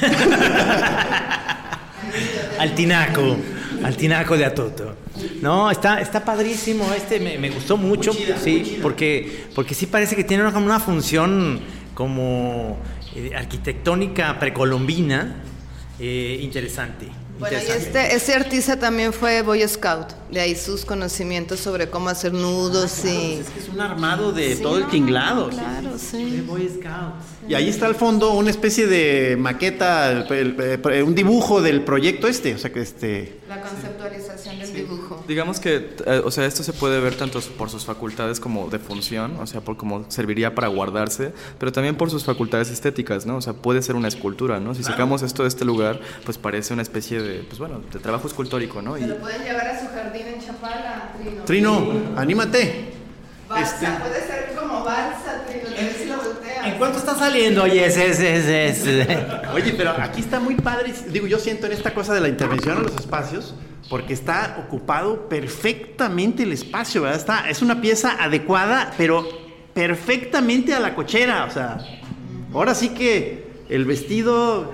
Al 2.58 2.74
tinaco, 2.74 3.36
al 3.84 3.96
tinaco 3.96 4.36
de 4.36 4.44
Atoto. 4.46 4.94
No, 5.42 5.70
está, 5.70 6.00
está 6.00 6.24
padrísimo, 6.24 6.90
este 6.96 7.20
me, 7.20 7.36
me 7.38 7.50
gustó 7.50 7.76
mucho, 7.76 8.12
sí, 8.42 8.78
porque, 8.80 9.44
porque 9.54 9.74
sí 9.74 9.86
parece 9.86 10.16
que 10.16 10.24
tiene 10.24 10.46
una, 10.46 10.56
una 10.58 10.80
función 10.80 11.60
como 11.94 12.78
eh, 13.14 13.32
arquitectónica 13.36 14.38
precolombina 14.38 15.36
eh, 16.00 16.38
interesante. 16.40 17.08
Bueno, 17.38 17.58
y 17.58 17.70
este, 17.70 18.14
este 18.14 18.34
artista 18.34 18.78
también 18.78 19.12
fue 19.12 19.42
Boy 19.42 19.66
Scout, 19.68 20.12
de 20.30 20.40
ahí 20.40 20.56
sus 20.56 20.84
conocimientos 20.86 21.60
sobre 21.60 21.90
cómo 21.90 22.08
hacer 22.08 22.32
nudos 22.32 23.04
y... 23.04 23.34
Es 23.40 23.50
que 23.50 23.60
es 23.60 23.68
un 23.68 23.80
armado 23.80 24.32
de 24.32 24.56
Sí, 24.56 24.62
todo 24.62 24.78
el 24.78 24.88
tinglado. 24.88 25.50
Claro, 25.50 25.98
sí. 25.98 26.42
Boy 26.46 26.68
Scout. 26.68 27.14
Y 27.48 27.54
ahí 27.54 27.68
está 27.68 27.86
al 27.86 27.94
fondo 27.94 28.32
una 28.32 28.50
especie 28.50 28.86
de 28.86 29.36
maqueta, 29.38 30.10
el- 30.10 30.32
el- 30.32 30.80
el- 30.92 31.02
un 31.04 31.14
dibujo 31.14 31.62
del 31.62 31.82
proyecto 31.82 32.26
este. 32.28 32.54
O 32.54 32.58
sea 32.58 32.72
que 32.72 32.80
este. 32.80 33.38
La 33.48 33.60
conceptualización 33.60 34.58
del 34.58 34.72
dibujo. 34.74 35.24
Digamos 35.28 35.60
que, 35.60 35.90
eh, 36.06 36.22
o 36.24 36.30
sea, 36.30 36.46
esto 36.46 36.62
se 36.62 36.72
puede 36.72 37.00
ver 37.00 37.14
tanto 37.16 37.40
por 37.58 37.70
sus 37.70 37.84
facultades 37.84 38.40
como 38.40 38.68
de 38.68 38.78
función, 38.78 39.36
o 39.40 39.46
sea, 39.46 39.60
por 39.60 39.76
cómo 39.76 40.04
serviría 40.08 40.54
para 40.54 40.68
guardarse, 40.68 41.32
pero 41.58 41.70
también 41.72 41.96
por 41.96 42.10
sus 42.10 42.24
facultades 42.24 42.70
estéticas, 42.70 43.26
¿no? 43.26 43.36
O 43.36 43.40
sea, 43.40 43.52
puede 43.52 43.82
ser 43.82 43.94
una 43.96 44.08
escultura, 44.08 44.58
¿no? 44.60 44.74
Si 44.74 44.82
sacamos 44.82 45.22
esto 45.22 45.42
de 45.42 45.48
este 45.48 45.64
lugar, 45.64 46.00
pues 46.24 46.38
parece 46.38 46.72
una 46.74 46.82
especie 46.82 47.20
de, 47.22 47.40
pues 47.40 47.58
bueno, 47.58 47.80
de 47.92 47.98
trabajo 48.00 48.26
escultórico, 48.26 48.82
¿no? 48.82 48.96
Y, 48.98 49.02
Se 49.02 49.06
lo 49.08 49.16
pueden 49.18 49.42
llevar 49.42 49.68
a 49.68 49.80
su 49.80 49.86
jardín 49.88 50.26
en 50.26 50.44
Chapala, 50.44 51.12
Trino. 51.22 51.44
Trino, 51.44 51.92
anímate. 52.16 52.92
Balsa, 53.48 53.74
este- 53.76 54.02
puede 54.02 54.26
ser 54.26 54.54
como 54.58 54.82
balsa, 54.84 55.44
Trino, 55.46 56.16
¿En 56.66 56.78
cuánto 56.78 56.98
está 56.98 57.14
saliendo? 57.14 57.62
Oye, 57.62 57.86
ese, 57.86 58.08
ese, 58.08 58.68
ese. 58.68 59.18
Oye, 59.54 59.72
pero 59.76 59.90
aquí 59.90 60.20
está 60.20 60.40
muy 60.40 60.56
padre. 60.56 60.92
Digo, 61.08 61.26
yo 61.26 61.38
siento 61.38 61.66
en 61.66 61.72
esta 61.72 61.94
cosa 61.94 62.12
de 62.12 62.20
la 62.20 62.28
intervención 62.28 62.78
a 62.78 62.80
los 62.80 62.96
espacios, 62.96 63.54
porque 63.88 64.12
está 64.12 64.56
ocupado 64.66 65.28
perfectamente 65.28 66.42
el 66.42 66.52
espacio, 66.52 67.02
¿verdad? 67.02 67.18
Está, 67.18 67.48
es 67.48 67.62
una 67.62 67.80
pieza 67.80 68.16
adecuada, 68.18 68.92
pero 68.98 69.26
perfectamente 69.74 70.74
a 70.74 70.80
la 70.80 70.94
cochera. 70.94 71.44
O 71.44 71.50
sea, 71.50 71.78
ahora 72.52 72.74
sí 72.74 72.88
que 72.90 73.46
el 73.68 73.84
vestido 73.84 74.72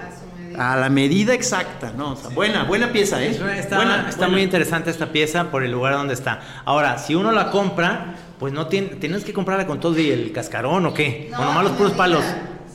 medida. 0.52 0.72
A 0.72 0.76
la 0.76 0.88
medida 0.88 1.34
exacta, 1.34 1.92
¿no? 1.96 2.12
O 2.12 2.16
sea, 2.16 2.30
buena, 2.30 2.64
buena 2.64 2.92
pieza, 2.92 3.22
¿eh? 3.22 3.30
Está, 3.30 3.76
Buena, 3.76 4.06
está 4.08 4.16
buena. 4.20 4.32
muy 4.32 4.42
interesante 4.42 4.90
esta 4.90 5.12
pieza 5.12 5.50
por 5.50 5.64
el 5.64 5.72
lugar 5.72 5.94
donde 5.94 6.14
está. 6.14 6.40
Ahora, 6.64 6.98
si 6.98 7.14
uno 7.14 7.32
la 7.32 7.50
compra, 7.50 8.14
pues 8.38 8.52
no 8.52 8.66
tiene, 8.68 8.88
tienes 8.96 9.24
que 9.24 9.32
comprarla 9.32 9.66
con 9.66 9.80
todo 9.80 9.98
y 9.98 10.10
el 10.10 10.32
cascarón 10.32 10.86
o 10.86 10.94
qué, 10.94 11.30
o 11.36 11.44
nomás 11.44 11.64
los 11.64 11.72
puros 11.72 11.92
palos. 11.92 12.24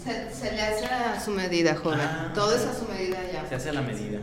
Se, 0.03 0.33
se 0.33 0.51
le 0.53 0.61
hace 0.61 0.85
a 0.85 1.19
su 1.19 1.31
medida, 1.31 1.75
joven. 1.75 1.99
Ah. 2.01 2.31
Todo 2.33 2.55
es 2.55 2.65
a 2.65 2.73
su 2.73 2.85
medida 2.91 3.17
ya. 3.33 3.45
Se 3.47 3.55
hace 3.55 3.69
a 3.69 3.73
la 3.73 3.81
medida. 3.81 4.19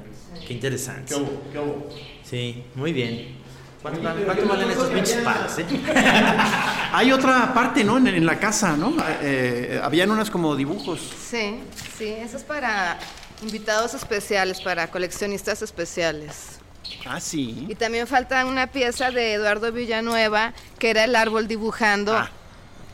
Qué 0.46 0.55
interesante. 0.55 1.05
¿Qué 1.14 1.14
hubo? 1.20 1.42
¿Qué 1.52 1.59
hubo? 1.59 1.88
Sí, 2.22 2.64
muy 2.74 2.92
bien. 2.92 3.42
¿Cuánto, 3.82 4.00
valen- 4.00 4.24
cuánto 4.24 4.48
valen 4.48 4.70
estos 4.70 4.88
pinches 4.88 5.16
palos, 5.18 5.59
eh? 5.59 5.66
Hay 6.92 7.12
otra 7.12 7.52
parte, 7.52 7.84
¿no? 7.84 7.98
En, 7.98 8.07
en 8.07 8.24
la 8.24 8.38
casa, 8.38 8.76
¿no? 8.78 8.94
Eh, 9.20 9.78
habían 9.82 10.11
unas 10.11 10.30
como 10.30 10.57
dibujos. 10.57 11.00
Sí, 11.00 11.61
sí, 11.98 12.07
eso 12.18 12.38
es 12.38 12.44
para 12.44 12.98
invitados 13.43 13.95
especiales, 13.95 14.61
para 14.61 14.91
coleccionistas 14.91 15.62
especiales. 15.62 16.59
Ah, 17.07 17.20
sí. 17.20 17.66
Y 17.68 17.74
también 17.74 18.07
falta 18.07 18.45
una 18.47 18.66
pieza 18.66 19.11
de 19.11 19.35
Eduardo 19.35 19.72
Villanueva, 19.72 20.53
que 20.78 20.91
era 20.91 21.05
el 21.05 21.16
árbol 21.16 21.49
dibujando 21.49 22.14
Ah. 22.16 22.30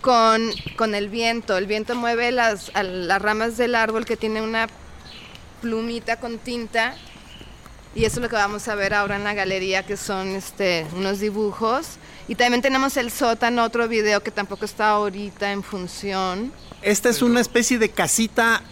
con, 0.00 0.50
con 0.76 0.94
el 0.94 1.08
viento. 1.08 1.56
El 1.56 1.66
viento 1.66 1.94
mueve 1.94 2.30
las, 2.32 2.72
las 2.74 3.22
ramas 3.22 3.56
del 3.56 3.74
árbol 3.74 4.04
que 4.06 4.16
tiene 4.16 4.42
una 4.42 4.68
plumita 5.60 6.18
con 6.18 6.38
tinta. 6.38 6.94
Y 7.94 8.04
eso 8.04 8.16
es 8.18 8.22
lo 8.22 8.28
que 8.28 8.36
vamos 8.36 8.68
a 8.68 8.76
ver 8.76 8.94
ahora 8.94 9.16
en 9.16 9.24
la 9.24 9.34
galería, 9.34 9.84
que 9.84 9.96
son 9.96 10.28
este, 10.28 10.86
unos 10.96 11.18
dibujos. 11.18 11.96
Y 12.28 12.36
también 12.36 12.62
tenemos 12.62 12.96
el 12.96 13.10
sótano, 13.10 13.64
otro 13.64 13.88
video 13.88 14.22
que 14.22 14.30
tampoco 14.30 14.64
está 14.64 14.90
ahorita 14.90 15.50
en 15.50 15.64
función. 15.64 16.52
Esta 16.82 17.08
es 17.08 17.20
una 17.20 17.40
especie 17.40 17.78
de 17.78 17.90
casita 17.90 18.62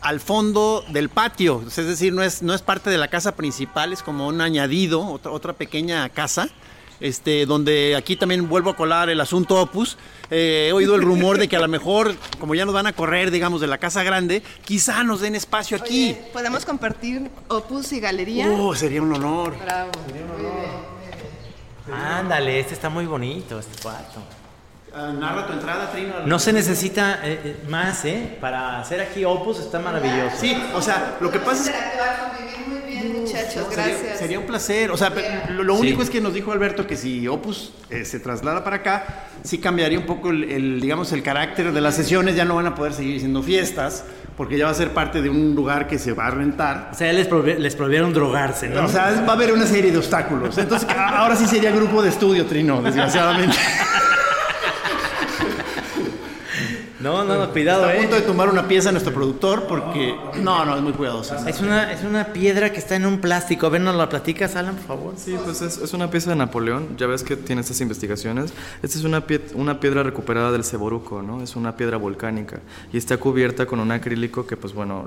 al 0.00 0.20
fondo 0.20 0.84
del 0.88 1.08
patio, 1.08 1.62
es 1.66 1.76
decir, 1.76 2.12
no 2.12 2.22
es, 2.22 2.42
no 2.42 2.54
es 2.54 2.62
parte 2.62 2.90
de 2.90 2.98
la 2.98 3.08
casa 3.08 3.34
principal, 3.34 3.92
es 3.92 4.02
como 4.02 4.28
un 4.28 4.40
añadido, 4.40 5.06
otra, 5.06 5.32
otra 5.32 5.52
pequeña 5.52 6.08
casa, 6.08 6.48
este, 7.00 7.46
donde 7.46 7.94
aquí 7.96 8.16
también 8.16 8.48
vuelvo 8.48 8.70
a 8.70 8.76
colar 8.76 9.08
el 9.08 9.20
asunto 9.20 9.60
Opus. 9.60 9.96
Eh, 10.30 10.66
he 10.68 10.72
oído 10.72 10.94
el 10.94 11.02
rumor 11.02 11.38
de 11.38 11.48
que 11.48 11.56
a 11.56 11.60
lo 11.60 11.68
mejor, 11.68 12.14
como 12.38 12.54
ya 12.54 12.64
nos 12.64 12.74
van 12.74 12.86
a 12.86 12.92
correr, 12.92 13.30
digamos, 13.30 13.60
de 13.60 13.66
la 13.66 13.78
casa 13.78 14.02
grande, 14.02 14.42
quizá 14.64 15.04
nos 15.04 15.20
den 15.20 15.34
espacio 15.34 15.76
aquí. 15.76 16.10
Oye, 16.10 16.30
¿Podemos 16.32 16.64
compartir 16.64 17.30
Opus 17.48 17.92
y 17.92 18.00
Galería? 18.00 18.50
Oh, 18.50 18.74
sería 18.74 19.02
un 19.02 19.12
honor. 19.14 19.56
Bravo. 19.62 19.92
Ándale, 21.92 22.60
este 22.60 22.74
está 22.74 22.88
muy 22.88 23.06
bonito, 23.06 23.58
este 23.58 23.82
cuarto. 23.82 24.20
Ah, 24.94 25.12
narra 25.18 25.46
tu 25.46 25.52
entrada, 25.52 25.90
Trino. 25.92 26.14
No 26.26 26.38
se 26.38 26.52
necesita 26.52 27.20
eh, 27.24 27.40
eh, 27.44 27.56
más, 27.68 28.04
¿eh? 28.04 28.36
Para 28.40 28.80
hacer 28.80 29.00
aquí 29.00 29.24
Opus 29.24 29.60
está 29.60 29.78
maravilloso. 29.78 30.36
Sí, 30.40 30.56
o 30.74 30.80
sea, 30.82 31.16
lo 31.20 31.30
que 31.30 31.38
pasa 31.38 31.70
es 31.70 32.66
muy 32.68 32.80
bien, 32.80 33.20
muchachos. 33.20 33.66
Sería- 33.70 33.86
Gracias. 33.88 34.18
Sería, 34.18 34.38
un 34.40 34.46
placer. 34.46 34.90
O 34.90 34.96
sea, 34.96 35.12
lo, 35.50 35.62
lo 35.62 35.74
único 35.74 35.98
Sí. 36.00 36.04
es 36.04 36.10
que 36.10 36.20
nos 36.20 36.34
dijo 36.34 36.52
Alberto 36.52 36.86
que 36.86 36.96
si 36.96 37.28
Opus 37.28 37.72
eh, 37.90 38.04
se 38.04 38.18
traslada 38.18 38.64
para 38.64 38.76
acá, 38.76 39.26
sí 39.44 39.58
cambiaría 39.58 39.98
un 39.98 40.06
poco 40.06 40.30
el, 40.30 40.44
el, 40.50 40.80
digamos, 40.80 41.12
el 41.12 41.22
carácter 41.22 41.72
de 41.72 41.80
las 41.80 41.94
sesiones. 41.94 42.34
Ya 42.34 42.44
no 42.44 42.56
van 42.56 42.66
a 42.66 42.74
poder 42.74 42.92
seguir 42.94 43.20
siendo 43.20 43.42
fiestas, 43.42 44.04
porque 44.36 44.56
ya 44.58 44.64
va 44.64 44.70
a 44.70 44.74
ser 44.74 44.90
parte 44.90 45.20
de 45.22 45.28
un 45.28 45.54
lugar 45.54 45.86
que 45.86 45.98
se 45.98 46.12
va 46.12 46.26
a 46.26 46.30
rentar. 46.30 46.88
O 46.92 46.94
sea, 46.96 47.12
les, 47.12 47.28
les 47.58 47.76
prohibieron 47.76 48.12
drogarse, 48.14 48.68
¿no? 48.68 48.84
O 48.86 48.88
sea, 48.88 49.22
va 49.28 49.32
a 49.32 49.36
haber 49.36 49.52
una 49.52 49.66
serie 49.66 49.92
de 49.92 49.98
obstáculos. 49.98 50.56
Entonces, 50.58 50.88
ahora 50.96 51.36
sí 51.36 51.46
sería 51.46 51.70
grupo 51.72 52.02
de 52.02 52.08
estudio, 52.08 52.46
Trino, 52.46 52.80
desgraciadamente. 52.82 53.56
no, 57.00 57.24
no, 57.24 57.36
no, 57.38 57.50
cuidado, 57.52 57.82
Está 57.84 57.92
a 57.92 57.96
¿eh? 57.96 58.00
punto 58.00 58.16
de 58.16 58.22
tomar 58.22 58.48
una 58.48 58.66
pieza 58.66 58.90
nuestro 58.90 59.12
productor 59.14 59.66
porque... 59.66 60.14
No, 60.42 60.64
no, 60.64 60.76
es 60.76 60.82
muy 60.82 60.92
cuidadoso. 60.92 61.36
Es 61.46 61.60
una, 61.60 61.92
es 61.92 62.02
una 62.02 62.32
piedra 62.32 62.72
que 62.72 62.78
está 62.78 62.96
en 62.96 63.06
un 63.06 63.20
plástico. 63.20 63.66
A 63.66 63.70
ver, 63.70 63.80
¿nos 63.80 63.94
la 63.94 64.08
platicas, 64.08 64.56
Alan, 64.56 64.74
por 64.76 64.84
favor? 64.86 65.14
Sí, 65.16 65.36
pues 65.44 65.62
es, 65.62 65.78
es 65.78 65.92
una 65.92 66.10
pieza 66.10 66.30
de 66.30 66.36
Napoleón. 66.36 66.96
Ya 66.96 67.06
ves 67.06 67.22
que 67.22 67.36
tiene 67.36 67.60
estas 67.60 67.80
investigaciones. 67.80 68.52
Esta 68.82 68.98
es 68.98 69.04
una, 69.04 69.26
pie- 69.26 69.42
una 69.54 69.78
piedra 69.80 70.02
recuperada 70.02 70.50
del 70.52 70.64
Ceboruco, 70.64 71.22
¿no? 71.22 71.42
Es 71.42 71.56
una 71.56 71.76
piedra 71.76 71.96
volcánica 71.98 72.60
y 72.92 72.96
está 72.98 73.16
cubierta 73.16 73.66
con 73.66 73.80
un 73.80 73.92
acrílico 73.92 74.46
que, 74.46 74.56
pues 74.56 74.72
bueno, 74.74 75.06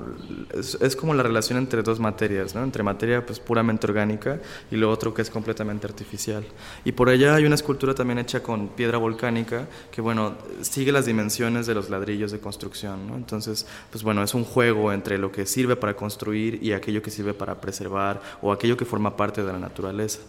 es, 0.54 0.78
es 0.80 0.96
como 0.96 1.14
la 1.14 1.22
relación 1.22 1.58
entre 1.58 1.82
dos 1.82 2.00
materias, 2.00 2.54
¿no? 2.54 2.62
Entre 2.64 2.82
materia, 2.82 3.24
pues 3.26 3.38
puramente 3.40 3.86
orgánica 3.86 4.38
y 4.70 4.76
lo 4.76 4.90
otro 4.90 5.12
que 5.12 5.22
es 5.22 5.30
completamente 5.30 5.86
artificial. 5.86 6.44
Y 6.84 6.92
por 6.92 7.08
allá 7.08 7.34
hay 7.34 7.44
una 7.44 7.54
escultura 7.54 7.94
también 7.94 8.18
hecha 8.18 8.42
con 8.42 8.68
piedra 8.68 8.98
volcánica 8.98 9.66
que, 9.90 10.00
bueno, 10.00 10.34
sigue 10.62 10.92
las 10.92 11.06
dimensiones 11.06 11.66
de 11.66 11.74
los 11.74 11.81
ladrillos 11.90 12.32
de 12.32 12.40
construcción. 12.40 13.12
Entonces, 13.14 13.66
pues 13.90 14.02
bueno, 14.02 14.22
es 14.22 14.34
un 14.34 14.44
juego 14.44 14.92
entre 14.92 15.18
lo 15.18 15.32
que 15.32 15.46
sirve 15.46 15.76
para 15.76 15.94
construir 15.94 16.62
y 16.62 16.72
aquello 16.72 17.02
que 17.02 17.10
sirve 17.10 17.34
para 17.34 17.60
preservar 17.60 18.20
o 18.40 18.52
aquello 18.52 18.76
que 18.76 18.84
forma 18.84 19.16
parte 19.16 19.42
de 19.42 19.52
la 19.52 19.58
naturaleza. 19.58 20.20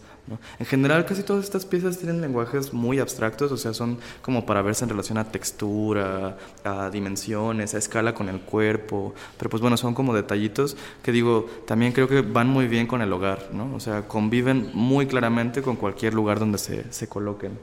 En 0.58 0.66
general, 0.66 1.06
casi 1.06 1.22
todas 1.22 1.44
estas 1.44 1.66
piezas 1.66 1.98
tienen 1.98 2.22
lenguajes 2.22 2.72
muy 2.72 3.00
abstractos, 3.00 3.52
o 3.52 3.58
sea, 3.58 3.74
son 3.74 3.98
como 4.22 4.46
para 4.46 4.62
verse 4.62 4.86
en 4.86 4.90
relación 4.90 5.18
a 5.18 5.30
textura, 5.30 6.38
a 6.64 6.90
dimensiones, 6.90 7.74
a 7.74 7.78
escala 7.78 8.14
con 8.14 8.30
el 8.30 8.40
cuerpo, 8.40 9.14
pero 9.38 9.50
pues 9.50 9.60
bueno, 9.60 9.76
son 9.76 9.94
como 9.94 10.14
detallitos 10.14 10.78
que 11.04 11.12
digo, 11.12 11.48
también 11.68 11.92
creo 11.92 12.08
que 12.08 12.22
van 12.22 12.48
muy 12.48 12.68
bien 12.68 12.88
con 12.88 13.02
el 13.02 13.12
hogar, 13.12 13.50
¿no? 13.52 13.76
O 13.76 13.82
sea, 13.82 14.08
conviven 14.08 14.72
muy 14.74 15.08
claramente 15.08 15.62
con 15.62 15.76
cualquier 15.76 16.14
lugar 16.14 16.40
donde 16.40 16.58
se, 16.58 16.92
se 16.94 17.08
coloquen. 17.10 17.60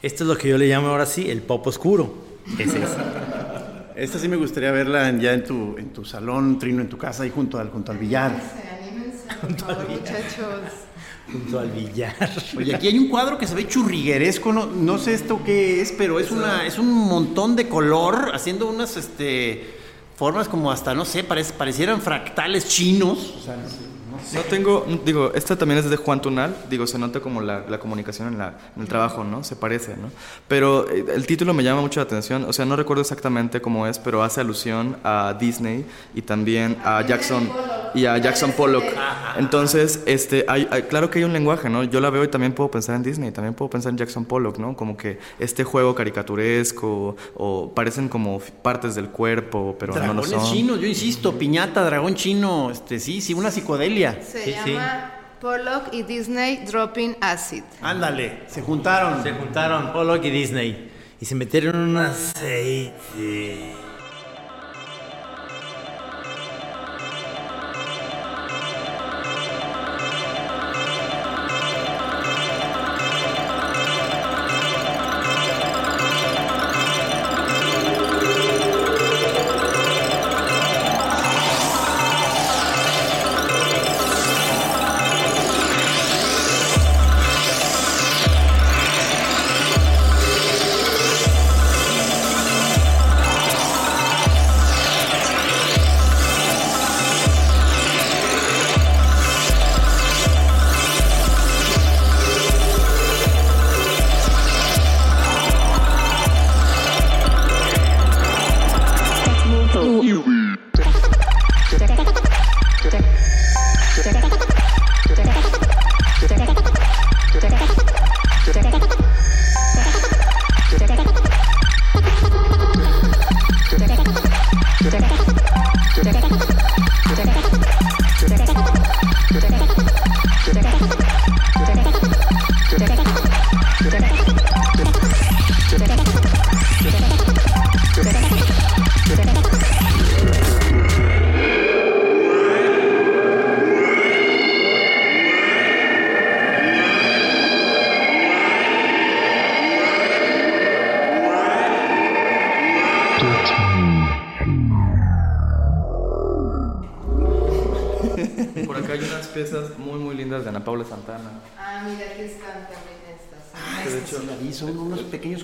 Esto 0.00 0.24
es 0.24 0.28
lo 0.28 0.38
que 0.38 0.48
yo 0.48 0.56
le 0.56 0.66
llamo 0.66 0.88
ahora 0.88 1.04
sí 1.04 1.30
el 1.30 1.42
pop 1.42 1.66
oscuro. 1.66 2.33
Ese 2.58 2.82
es. 2.82 2.90
Esta 3.96 4.18
sí 4.18 4.28
me 4.28 4.36
gustaría 4.36 4.70
verla 4.72 5.08
en- 5.08 5.20
ya 5.20 5.32
en 5.32 5.44
tu, 5.44 5.76
en 5.78 5.92
tu 5.92 6.04
salón, 6.04 6.58
Trino, 6.58 6.82
en 6.82 6.88
tu 6.88 6.98
casa, 6.98 7.22
ahí 7.22 7.30
junto 7.30 7.58
al, 7.58 7.70
junto 7.70 7.92
al 7.92 7.98
billar. 7.98 8.32
Anímense, 8.32 9.24
por 9.40 9.56
favor, 9.56 9.88
muchachos. 9.88 10.60
Junto 11.32 11.58
al 11.60 11.70
billar. 11.70 12.14
Oye, 12.56 12.74
aquí 12.74 12.88
hay 12.88 12.98
un 12.98 13.08
cuadro 13.08 13.38
que 13.38 13.46
se 13.46 13.54
ve 13.54 13.66
churrigueresco, 13.68 14.52
no, 14.52 14.66
no 14.66 14.98
sé 14.98 15.14
esto 15.14 15.40
qué 15.44 15.80
es, 15.80 15.92
pero 15.92 16.18
es 16.20 16.30
una, 16.30 16.66
es 16.66 16.78
un 16.78 16.92
montón 16.92 17.56
de 17.56 17.68
color, 17.68 18.32
haciendo 18.34 18.68
unas 18.68 18.96
este 18.96 19.74
formas 20.16 20.48
como 20.48 20.70
hasta, 20.70 20.94
no 20.94 21.04
sé, 21.04 21.24
parece, 21.24 21.52
parecieran 21.54 22.00
fractales 22.00 22.68
chinos. 22.68 23.34
O 23.38 23.40
sea, 23.42 23.56
no 23.56 23.68
sé. 23.68 23.76
No 24.34 24.40
tengo, 24.42 24.86
digo, 25.04 25.32
esta 25.34 25.56
también 25.56 25.78
es 25.80 25.88
de 25.90 25.96
Juan 25.96 26.20
Tunal, 26.20 26.54
digo, 26.70 26.86
se 26.86 26.98
nota 26.98 27.20
como 27.20 27.40
la, 27.40 27.64
la 27.68 27.78
comunicación 27.78 28.28
en, 28.28 28.38
la, 28.38 28.54
en 28.76 28.82
el 28.82 28.88
trabajo, 28.88 29.24
¿no? 29.24 29.44
Se 29.44 29.56
parece, 29.56 29.92
¿no? 29.96 30.10
Pero 30.48 30.88
eh, 30.90 31.04
el 31.14 31.26
título 31.26 31.54
me 31.54 31.62
llama 31.62 31.80
mucho 31.80 32.00
la 32.00 32.04
atención, 32.04 32.44
o 32.48 32.52
sea, 32.52 32.64
no 32.64 32.76
recuerdo 32.76 33.00
exactamente 33.02 33.60
cómo 33.60 33.86
es, 33.86 33.98
pero 33.98 34.22
hace 34.22 34.40
alusión 34.40 34.96
a 35.04 35.34
Disney 35.38 35.84
y 36.14 36.22
también 36.22 36.76
a 36.84 37.02
Jackson 37.06 37.48
y 37.94 38.06
a 38.06 38.18
Jackson 38.18 38.52
Pollock. 38.52 38.84
Entonces, 39.38 40.02
este, 40.06 40.44
hay, 40.48 40.66
hay- 40.70 40.82
claro 40.82 41.10
que 41.10 41.18
hay 41.20 41.24
un 41.24 41.32
lenguaje, 41.32 41.68
¿no? 41.68 41.84
Yo 41.84 42.00
la 42.00 42.10
veo 42.10 42.24
y 42.24 42.28
también 42.28 42.52
puedo 42.52 42.70
pensar 42.70 42.96
en 42.96 43.02
Disney, 43.02 43.30
también 43.30 43.54
puedo 43.54 43.70
pensar 43.70 43.90
en 43.90 43.98
Jackson 43.98 44.24
Pollock, 44.24 44.58
¿no? 44.58 44.76
Como 44.76 44.96
que 44.96 45.18
este 45.38 45.64
juego 45.64 45.94
caricaturesco 45.94 47.16
o 47.36 47.72
parecen 47.74 48.08
como 48.08 48.40
partes 48.62 48.94
del 48.94 49.08
cuerpo, 49.08 49.76
pero 49.78 49.92
no 49.94 49.98
lo 50.00 50.04
Dragones 50.22 50.30
son. 50.30 50.52
chinos, 50.52 50.80
yo 50.80 50.86
insisto, 50.86 51.32
piñata, 51.38 51.84
dragón 51.84 52.14
chino, 52.14 52.70
este 52.70 52.98
sí, 53.00 53.20
sí, 53.20 53.34
una 53.34 53.50
psicodelia. 53.50 54.03
Se 54.12 54.44
Sí, 54.44 54.54
sí. 54.64 54.72
llama 54.72 55.10
Pollock 55.40 55.92
y 55.92 56.02
Disney 56.02 56.64
Dropping 56.64 57.16
Acid. 57.20 57.62
Ándale, 57.82 58.40
se 58.46 58.62
juntaron. 58.62 59.22
Se 59.22 59.32
juntaron 59.32 59.92
Pollock 59.92 60.24
y 60.24 60.30
Disney 60.30 60.90
y 61.20 61.24
se 61.24 61.34
metieron 61.34 61.74
en 61.76 61.80
un 61.90 61.96
aceite. 61.98 63.74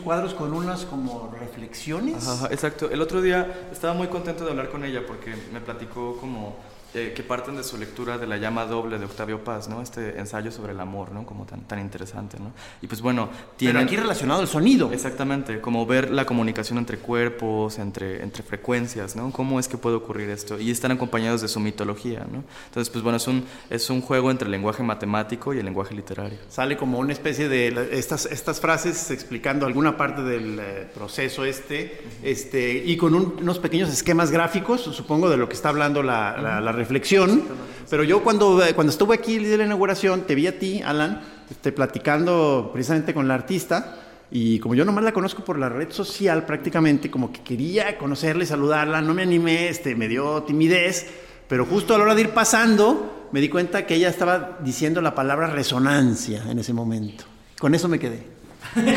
Cuadros 0.01 0.35
con 0.35 0.53
unas 0.53 0.85
como 0.85 1.35
reflexiones. 1.39 2.27
Ajá, 2.27 2.49
exacto. 2.51 2.91
El 2.91 3.01
otro 3.01 3.23
día 3.23 3.69
estaba 3.73 3.95
muy 3.95 4.09
contento 4.09 4.45
de 4.45 4.51
hablar 4.51 4.71
con 4.71 4.85
ella 4.85 5.03
porque 5.07 5.35
me 5.53 5.61
platicó 5.61 6.17
como 6.19 6.57
eh, 6.95 7.13
que 7.15 7.23
parten 7.23 7.57
de 7.57 7.65
su 7.65 7.77
lectura 7.79 8.19
de 8.19 8.27
La 8.27 8.37
llama 8.37 8.65
doble 8.67 8.99
de 8.99 9.05
Octavio 9.05 9.45
Paz, 9.45 9.69
¿no? 9.69 9.81
Este 9.83 10.19
ensayo 10.19 10.51
sobre 10.51 10.73
el 10.73 10.81
amor, 10.81 11.13
¿no? 11.13 11.25
Como 11.27 11.45
tan, 11.47 11.61
tan 11.63 11.79
interesante, 11.81 12.39
¿no? 12.39 12.53
Y 12.83 12.87
pues 12.87 13.01
bueno, 13.01 13.29
tiene... 13.57 13.75
Pero 13.75 13.85
aquí 13.85 13.97
relacionado 13.97 14.41
al 14.41 14.49
sonido. 14.49 14.91
Exactamente, 14.93 15.61
como 15.61 15.87
ver 15.87 16.11
la 16.11 16.25
comunicación 16.25 16.79
entre 16.79 16.99
cuerpos, 16.99 17.79
entre, 17.79 18.23
entre 18.23 18.43
frecuencias, 18.43 19.17
¿no? 19.17 19.31
¿Cómo 19.31 19.61
es 19.61 19.69
que 19.69 19.77
puede 19.79 19.97
ocurrir 19.97 20.31
esto? 20.31 20.59
Y 20.59 20.71
están 20.71 20.91
acompañados 20.93 21.41
de 21.43 21.49
su 21.49 21.61
mitología, 21.61 22.27
¿no? 22.31 22.43
Entonces, 22.67 22.91
pues 22.91 23.03
bueno, 23.05 23.17
es 23.19 23.27
un, 23.29 23.45
es 23.69 23.89
un 23.91 24.01
juego 24.01 24.31
entre 24.31 24.47
el 24.47 24.53
lenguaje 24.53 24.83
matemático 24.83 25.55
y 25.55 25.59
el 25.59 25.65
lenguaje 25.65 25.95
literario. 25.95 26.39
Sale 26.49 26.77
como 26.77 26.99
una 26.99 27.13
especie 27.13 27.49
de 27.49 27.89
estas, 27.93 28.27
estas 28.27 28.61
frases 28.61 29.11
explicando 29.11 29.67
alguna 29.67 29.97
parte 29.97 30.23
del 30.23 30.59
eh, 30.61 30.89
proceso 30.93 31.45
este, 31.45 32.03
este 32.23 32.83
y 32.85 32.97
con 32.97 33.15
un- 33.15 33.35
unos 33.41 33.59
pequeños 33.59 33.89
esquemas 33.91 34.31
gráficos, 34.31 34.81
supongo 34.83 35.29
de 35.31 35.37
lo 35.37 35.49
que 35.49 35.55
está 35.55 35.69
hablando 35.69 36.03
la, 36.03 36.37
la- 36.37 36.61
la 36.61 36.73
reflexión. 36.81 37.45
Pero 37.89 38.05
yo 38.05 38.23
cuando, 38.23 38.65
eh, 38.65 38.75
cuando 38.75 38.91
estuve 38.91 39.15
aquí 39.15 39.39
de 39.39 39.57
la 39.57 39.65
inauguración, 39.65 40.23
te 40.23 40.35
vi 40.35 40.47
a 40.47 40.59
ti, 40.59 40.83
Alan, 40.85 41.21
este, 41.51 41.73
platicando 41.73 42.71
precisamente 42.73 43.15
con 43.15 43.29
la 43.29 43.35
artista. 43.35 43.97
Y 44.31 44.59
como 44.61 44.75
yo 44.75 44.85
nomás 44.85 45.05
la 45.05 45.13
conozco 45.13 45.45
por 45.45 45.59
la 45.59 45.69
red 45.69 45.91
social 45.91 46.47
prácticamente, 46.47 47.11
como 47.11 47.33
que 47.33 47.43
quería 47.43 47.99
conocerla 47.99 48.45
y 48.45 48.47
saludarla, 48.47 49.01
no 49.03 49.13
me 49.13 49.23
animé, 49.23 49.69
este, 49.69 49.97
me 49.97 50.07
dio 50.07 50.45
timidez, 50.45 51.07
pero 51.49 51.67
justo 51.67 51.95
a 51.95 51.99
la 51.99 52.05
hora 52.05 52.15
de 52.15 52.23
ir 52.23 52.31
pasando 52.31 53.29
me 53.33 53.41
di 53.41 53.49
cuenta 53.49 53.87
que 53.87 53.97
ella 53.97 54.09
estaba 54.09 54.59
diciendo 54.61 55.01
la 55.01 55.15
palabra 55.15 55.49
resonancia 55.49 56.45
en 56.49 56.59
ese 56.61 56.73
momento. 56.73 57.25
Con 57.59 57.75
eso 57.75 57.89
me 57.89 57.99
quedé. 57.99 58.23
¿Cuál 58.75 58.89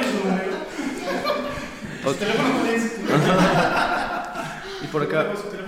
es 0.00 0.06
su 0.06 0.18
número? 0.28 0.58
Ot- 4.88 4.90
y 4.90 4.92
por 4.92 5.02
acá, 5.02 5.36
Su 5.36 5.42
teléfono 5.50 5.67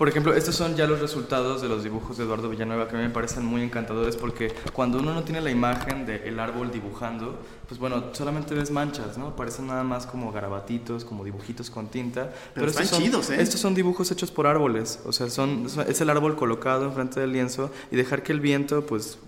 Por 0.00 0.08
ejemplo, 0.08 0.32
estos 0.32 0.54
son 0.54 0.76
ya 0.76 0.86
los 0.86 0.98
resultados 0.98 1.60
de 1.60 1.68
los 1.68 1.84
dibujos 1.84 2.16
de 2.16 2.24
Eduardo 2.24 2.48
Villanueva 2.48 2.88
que 2.88 2.96
a 2.96 2.98
mí 2.98 3.04
me 3.04 3.10
parecen 3.10 3.44
muy 3.44 3.60
encantadores 3.62 4.16
porque 4.16 4.50
cuando 4.72 4.98
uno 4.98 5.12
no 5.12 5.24
tiene 5.24 5.42
la 5.42 5.50
imagen 5.50 6.06
del 6.06 6.40
árbol 6.40 6.70
dibujando, 6.72 7.38
pues 7.68 7.78
bueno, 7.78 8.04
solamente 8.12 8.54
ves 8.54 8.70
manchas, 8.70 9.18
¿no? 9.18 9.36
Parecen 9.36 9.66
nada 9.66 9.84
más 9.84 10.06
como 10.06 10.32
garabatitos, 10.32 11.04
como 11.04 11.22
dibujitos 11.22 11.68
con 11.68 11.88
tinta. 11.88 12.32
Pero 12.54 12.66
estos 12.68 12.84
están 12.84 12.96
son, 12.96 13.04
chidos, 13.04 13.28
¿eh? 13.28 13.42
Estos 13.42 13.60
son 13.60 13.74
dibujos 13.74 14.10
hechos 14.10 14.30
por 14.30 14.46
árboles, 14.46 15.00
o 15.04 15.12
sea, 15.12 15.28
son, 15.28 15.68
son- 15.68 15.84
es 15.86 16.00
el 16.00 16.08
árbol 16.08 16.34
colocado 16.34 16.86
enfrente 16.86 17.20
del 17.20 17.32
lienzo 17.32 17.70
y 17.92 17.96
dejar 17.96 18.22
que 18.22 18.32
el 18.32 18.40
viento 18.40 18.86
pues 18.86 19.18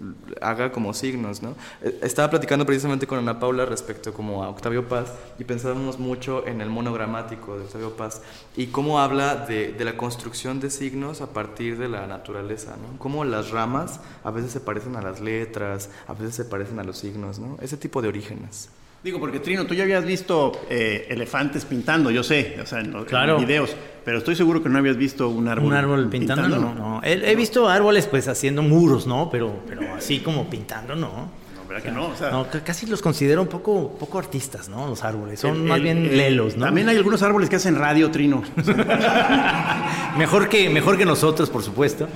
haga 0.41 0.73
como 0.73 0.95
signos, 0.95 1.43
¿no? 1.43 1.55
Eh, 1.83 1.99
Estaba 2.03 2.31
platicando 2.31 2.65
precisamente 2.65 3.07
con 3.07 3.19
Ana 3.19 3.39
Paula 3.39 3.67
respecto 3.67 4.15
como 4.15 4.43
a 4.43 4.49
Octavio 4.49 4.89
Paz 4.89 5.13
y 5.39 5.45
pensábamos 5.45 5.99
mucho 5.99 6.47
en 6.47 6.63
el 6.63 6.71
monogramático 6.71 7.59
de 7.59 7.65
Octavio 7.65 7.91
Paz 7.95 8.23
y 8.57 8.69
cómo 8.69 9.01
habla 9.01 9.37
de, 9.37 9.73
de 9.75 9.85
la 9.85 9.99
construcción 9.99 10.62
de 10.63 10.71
signos 10.71 11.21
a 11.21 11.27
partir 11.33 11.77
de 11.77 11.89
la 11.89 12.07
naturaleza, 12.07 12.77
¿no? 12.81 12.99
Cómo 12.99 13.25
las 13.25 13.51
ramas 13.51 14.01
a 14.25 14.31
veces 14.31 14.51
se 14.53 14.61
parecen 14.61 14.97
a 14.97 15.03
las 15.03 15.21
letras, 15.21 15.91
a 16.09 16.15
veces 16.15 16.35
se 16.35 16.45
parecen 16.47 16.79
a 16.79 16.85
los 16.85 16.97
signos, 16.97 17.39
¿no? 17.39 17.59
Ese 17.61 17.77
tipo 17.77 18.01
de 18.01 18.09
orígenes. 18.09 18.71
Digo, 19.05 19.19
porque 19.19 19.41
Trino, 19.41 19.67
tú 19.67 19.75
ya 19.75 19.83
habías 19.83 20.05
visto 20.05 20.53
eh, 20.71 21.07
elefantes 21.11 21.65
pintando, 21.65 22.13
yo 22.13 22.23
sé, 22.23 22.57
o 22.63 22.67
sea, 22.67 22.79
en, 22.79 22.93
los- 22.93 23.05
Claro. 23.07 23.37
videos, 23.37 23.75
pero 24.05 24.19
estoy 24.19 24.37
seguro 24.37 24.63
que 24.63 24.69
no 24.69 24.79
habías 24.79 24.97
visto 24.97 25.29
un 25.29 25.49
árbol. 25.49 25.67
Un 25.67 25.75
árbol 25.75 26.09
pintando, 26.09 26.49
no, 26.49 26.73
no. 26.73 27.01
He, 27.03 27.33
he 27.33 27.35
visto 27.35 27.69
árboles 27.69 28.07
pues 28.07 28.29
haciendo 28.29 28.63
muros, 28.63 29.07
¿no? 29.09 29.29
Pero, 29.29 29.61
pero 29.67 29.83
así 29.97 30.21
como 30.21 30.49
pintando, 30.49 30.95
no. 30.95 31.42
No, 31.73 31.79
¿verdad 31.79 31.83
que 31.83 31.91
no? 31.91 32.07
O 32.09 32.17
sea, 32.17 32.31
No, 32.31 32.51
ca- 32.51 32.61
casi 32.63 32.87
los 32.87 33.01
considero 33.01 33.41
un 33.43 33.49
poco, 33.49 33.97
poco 33.99 34.19
artistas, 34.19 34.69
¿no? 34.69 34.87
Los 34.89 35.03
árboles. 35.05 35.41
Son 35.41 35.57
el- 35.57 35.63
más 35.63 35.79
el- 35.79 35.83
bien 35.83 35.99
el- 35.99 36.17
lelos, 36.17 36.57
¿no? 36.57 36.67
También 36.67 36.89
hay 36.89 36.97
algunos 36.97 37.23
árboles 37.23 37.49
que 37.49 37.57
hacen 37.57 37.77
radio, 37.77 38.11
Trino. 38.11 38.43
mejor, 40.19 40.49
que, 40.49 40.69
mejor 40.71 40.99
que 40.99 41.05
nosotros, 41.05 41.51
por 41.51 41.63
supuesto. 41.63 42.09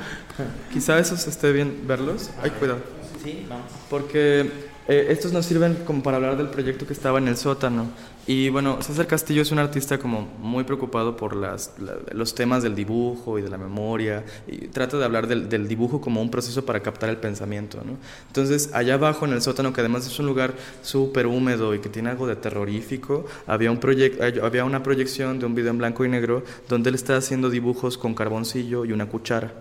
Quizá 0.72 0.98
esos 0.98 1.26
esté 1.26 1.52
bien 1.52 1.82
verlos. 1.86 2.30
Ay, 2.42 2.50
cuidado. 2.50 2.80
Sí, 3.22 3.46
vamos. 3.48 3.66
Porque 3.90 4.50
eh, 4.88 5.06
estos 5.10 5.32
nos 5.32 5.46
sirven 5.46 5.74
como 5.86 6.02
para 6.02 6.16
hablar 6.16 6.36
del 6.36 6.48
proyecto 6.48 6.86
que 6.86 6.92
estaba 6.92 7.18
en 7.18 7.28
el 7.28 7.36
sótano. 7.36 7.86
Y 8.28 8.48
bueno, 8.48 8.82
César 8.82 9.06
Castillo 9.06 9.42
es 9.42 9.52
un 9.52 9.60
artista 9.60 9.98
como 9.98 10.22
muy 10.40 10.64
preocupado 10.64 11.16
por 11.16 11.36
los 11.36 12.34
temas 12.34 12.64
del 12.64 12.74
dibujo 12.74 13.38
y 13.38 13.42
de 13.42 13.48
la 13.48 13.56
memoria. 13.56 14.24
Y 14.48 14.66
trata 14.66 14.98
de 14.98 15.04
hablar 15.04 15.28
del, 15.28 15.68
dibujo 15.68 16.00
como 16.00 16.20
un 16.20 16.28
proceso 16.28 16.66
para 16.66 16.80
captar 16.80 17.08
el 17.08 17.18
pensamiento. 17.18 17.78
¿no? 17.84 17.96
Entonces, 18.26 18.70
allá 18.72 18.94
abajo 18.94 19.26
en 19.26 19.32
el 19.32 19.42
sótano, 19.42 19.72
que 19.72 19.80
además 19.80 20.06
es 20.08 20.18
un 20.18 20.26
lugar 20.26 20.54
súper 20.82 21.28
húmedo 21.28 21.72
y 21.74 21.78
que 21.78 21.88
tiene 21.88 22.10
algo 22.10 22.26
de 22.26 22.34
terrorífico, 22.34 23.26
había, 23.46 23.70
había 24.42 24.64
una 24.64 24.82
proyección 24.82 25.38
de 25.38 25.46
un 25.46 25.54
video 25.54 25.70
en 25.70 25.78
blanco 25.78 26.04
y 26.04 26.08
negro 26.08 26.42
donde 26.68 26.88
él 26.88 26.96
está 26.96 27.16
haciendo 27.16 27.48
dibujos 27.48 27.96
con 27.96 28.14
carboncillo 28.14 28.84
y 28.84 28.90
una 28.90 29.06
cuchara. 29.06 29.52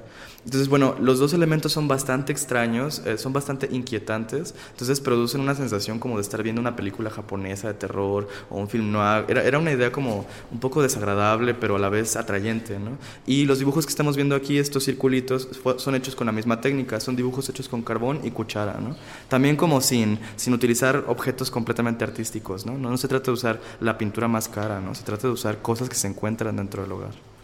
Entonces, 0.45 0.69
bueno, 0.69 0.95
los 0.99 1.19
dos 1.19 1.33
elementos 1.33 1.71
son 1.71 1.87
bastante 1.87 2.31
extraños, 2.31 3.01
eh, 3.05 3.17
son 3.17 3.33
bastante 3.33 3.67
inquietantes, 3.71 4.53
entonces 4.71 5.01
producen 5.01 5.41
una 5.41 5.55
sensación 5.55 5.99
como 5.99 6.15
de 6.15 6.21
estar 6.21 6.43
viendo 6.43 6.61
una 6.61 6.75
película 6.75 7.09
japonesa 7.09 7.67
de 7.67 7.73
terror 7.73 8.27
o 8.49 8.59
un 8.59 8.69
film 8.69 8.91
noir. 8.91 9.25
Era, 9.27 9.43
era 9.43 9.57
una 9.57 9.71
idea 9.71 9.91
como 9.91 10.25
un 10.51 10.59
poco 10.59 10.83
desagradable, 10.83 11.55
pero 11.55 11.75
a 11.77 11.79
la 11.79 11.89
vez 11.89 12.15
atrayente, 12.15 12.77
¿no? 12.79 12.91
Y 13.25 13.45
los 13.45 13.59
dibujos 13.59 13.85
que 13.85 13.89
estamos 13.89 14.15
viendo 14.15 14.35
aquí, 14.35 14.59
estos 14.59 14.85
circulitos, 14.85 15.49
son 15.77 15.95
hechos 15.95 16.15
con 16.15 16.27
la 16.27 16.31
misma 16.31 16.61
técnica, 16.61 16.99
son 16.99 17.15
dibujos 17.15 17.49
hechos 17.49 17.67
con 17.67 17.81
carbón 17.81 18.21
y 18.23 18.31
cuchara, 18.31 18.79
¿no? 18.79 18.95
También 19.27 19.55
como 19.55 19.81
sin, 19.81 20.19
sin 20.35 20.53
utilizar 20.53 21.05
objetos 21.07 21.49
completamente 21.49 22.03
artísticos. 22.03 22.65
¿no? 22.65 22.77
No 22.77 22.97
se 22.97 23.07
trata 23.07 23.25
de 23.25 23.31
usar 23.31 23.59
la 23.79 23.97
pintura 23.97 24.27
más 24.27 24.47
cara, 24.47 24.79
¿no? 24.79 24.93
Se 24.95 25.03
trata 25.03 25.27
de 25.27 25.33
usar 25.33 25.61
cosas 25.61 25.89
que 25.89 25.95
se 25.95 26.07
encuentran 26.07 26.55
dentro 26.55 26.83
del 26.83 26.91
hogar. 26.91 27.34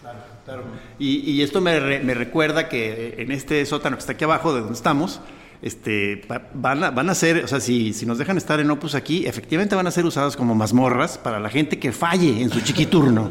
Y, 0.99 1.19
y 1.31 1.41
esto 1.41 1.61
me, 1.61 1.79
re- 1.79 1.99
me 1.99 2.13
recuerda 2.13 2.67
que 2.69 3.15
en 3.19 3.31
este 3.31 3.65
sótano 3.65 3.95
que 3.97 4.01
está 4.01 4.13
aquí 4.13 4.23
abajo 4.23 4.53
de 4.53 4.59
donde 4.61 4.73
estamos, 4.75 5.19
este, 5.61 6.23
va- 6.31 6.41
van, 6.53 6.83
a, 6.83 6.91
van 6.91 7.09
a 7.09 7.15
ser, 7.15 7.43
o 7.43 7.47
sea, 7.47 7.59
si, 7.59 7.93
si 7.93 8.05
nos 8.05 8.17
dejan 8.17 8.37
estar 8.37 8.59
en 8.59 8.69
Opus 8.71 8.95
aquí, 8.95 9.25
efectivamente 9.27 9.75
van 9.75 9.87
a 9.87 9.91
ser 9.91 10.05
usadas 10.05 10.35
como 10.35 10.55
mazmorras 10.55 11.17
para 11.17 11.39
la 11.39 11.49
gente 11.49 11.77
que 11.79 11.91
falle 11.91 12.41
en 12.41 12.49
su 12.49 12.61
chiquiturno. 12.61 13.29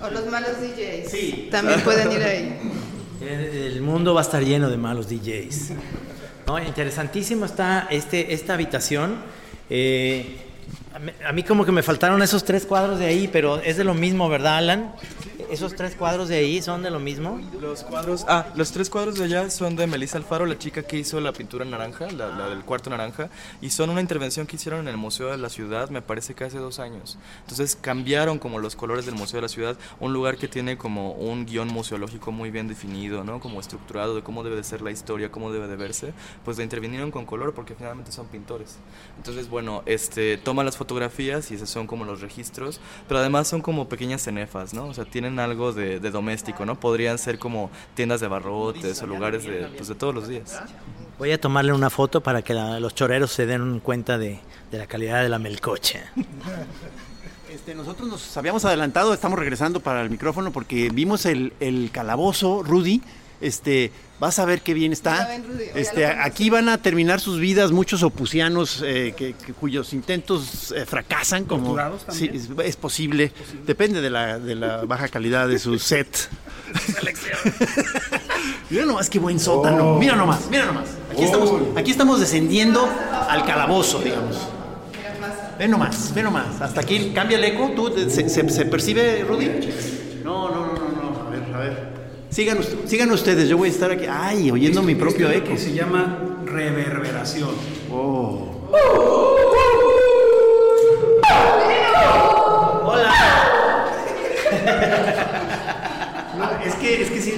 O 0.00 0.10
los 0.10 0.26
malos 0.30 0.50
DJs. 0.60 1.50
También 1.50 1.80
pueden 1.80 2.12
ir 2.12 2.22
ahí. 2.22 2.58
El, 3.20 3.72
el 3.74 3.82
mundo 3.82 4.14
va 4.14 4.20
a 4.20 4.24
estar 4.24 4.42
lleno 4.44 4.70
de 4.70 4.76
malos 4.76 5.08
DJs. 5.08 5.70
No, 6.46 6.58
interesantísimo 6.58 7.44
está 7.44 7.88
este, 7.90 8.32
esta 8.32 8.54
habitación. 8.54 9.16
Eh, 9.68 10.36
a, 10.94 10.98
mí, 11.00 11.12
a 11.28 11.32
mí 11.32 11.42
como 11.42 11.64
que 11.66 11.72
me 11.72 11.82
faltaron 11.82 12.22
esos 12.22 12.44
tres 12.44 12.64
cuadros 12.64 12.98
de 12.98 13.06
ahí, 13.06 13.28
pero 13.30 13.58
es 13.60 13.76
de 13.76 13.84
lo 13.84 13.92
mismo, 13.94 14.28
¿verdad, 14.28 14.58
Alan? 14.58 14.92
¿Esos 15.50 15.74
tres 15.74 15.94
cuadros 15.94 16.28
de 16.28 16.36
ahí 16.36 16.60
son 16.60 16.82
de 16.82 16.90
lo 16.90 17.00
mismo? 17.00 17.40
Los 17.58 17.82
cuadros, 17.82 18.26
ah, 18.28 18.46
los 18.54 18.70
tres 18.70 18.90
cuadros 18.90 19.14
de 19.16 19.24
allá 19.24 19.48
son 19.48 19.76
de 19.76 19.86
Melissa 19.86 20.18
Alfaro, 20.18 20.44
la 20.44 20.58
chica 20.58 20.82
que 20.82 20.98
hizo 20.98 21.20
la 21.20 21.32
pintura 21.32 21.64
naranja, 21.64 22.10
la, 22.10 22.28
la 22.28 22.48
del 22.50 22.64
cuarto 22.64 22.90
naranja, 22.90 23.30
y 23.62 23.70
son 23.70 23.88
una 23.88 24.02
intervención 24.02 24.46
que 24.46 24.56
hicieron 24.56 24.80
en 24.80 24.88
el 24.88 24.98
Museo 24.98 25.30
de 25.30 25.38
la 25.38 25.48
Ciudad, 25.48 25.88
me 25.88 26.02
parece 26.02 26.34
que 26.34 26.44
hace 26.44 26.58
dos 26.58 26.78
años. 26.78 27.16
Entonces 27.40 27.76
cambiaron 27.80 28.38
como 28.38 28.58
los 28.58 28.76
colores 28.76 29.06
del 29.06 29.14
Museo 29.14 29.38
de 29.38 29.42
la 29.42 29.48
Ciudad, 29.48 29.78
un 30.00 30.12
lugar 30.12 30.36
que 30.36 30.48
tiene 30.48 30.76
como 30.76 31.12
un 31.12 31.46
guion 31.46 31.68
museológico 31.68 32.30
muy 32.30 32.50
bien 32.50 32.68
definido, 32.68 33.24
¿no? 33.24 33.40
Como 33.40 33.58
estructurado 33.58 34.14
de 34.14 34.22
cómo 34.22 34.44
debe 34.44 34.56
de 34.56 34.64
ser 34.64 34.82
la 34.82 34.90
historia, 34.90 35.30
cómo 35.30 35.50
debe 35.50 35.66
de 35.66 35.76
verse, 35.76 36.12
pues 36.44 36.58
la 36.58 36.64
intervinieron 36.64 37.10
con 37.10 37.24
color 37.24 37.54
porque 37.54 37.74
finalmente 37.74 38.12
son 38.12 38.26
pintores. 38.26 38.76
Entonces, 39.16 39.48
bueno, 39.48 39.82
este, 39.86 40.36
toman 40.36 40.66
las 40.66 40.76
fotografías 40.76 41.50
y 41.50 41.54
esos 41.54 41.70
son 41.70 41.86
como 41.86 42.04
los 42.04 42.20
registros, 42.20 42.80
pero 43.06 43.20
además 43.20 43.48
son 43.48 43.62
como 43.62 43.88
pequeñas 43.88 44.22
cenefas, 44.22 44.74
¿no? 44.74 44.86
O 44.86 44.94
sea, 44.94 45.06
tienen 45.06 45.37
algo 45.40 45.72
de, 45.72 46.00
de 46.00 46.10
doméstico, 46.10 46.64
¿no? 46.66 46.78
Podrían 46.78 47.18
ser 47.18 47.38
como 47.38 47.70
tiendas 47.94 48.20
de 48.20 48.28
barrotes 48.28 49.00
o 49.02 49.06
lugares 49.06 49.44
de, 49.44 49.68
pues, 49.76 49.88
de 49.88 49.94
todos 49.94 50.14
los 50.14 50.28
días. 50.28 50.60
Voy 51.18 51.32
a 51.32 51.40
tomarle 51.40 51.72
una 51.72 51.90
foto 51.90 52.20
para 52.22 52.42
que 52.42 52.54
la- 52.54 52.78
los 52.80 52.94
choreros 52.94 53.32
se 53.32 53.46
den 53.46 53.80
cuenta 53.80 54.18
de, 54.18 54.40
de 54.70 54.78
la 54.78 54.86
calidad 54.86 55.22
de 55.22 55.28
la 55.28 55.38
melcocha. 55.38 56.00
Este, 57.50 57.74
nosotros 57.74 58.06
nos 58.08 58.36
habíamos 58.36 58.64
adelantado, 58.66 59.14
estamos 59.14 59.38
regresando 59.38 59.80
para 59.80 60.02
el 60.02 60.10
micrófono 60.10 60.52
porque 60.52 60.90
vimos 60.90 61.24
el, 61.24 61.54
el 61.60 61.90
calabozo, 61.90 62.62
Rudy. 62.62 63.00
Este, 63.40 63.92
vas 64.18 64.38
a 64.40 64.44
ver 64.44 64.62
qué 64.62 64.74
bien 64.74 64.92
está. 64.92 65.28
ven, 65.28 65.44
Rudy, 65.46 65.64
Este, 65.74 66.06
aquí 66.06 66.50
van 66.50 66.68
a 66.68 66.78
terminar 66.78 67.20
sus 67.20 67.38
vidas 67.38 67.70
muchos 67.70 68.02
opusianos 68.02 68.82
eh, 68.84 69.14
que, 69.16 69.34
que- 69.34 69.52
cuyos 69.52 69.92
intentos 69.92 70.72
eh, 70.76 70.84
fracasan. 70.86 71.44
Como. 71.44 71.76
Sí, 72.10 72.28
es, 72.32 72.48
es 72.64 72.76
posible. 72.76 73.32
Depende 73.64 74.00
de 74.00 74.10
la, 74.10 74.38
de 74.38 74.54
la 74.56 74.84
baja 74.84 75.08
calidad 75.08 75.46
de 75.48 75.58
su 75.58 75.78
set. 75.78 76.28
mira 78.70 78.84
nomás 78.84 79.08
qué 79.08 79.18
buen 79.18 79.38
sótano. 79.40 79.96
Mira 79.98 80.16
nomás, 80.16 80.48
mira 80.50 80.66
nomás. 80.66 80.88
Aquí 81.12 81.22
estamos, 81.24 81.50
aquí 81.76 81.90
estamos 81.90 82.20
descendiendo 82.20 82.88
al 83.28 83.44
calabozo, 83.44 84.00
digamos. 84.00 84.36
Ve 85.58 85.66
nomás, 85.66 86.14
ve 86.14 86.22
nomás. 86.22 86.60
Hasta 86.60 86.80
aquí 86.80 87.10
cambia 87.14 87.36
el 87.38 87.44
eco. 87.44 87.70
¿Tú, 87.74 87.92
se, 88.08 88.28
se- 88.28 88.48
se 88.48 88.64
percibe, 88.66 89.24
Rudy? 89.24 89.50
No, 90.22 90.48
no, 90.50 90.66
no, 90.66 90.72
no, 90.74 91.10
no. 91.10 91.26
A 91.26 91.30
ver, 91.30 91.54
a 91.54 91.58
ver. 91.58 91.88
Sigan, 92.30 92.58
sigan 92.86 93.10
ustedes, 93.10 93.48
yo 93.48 93.56
voy 93.56 93.68
a 93.68 93.72
estar 93.72 93.90
aquí. 93.90 94.04
Ay, 94.08 94.50
oyendo 94.50 94.82
mi 94.82 94.94
propio 94.94 95.28
Esto 95.28 95.38
eco. 95.44 95.52
Que 95.54 95.58
se 95.58 95.72
llama 95.72 96.18
reverberación. 96.44 97.50
Oh. 97.90 98.54
No, 106.38 106.50
es 106.64 106.74
que, 106.76 107.02
es 107.02 107.10
que 107.10 107.20
sí, 107.20 107.34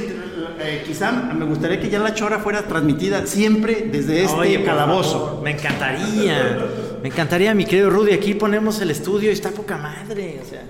eh, 0.61 0.83
quizá 0.87 1.11
me 1.11 1.45
gustaría 1.47 1.81
que 1.81 1.89
ya 1.89 1.99
la 2.01 2.15
chora 2.15 2.39
fuera 2.39 2.63
transmitida 2.63 3.27
siempre 3.27 3.89
desde 3.91 4.25
este 4.25 4.37
Oye, 4.37 4.63
calabozo. 4.65 5.41
me 5.43 5.53
encantaría. 5.53 6.59
Me 7.03 7.09
encantaría, 7.09 7.55
mi 7.55 7.65
querido 7.65 7.89
Rudy. 7.89 8.13
Aquí 8.13 8.35
ponemos 8.35 8.81
el 8.83 8.91
estudio 8.91 9.31
y 9.31 9.33
está 9.33 9.51
poca 9.53 9.79
madre. 9.79 10.39
O 10.45 10.49
sea, 10.49 10.63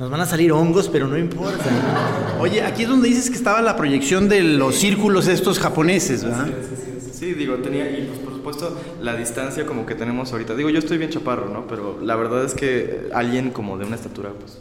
nos 0.00 0.08
van 0.08 0.22
a 0.22 0.26
salir 0.26 0.50
hongos, 0.50 0.88
pero 0.88 1.06
no 1.06 1.18
importa. 1.18 1.66
Oye, 2.40 2.62
aquí 2.62 2.84
es 2.84 2.88
donde 2.88 3.08
dices 3.08 3.28
que 3.28 3.36
estaba 3.36 3.60
la 3.60 3.76
proyección 3.76 4.30
de 4.30 4.40
los 4.40 4.76
círculos 4.76 5.28
estos 5.28 5.58
japoneses, 5.58 6.24
¿verdad? 6.24 6.48
Sí, 7.12 7.34
digo, 7.34 7.56
tenía, 7.56 7.84
y 7.90 8.06
pues 8.06 8.18
por 8.20 8.32
supuesto 8.32 8.80
la 9.02 9.14
distancia 9.14 9.66
como 9.66 9.84
que 9.84 9.94
tenemos 9.94 10.32
ahorita. 10.32 10.54
Digo, 10.54 10.70
yo 10.70 10.78
estoy 10.78 10.96
bien 10.96 11.10
chaparro, 11.10 11.50
¿no? 11.50 11.66
Pero 11.66 11.98
la 12.02 12.16
verdad 12.16 12.46
es 12.46 12.54
que 12.54 13.10
alguien 13.12 13.50
como 13.50 13.76
de 13.76 13.84
una 13.84 13.96
estatura, 13.96 14.30
pues, 14.30 14.56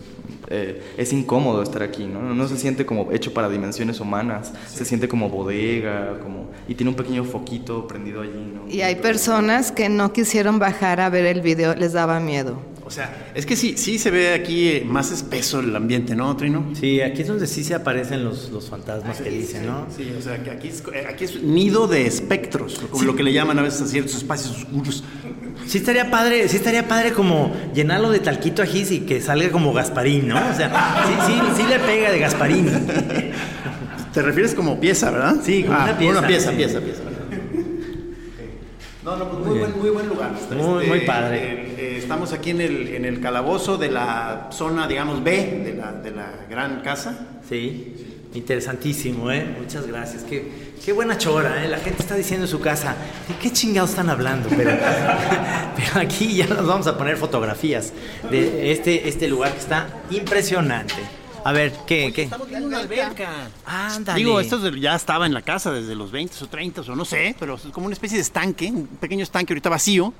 eh, 0.50 0.84
es 0.98 1.14
incómodo 1.14 1.64
estar 1.64 1.84
aquí, 1.84 2.06
¿no? 2.06 2.22
No 2.36 2.48
se 2.50 2.58
siente 2.58 2.86
como 2.86 3.10
hecho 3.14 3.34
para 3.34 3.48
dimensiones 3.48 4.02
humanas, 4.02 4.52
se 4.68 4.84
siente 4.84 5.08
como 5.08 5.30
bodega, 5.30 6.20
como... 6.22 6.50
Y 6.68 6.76
tiene 6.76 6.90
un 6.90 6.98
pequeño 6.98 7.24
foquito 7.24 7.88
prendido 7.88 8.22
allí, 8.22 8.52
¿no? 8.54 8.70
Y 8.70 8.82
hay 8.82 8.96
personas 8.96 9.72
que 9.72 9.88
no 9.88 10.12
quisieron 10.12 10.60
bajar 10.60 11.00
a 11.00 11.10
ver 11.10 11.26
el 11.26 11.40
video, 11.40 11.76
les 11.76 11.94
daba 11.94 12.20
miedo. 12.20 12.58
O 12.90 12.92
sea, 12.92 13.32
es 13.36 13.46
que 13.46 13.56
sí, 13.56 13.76
sí 13.78 14.00
se 14.00 14.10
ve 14.10 14.34
aquí 14.34 14.68
eh, 14.68 14.84
más 14.84 15.12
espeso 15.12 15.60
el 15.60 15.76
ambiente, 15.76 16.16
¿no, 16.16 16.36
Trino? 16.36 16.72
Sí, 16.74 17.02
aquí 17.02 17.22
es 17.22 17.28
donde 17.28 17.46
sí 17.46 17.64
se 17.64 17.76
aparecen 17.76 18.24
los, 18.24 18.50
los 18.50 18.68
fantasmas 18.68 19.22
que 19.22 19.30
dicen, 19.30 19.68
¿no? 19.68 19.86
Sí, 19.96 20.12
o 20.18 20.20
sea, 20.20 20.42
que 20.44 20.50
aquí 20.50 20.70
es, 20.70 20.82
eh, 20.92 21.06
aquí 21.08 21.26
es 21.26 21.44
nido 21.44 21.86
de 21.88 22.08
espectros, 22.08 22.82
como 22.90 23.04
lo 23.04 23.16
que 23.16 23.22
le 23.22 23.32
llaman 23.32 23.60
a 23.60 23.62
veces 23.62 23.82
a 23.82 23.86
ciertos 23.88 24.16
espacios 24.16 24.58
oscuros. 24.58 25.04
Sí 25.68 25.78
estaría 25.78 26.10
padre, 26.10 26.50
sí 26.50 26.58
estaría 26.58 26.88
padre 26.88 27.12
como 27.14 27.56
llenarlo 27.76 28.10
de 28.10 28.18
talquito 28.20 28.64
ajís 28.64 28.90
y 28.92 29.02
que 29.02 29.22
salga 29.22 29.52
como 29.52 29.72
Gasparín, 29.72 30.28
¿no? 30.28 30.38
O 30.38 30.56
sea, 30.56 31.04
sí, 31.06 31.14
sí, 31.28 31.62
sí 31.62 31.68
le 31.70 31.78
pega 31.78 32.12
de 32.12 32.18
Gasparín. 32.18 32.66
Te 34.14 34.24
refieres 34.24 34.56
como 34.56 34.80
pieza, 34.80 35.12
¿verdad? 35.12 35.36
Sí, 35.44 35.62
como 35.64 35.78
Ah, 35.78 35.84
una 35.84 35.98
pieza. 36.00 36.18
Una 36.18 36.28
pieza, 36.28 36.50
Sí. 36.50 36.56
pieza, 36.58 36.80
pieza. 36.82 37.02
No, 39.10 39.18
no, 39.18 39.28
pues 39.30 39.46
muy, 39.46 39.58
buen, 39.60 39.80
muy 39.80 39.90
buen 39.90 40.08
lugar. 40.08 40.32
Muy, 40.56 40.86
muy 40.86 41.00
padre. 41.02 41.38
eh, 41.38 41.76
eh, 41.78 41.96
estamos 41.98 42.32
aquí 42.32 42.52
en 42.52 42.62
el, 42.62 42.88
en 42.90 43.06
el 43.06 43.20
calabozo 43.20 43.78
de 43.78 43.90
la 43.90 44.50
zona, 44.52 44.88
digamos, 44.88 45.24
B 45.24 45.62
de 45.66 45.74
la, 45.74 45.92
de 45.94 46.12
la 46.12 46.32
gran 46.48 46.82
casa. 46.82 47.18
Sí, 47.50 48.28
interesantísimo, 48.36 49.32
¿eh? 49.32 49.56
Muchas 49.60 49.88
gracias. 49.88 50.24
Qué, 50.24 50.52
qué 50.86 50.94
buena 50.94 51.18
chora, 51.18 51.66
¿eh? 51.66 51.68
La 51.68 51.80
gente 51.80 52.04
está 52.04 52.14
diciendo 52.16 52.46
en 52.46 52.52
su 52.52 52.60
casa, 52.60 52.96
¿de 53.28 53.34
qué 53.42 53.52
chingados 53.52 53.90
están 53.90 54.12
hablando? 54.12 54.48
Pero, 54.56 54.70
pero 55.76 56.02
aquí 56.06 56.36
ya 56.36 56.46
nos 56.46 56.68
vamos 56.68 56.86
a 56.86 56.96
poner 56.96 57.18
fotografías 57.18 57.92
de 58.30 58.72
este, 58.72 59.10
este 59.10 59.28
lugar 59.28 59.54
que 59.54 59.60
está 59.60 59.88
impresionante. 60.12 60.94
A 61.44 61.52
ver, 61.52 61.74
¿qué? 61.88 62.12
qué? 62.14 62.24
Estamos 62.24 62.48
viendo 62.50 62.68
una 62.68 62.80
alberca. 62.80 63.50
Ándale. 63.66 64.18
Digo, 64.20 64.40
esto 64.40 64.68
ya 64.72 64.96
estaba 64.96 65.26
en 65.26 65.34
la 65.34 65.42
casa 65.42 65.72
desde 65.72 65.96
los 65.96 66.12
20 66.12 66.44
o 66.44 66.48
30 66.48 66.82
o 66.82 66.96
no 66.96 67.06
sé, 67.06 67.36
pero 67.40 67.56
es 67.56 67.62
como 67.72 67.86
una 67.86 67.94
especie 67.94 68.18
de 68.18 68.22
estanque, 68.22 68.68
un 68.68 68.88
pequeño 68.88 69.24
estanque 69.24 69.54
ahorita 69.54 69.70
vacío, 69.70 70.14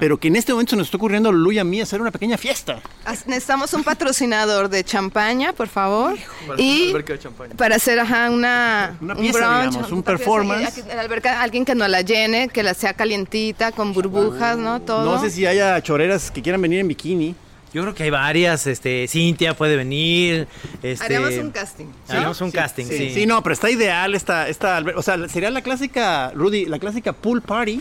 pero 0.00 0.18
que 0.18 0.28
en 0.28 0.36
este 0.36 0.52
momento 0.52 0.70
se 0.70 0.76
nos 0.76 0.86
está 0.86 0.96
ocurriendo 0.96 1.28
a 1.28 1.32
Lulu 1.32 1.52
y 1.52 1.58
a 1.58 1.64
mí 1.64 1.80
hacer 1.80 2.00
una 2.00 2.10
pequeña 2.10 2.38
fiesta. 2.38 2.80
Necesitamos 3.26 3.72
un 3.74 3.84
patrocinador 3.84 4.68
de 4.68 4.84
champaña, 4.84 5.52
por 5.52 5.68
favor. 5.68 6.16
Para 6.46 6.54
hacer 6.54 6.64
y 6.64 6.82
una 6.82 6.90
alberca 6.90 7.12
de 7.12 7.18
champaña. 7.18 7.54
para 7.56 7.76
hacer 7.76 8.00
ajá, 8.00 8.30
una, 8.30 8.96
Una 9.00 9.14
un 9.14 9.20
pieza, 9.20 9.38
brunch, 9.38 9.70
digamos, 9.70 9.92
un 9.92 9.98
una 9.98 10.04
pieza, 10.04 10.18
performance. 10.18 10.78
y 10.78 10.80
en 10.90 10.96
la 10.96 11.02
alberca, 11.02 11.42
alguien 11.42 11.64
que 11.64 11.74
no 11.74 11.86
la 11.88 12.00
llene, 12.02 12.48
que 12.48 12.62
la 12.62 12.74
sea 12.74 12.94
calientita, 12.94 13.72
con 13.72 13.92
burbujas, 13.92 14.56
¿no? 14.58 14.80
Todo. 14.80 15.04
No 15.04 15.20
sé 15.20 15.30
si 15.30 15.46
haya 15.46 15.80
choreras 15.82 16.30
que 16.30 16.42
quieran 16.42 16.60
venir 16.62 16.80
en 16.80 16.88
bikini. 16.88 17.34
Yo 17.72 17.82
creo 17.82 17.94
que 17.94 18.02
hay 18.02 18.10
varias, 18.10 18.66
este, 18.66 19.08
Cintia 19.08 19.54
puede 19.56 19.76
venir. 19.76 20.46
Este, 20.82 21.04
Haríamos 21.04 21.34
un 21.34 21.50
casting. 21.50 21.86
Haríamos 22.08 22.40
un 22.40 22.50
casting, 22.50 22.84
sí. 22.84 23.14
Sí, 23.14 23.26
no, 23.26 23.42
pero 23.42 23.54
está 23.54 23.70
ideal 23.70 24.14
esta, 24.14 24.48
esta 24.48 24.82
o 24.94 25.02
sea, 25.02 25.28
sería 25.28 25.50
la 25.50 25.62
clásica, 25.62 26.32
Rudy, 26.34 26.66
la 26.66 26.78
clásica 26.78 27.14
pool 27.14 27.40
party, 27.40 27.80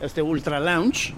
este 0.00 0.20
ultra 0.20 0.60
lounge. 0.60 1.14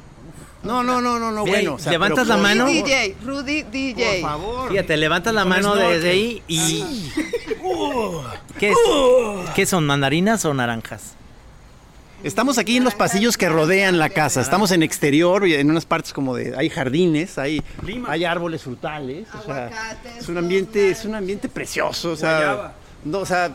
No, 0.62 0.82
no, 0.82 1.00
no, 1.00 1.18
no, 1.18 1.30
no, 1.30 1.44
bueno. 1.44 1.74
o 1.74 1.78
sea, 1.78 1.92
levantas 1.92 2.26
la 2.26 2.38
mano. 2.38 2.64
Rudy 2.64 2.82
DJ, 2.82 3.16
Rudy 3.22 3.62
DJ. 3.64 4.20
Por 4.20 4.30
favor. 4.30 4.70
Fíjate, 4.70 4.96
levantas 4.96 5.34
la 5.34 5.44
mano 5.44 5.74
desde 5.74 6.10
ahí 6.10 6.42
y... 6.48 7.10
¿Qué, 8.58 8.70
es? 8.70 8.76
¿Qué 9.54 9.66
son, 9.66 9.86
mandarinas 9.86 10.44
o 10.44 10.54
naranjas? 10.54 11.16
Estamos 12.24 12.56
aquí 12.58 12.78
en 12.78 12.84
los 12.84 12.94
pasillos 12.94 13.36
que 13.36 13.48
rodean 13.48 13.98
la 13.98 14.08
casa. 14.08 14.40
Estamos 14.40 14.70
en 14.72 14.82
exterior, 14.82 15.44
en 15.46 15.70
unas 15.70 15.84
partes 15.84 16.12
como 16.12 16.34
de 16.34 16.54
hay 16.56 16.70
jardines, 16.70 17.38
hay, 17.38 17.62
hay 18.08 18.24
árboles 18.24 18.62
frutales. 18.62 19.26
O 19.40 19.44
sea, 19.44 19.98
es 20.18 20.28
un 20.28 20.38
ambiente, 20.38 20.90
es 20.90 21.04
un 21.04 21.14
ambiente 21.14 21.48
precioso. 21.50 22.12
O 22.12 22.16
sea, 22.16 22.72
no, 23.04 23.18
o 23.18 23.26
sea, 23.26 23.50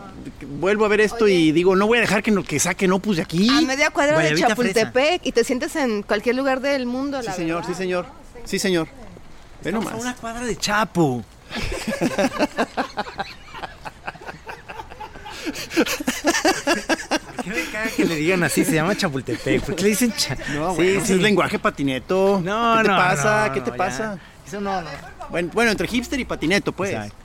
vuelvo 0.60 0.86
a 0.86 0.88
ver 0.88 1.02
esto 1.02 1.28
y 1.28 1.52
digo, 1.52 1.76
no 1.76 1.88
voy 1.88 1.98
a 1.98 2.02
dejar 2.02 2.22
que, 2.22 2.30
no- 2.32 2.44
que 2.44 2.60
saque 2.60 2.90
Opus 2.92 3.16
de 3.18 3.24
aquí. 3.24 3.50
A 3.50 3.62
media 3.62 3.90
cuadra 3.90 4.20
de 4.20 4.36
Chapultepec 4.36 5.26
y 5.26 5.32
te 5.32 5.44
sientes 5.44 5.76
en 5.76 6.04
cualquier 6.04 6.36
lugar 6.36 6.60
del 6.62 6.86
mundo, 6.86 7.20
Sí, 7.22 7.26
la 7.28 7.34
señor, 7.34 7.66
sí, 7.66 7.74
señor. 7.74 8.06
Sí, 8.46 8.60
señor. 8.60 8.88
Ve 9.64 9.72
a 9.72 9.74
nomás. 9.74 9.96
una 10.00 10.16
cuadra 10.16 10.46
de 10.46 10.56
Chapo. 10.56 11.24
¿Por 17.44 17.54
qué 17.54 17.60
me 17.66 17.72
caga 17.72 17.90
que 17.96 18.06
le 18.06 18.16
digan 18.16 18.44
así? 18.44 18.64
Se 18.66 18.74
llama 18.74 18.96
Chapultepec. 18.96 19.62
¿Por 19.62 19.76
qué 19.76 19.84
le 19.84 19.90
dicen 19.90 20.14
cha? 20.14 20.36
No, 20.54 20.72
Sí, 20.72 20.76
bueno, 20.78 21.06
sí. 21.06 21.14
es 21.14 21.20
lenguaje 21.22 21.60
patineto. 21.60 22.42
No, 22.44 22.76
¿Qué 22.78 22.84
te 22.84 22.90
no, 22.90 22.96
pasa? 22.98 23.48
no, 23.48 23.54
¿Qué 23.54 23.62
te 23.62 23.72
no, 23.72 23.78
pasa? 23.78 24.16
ya. 24.16 24.22
Eso 24.48 24.62
no, 24.62 24.82
no. 24.82 24.88
Bueno, 25.30 25.50
bueno, 25.54 25.72
entre 25.72 25.88
hipster 25.88 26.20
y 26.20 26.26
patineto, 26.26 26.72
pues. 26.72 26.92
Exacto. 26.92 27.16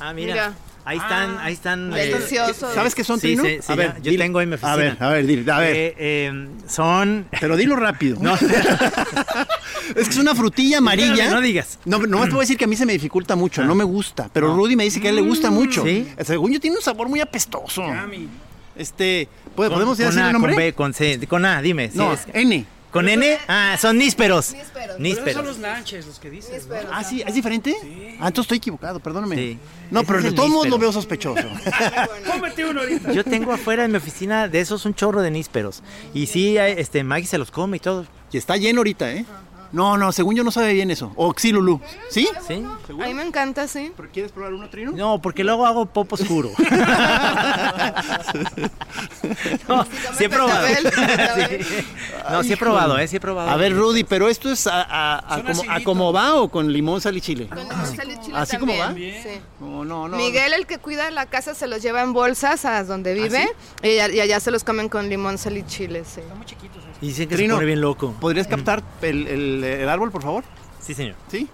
Ah, 0.00 0.12
mira. 0.12 0.32
Mira. 0.34 0.52
Ahí 0.86 0.98
están, 0.98 1.38
ahí 1.38 1.54
están. 1.54 1.94
eh, 1.94 2.08
Delicioso. 2.08 2.74
¿Sabes 2.74 2.94
qué 2.94 3.04
son, 3.04 3.18
Sí, 3.18 3.28
Trino? 3.28 3.42
sí, 3.44 3.58
sí, 3.66 3.74
ya. 3.74 3.96
Yo 4.02 4.18
tengo 4.18 4.38
ahí 4.38 4.42
en 4.44 4.50
mi 4.50 4.56
A 4.60 4.76
ver, 4.76 4.88
oficina. 4.88 5.06
a 5.08 5.12
ver, 5.12 5.26
dile, 5.26 5.50
a 5.52 5.58
ver. 5.58 5.74
eh, 5.76 5.94
eh, 5.96 6.48
son. 6.68 7.26
Pero 7.40 7.56
dilo 7.56 7.74
rápido. 7.74 8.18
No. 8.20 8.34
es 9.96 10.04
que 10.04 10.10
es 10.10 10.18
una 10.18 10.34
frutilla 10.34 10.78
amarilla. 10.78 11.12
Espérame, 11.12 11.32
no 11.32 11.40
digas. 11.40 11.78
No, 11.86 11.98
nomás 12.00 12.26
te 12.28 12.32
voy 12.34 12.40
a 12.40 12.44
decir 12.44 12.58
que 12.58 12.64
a 12.64 12.68
mí 12.68 12.76
se 12.76 12.84
me 12.84 12.92
dificulta 12.92 13.34
mucho, 13.34 13.64
no 13.64 13.74
me 13.74 13.84
gusta. 13.84 14.28
Pero 14.30 14.54
Rudy 14.54 14.76
me 14.76 14.84
dice 14.84 15.00
que 15.00 15.06
a 15.06 15.10
él 15.10 15.16
le 15.16 15.22
gusta 15.22 15.50
mucho. 15.50 15.80
Ah. 15.80 15.86
¿Sí? 15.88 16.06
Según 16.22 16.52
yo, 16.52 16.60
tiene 16.60 16.76
un 16.76 16.82
sabor 16.82 17.08
muy 17.08 17.20
apestoso. 17.20 17.82
Yummy. 17.86 18.28
Este, 18.76 19.28
¿pod- 19.56 19.68
con- 19.68 19.72
¿podemos 19.74 19.98
ya 19.98 20.04
con 20.06 20.14
decir 20.14 20.22
A, 20.24 20.26
el 20.28 20.32
nombre? 20.32 20.52
Con 20.52 20.58
B, 20.62 20.72
con 20.74 20.94
C, 20.94 21.26
con 21.28 21.44
A, 21.44 21.62
dime. 21.62 21.90
sí, 21.90 21.98
no, 21.98 22.12
es- 22.12 22.26
N. 22.32 22.66
¿Con 22.90 23.08
N? 23.08 23.38
Ah, 23.48 23.76
son 23.80 23.98
nísperos. 23.98 24.52
Nísperos. 24.52 24.70
Pero 24.72 24.84
esos 24.92 25.00
Nísperos. 25.00 25.34
son 25.34 25.46
los 25.46 25.58
lanches 25.58 26.06
los 26.06 26.20
que 26.20 26.30
dices. 26.30 26.68
¿no? 26.68 26.76
Ah, 26.92 27.02
sí, 27.02 27.24
¿es 27.26 27.34
diferente? 27.34 27.74
Ah, 28.20 28.28
entonces 28.28 28.42
estoy 28.44 28.58
equivocado, 28.58 29.00
perdóname. 29.00 29.34
Sí. 29.34 29.58
No, 29.90 30.00
Ese 30.02 30.06
pero 30.06 30.22
de 30.22 30.28
el 30.28 30.34
todos 30.36 30.50
modos 30.50 30.68
lo 30.68 30.78
veo 30.78 30.92
sospechoso. 30.92 31.42
Cómete 32.32 32.64
uno 32.64 32.80
ahorita. 32.82 33.12
Yo 33.12 33.24
tengo 33.24 33.52
afuera 33.52 33.84
en 33.84 33.90
mi 33.90 33.96
oficina 33.96 34.46
de 34.46 34.60
esos 34.60 34.84
un 34.86 34.94
chorro 34.94 35.22
de 35.22 35.32
nísperos. 35.32 35.82
Y 36.14 36.26
sí, 36.26 36.56
hay- 36.56 36.74
este, 36.78 37.02
Maggie 37.02 37.26
se 37.26 37.36
los 37.38 37.50
come 37.50 37.78
y 37.78 37.80
todo. 37.80 38.06
y 38.30 38.36
está 38.36 38.56
lleno 38.56 38.78
ahorita, 38.80 39.12
¿eh? 39.12 39.24
No, 39.74 39.96
no, 39.96 40.12
según 40.12 40.36
yo 40.36 40.44
no 40.44 40.52
sabe 40.52 40.72
bien 40.72 40.92
eso. 40.92 41.10
O 41.16 41.34
sí. 41.36 41.52
¿Sí? 42.08 42.28
¿Sí? 42.46 42.64
A 42.88 42.92
mí 43.06 43.14
me 43.14 43.24
encanta, 43.24 43.66
sí. 43.66 43.90
¿Pero 43.96 44.08
¿Quieres 44.12 44.30
probar 44.30 44.54
uno, 44.54 44.70
Trino? 44.70 44.92
No, 44.92 45.20
porque 45.20 45.42
luego 45.42 45.66
hago 45.66 45.86
pop 45.86 46.12
oscuro. 46.12 46.50
no, 49.68 49.84
sí 50.16 50.24
he 50.24 50.28
probado. 50.28 50.66
Sí. 50.68 50.74
No, 52.30 52.42
sí 52.44 52.52
he 52.52 52.56
probado, 52.56 52.98
¿eh? 52.98 53.08
Sí 53.08 53.16
he 53.16 53.20
probado. 53.20 53.50
A 53.50 53.56
ver, 53.56 53.74
Rudy, 53.74 54.04
pero 54.04 54.28
esto 54.28 54.50
es 54.50 54.66
a, 54.66 54.82
a- 54.82 55.18
a 55.18 55.36
Son 55.36 55.42
como, 55.42 55.48
a 55.48 55.52
aciditos. 55.64 55.82
como 55.84 56.12
va 56.12 56.34
o 56.36 56.48
con 56.50 56.72
limón, 56.72 57.00
sal 57.00 57.16
y 57.16 57.20
chile. 57.20 57.48
Con 57.48 57.58
limón, 57.58 57.96
sal 57.96 58.10
y 58.10 58.20
chile 58.20 58.36
¿Así 58.38 58.56
como 58.58 58.76
va? 58.78 58.94
sí. 58.94 59.12
No, 59.60 59.84
no, 59.84 60.08
no. 60.08 60.16
Miguel, 60.16 60.52
el 60.52 60.66
que 60.66 60.78
cuida 60.78 61.10
la 61.10 61.26
casa, 61.26 61.54
se 61.54 61.66
los 61.66 61.82
lleva 61.82 62.02
en 62.02 62.12
bolsas 62.12 62.64
a 62.64 62.84
donde 62.84 63.14
vive 63.14 63.48
y, 63.82 63.88
y 63.88 64.00
allá 64.20 64.40
se 64.40 64.50
los 64.50 64.64
comen 64.64 64.88
con 64.88 65.08
limón, 65.08 65.38
sal 65.38 65.56
y 65.56 65.64
chile, 65.66 66.04
sí. 66.04 66.20
Y 67.00 67.08
dicen 67.08 67.28
que 67.28 67.36
Trino, 67.36 67.54
se 67.54 67.58
pone 67.58 67.66
bien 67.66 67.80
loco. 67.80 68.14
¿Podrías 68.20 68.46
captar 68.46 68.82
el, 69.02 69.26
el- 69.26 69.64
el 69.64 69.88
árbol, 69.88 70.10
por 70.10 70.22
favor? 70.22 70.44
Sí, 70.80 70.94
señor. 70.94 71.14
Sí. 71.28 71.48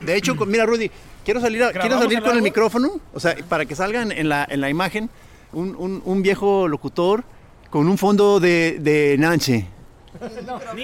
De 0.00 0.16
hecho, 0.16 0.36
con- 0.36 0.48
mira, 0.50 0.64
Rudy, 0.66 0.90
quiero 1.24 1.40
salir, 1.40 1.62
a- 1.62 1.70
quiero 1.72 1.84
¿Grabamos 1.86 2.04
salir 2.04 2.18
el 2.18 2.24
con 2.24 2.36
el 2.36 2.42
micrófono, 2.42 2.90
o 3.12 3.20
sea, 3.20 3.36
para 3.48 3.66
que 3.66 3.74
salgan 3.74 4.12
en 4.12 4.28
la, 4.28 4.46
en 4.48 4.60
la 4.60 4.70
imagen 4.70 5.10
un, 5.52 5.74
un- 5.76 6.02
un 6.04 6.22
viejo 6.22 6.68
locutor 6.68 7.24
con 7.70 7.88
un 7.88 7.98
fondo 7.98 8.40
de, 8.40 8.78
de 8.80 9.16
Nanche. 9.18 9.66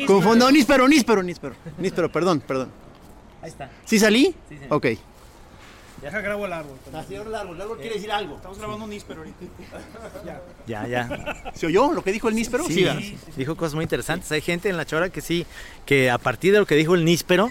Con 0.07 0.22
fondo, 0.22 0.51
níspero, 0.51 0.86
níspero, 0.88 1.22
níspero. 1.22 1.55
Níspero, 1.78 2.11
perdón, 2.12 2.40
perdón. 2.40 2.68
Ahí 3.42 3.49
está. 3.51 3.70
¿Sí 3.84 3.99
salí? 3.99 4.34
Sí, 4.49 4.57
señor. 4.59 4.74
Ok. 4.74 4.86
Deja 6.07 6.20
grabo 6.20 6.46
el 6.46 6.52
árbol. 6.52 6.76
Señor 7.09 7.26
Largo, 7.26 7.54
el 7.54 7.61
árbol 7.61 7.78
quiere 7.78 7.94
decir 7.96 8.12
algo. 8.12 8.36
Estamos 8.36 8.59
grabando 8.59 8.84
un 8.84 8.90
níspero 8.90 9.20
ahorita. 9.20 9.36
Ya. 10.24 10.40
Ya, 10.66 10.86
ya. 10.88 11.52
¿Se 11.54 11.66
oyó 11.66 11.92
lo 11.92 12.02
que 12.02 12.12
dijo 12.12 12.28
el 12.28 12.34
níspero? 12.34 12.64
Sí, 12.64 12.74
Siga. 12.74 12.96
dijo 13.36 13.57
cosas 13.57 13.74
muy 13.74 13.82
interesantes. 13.84 14.30
Hay 14.32 14.40
gente 14.40 14.68
en 14.68 14.76
la 14.76 14.84
chora 14.86 15.11
que 15.11 15.20
sí, 15.20 15.46
que 15.84 16.11
a 16.11 16.18
partir 16.18 16.52
de 16.52 16.59
lo 16.61 16.66
que 16.66 16.74
dijo 16.76 16.94
el 16.94 17.04
níspero, 17.04 17.50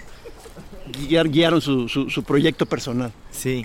guiar- 1.08 1.30
guiaron 1.30 1.60
su, 1.60 1.88
su- 1.88 2.10
su 2.10 2.22
proyecto 2.24 2.66
personal. 2.66 3.12
Sí. 3.30 3.64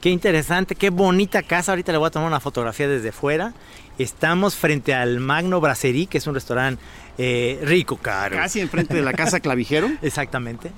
Qué 0.00 0.10
interesante, 0.10 0.74
qué 0.74 0.90
bonita 0.90 1.42
casa. 1.42 1.72
Ahorita 1.72 1.92
le 1.92 1.98
voy 1.98 2.06
a 2.08 2.10
tomar 2.10 2.28
una 2.28 2.40
fotografía 2.40 2.88
desde 2.88 3.12
fuera. 3.12 3.54
Estamos 3.98 4.54
frente 4.56 4.94
al 4.94 5.20
Magno 5.20 5.60
Brasserie, 5.60 6.06
que 6.06 6.18
es 6.18 6.26
un 6.26 6.34
restaurante 6.34 6.82
eh, 7.18 7.58
rico, 7.62 7.96
caro. 7.96 8.36
Casi 8.36 8.60
enfrente 8.60 8.94
de 8.94 9.02
la 9.02 9.12
casa 9.14 9.40
Clavijero. 9.40 9.90
Exactamente. 10.02 10.70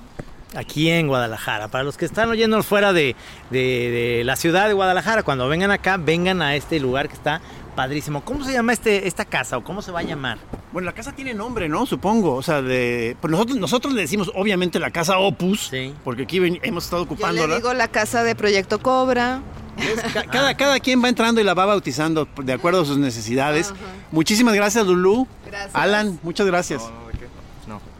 Aquí 0.55 0.89
en 0.89 1.07
Guadalajara. 1.07 1.67
Para 1.67 1.83
los 1.83 1.95
que 1.97 2.05
están 2.05 2.29
oyéndonos 2.29 2.65
fuera 2.65 2.91
de, 2.91 3.15
de- 3.51 4.17
de 4.17 4.23
la 4.25 4.35
ciudad 4.35 4.67
de 4.67 4.73
Guadalajara, 4.73 5.23
cuando 5.23 5.47
vengan 5.47 5.69
acá, 5.71 5.97
vengan 5.97 6.41
a 6.41 6.55
este 6.55 6.79
lugar 6.79 7.07
que 7.07 7.13
está 7.15 7.39
padrísimo. 7.75 8.21
¿Cómo 8.25 8.43
se 8.43 8.51
llama 8.53 8.73
este, 8.73 9.07
esta 9.07 9.25
casa 9.25 9.57
o 9.57 9.63
cómo 9.63 9.81
se 9.83 9.91
va 9.91 9.99
a 9.99 10.03
llamar? 10.03 10.39
Bueno, 10.73 10.87
la 10.87 10.93
casa 10.93 11.11
tiene 11.11 11.33
nombre, 11.35 11.69
¿no? 11.69 11.85
Supongo. 11.85 12.33
O 12.35 12.41
sea, 12.41 12.61
de, 12.63 13.15
pues 13.21 13.31
nosotros, 13.31 13.57
nosotros 13.57 13.93
le 13.93 14.01
decimos 14.01 14.31
obviamente 14.35 14.79
la 14.79 14.89
casa 14.91 15.19
Opus, 15.19 15.67
Sí. 15.69 15.93
porque 16.03 16.23
aquí 16.23 16.39
ven- 16.39 16.59
hemos 16.63 16.85
estado 16.85 17.03
Yo 17.03 17.09
le 17.09 17.13
ocupándola. 17.13 17.55
digo 17.55 17.73
la 17.75 17.87
casa 17.87 18.23
de 18.23 18.35
Proyecto 18.35 18.79
Cobra. 18.79 19.41
Ca- 20.13 20.23
Cada, 20.31 20.57
cada 20.57 20.79
quien 20.79 21.01
va 21.01 21.07
entrando 21.09 21.39
y 21.39 21.43
la 21.43 21.53
va 21.53 21.65
bautizando 21.65 22.27
de 22.43 22.53
acuerdo 22.53 22.81
a 22.81 22.85
sus 22.85 22.97
necesidades. 22.97 23.73
Muchísimas 24.11 24.53
gracias, 24.55 24.85
Lulú. 24.85 25.25
Gracias. 25.45 25.71
Alan, 25.73 26.19
muchas 26.23 26.47
gracias. 26.47 26.81
No, 26.81 26.89
no, 26.89 26.95
¿de 26.95 27.03
qué? 27.03 27.07
No, 27.07 27.08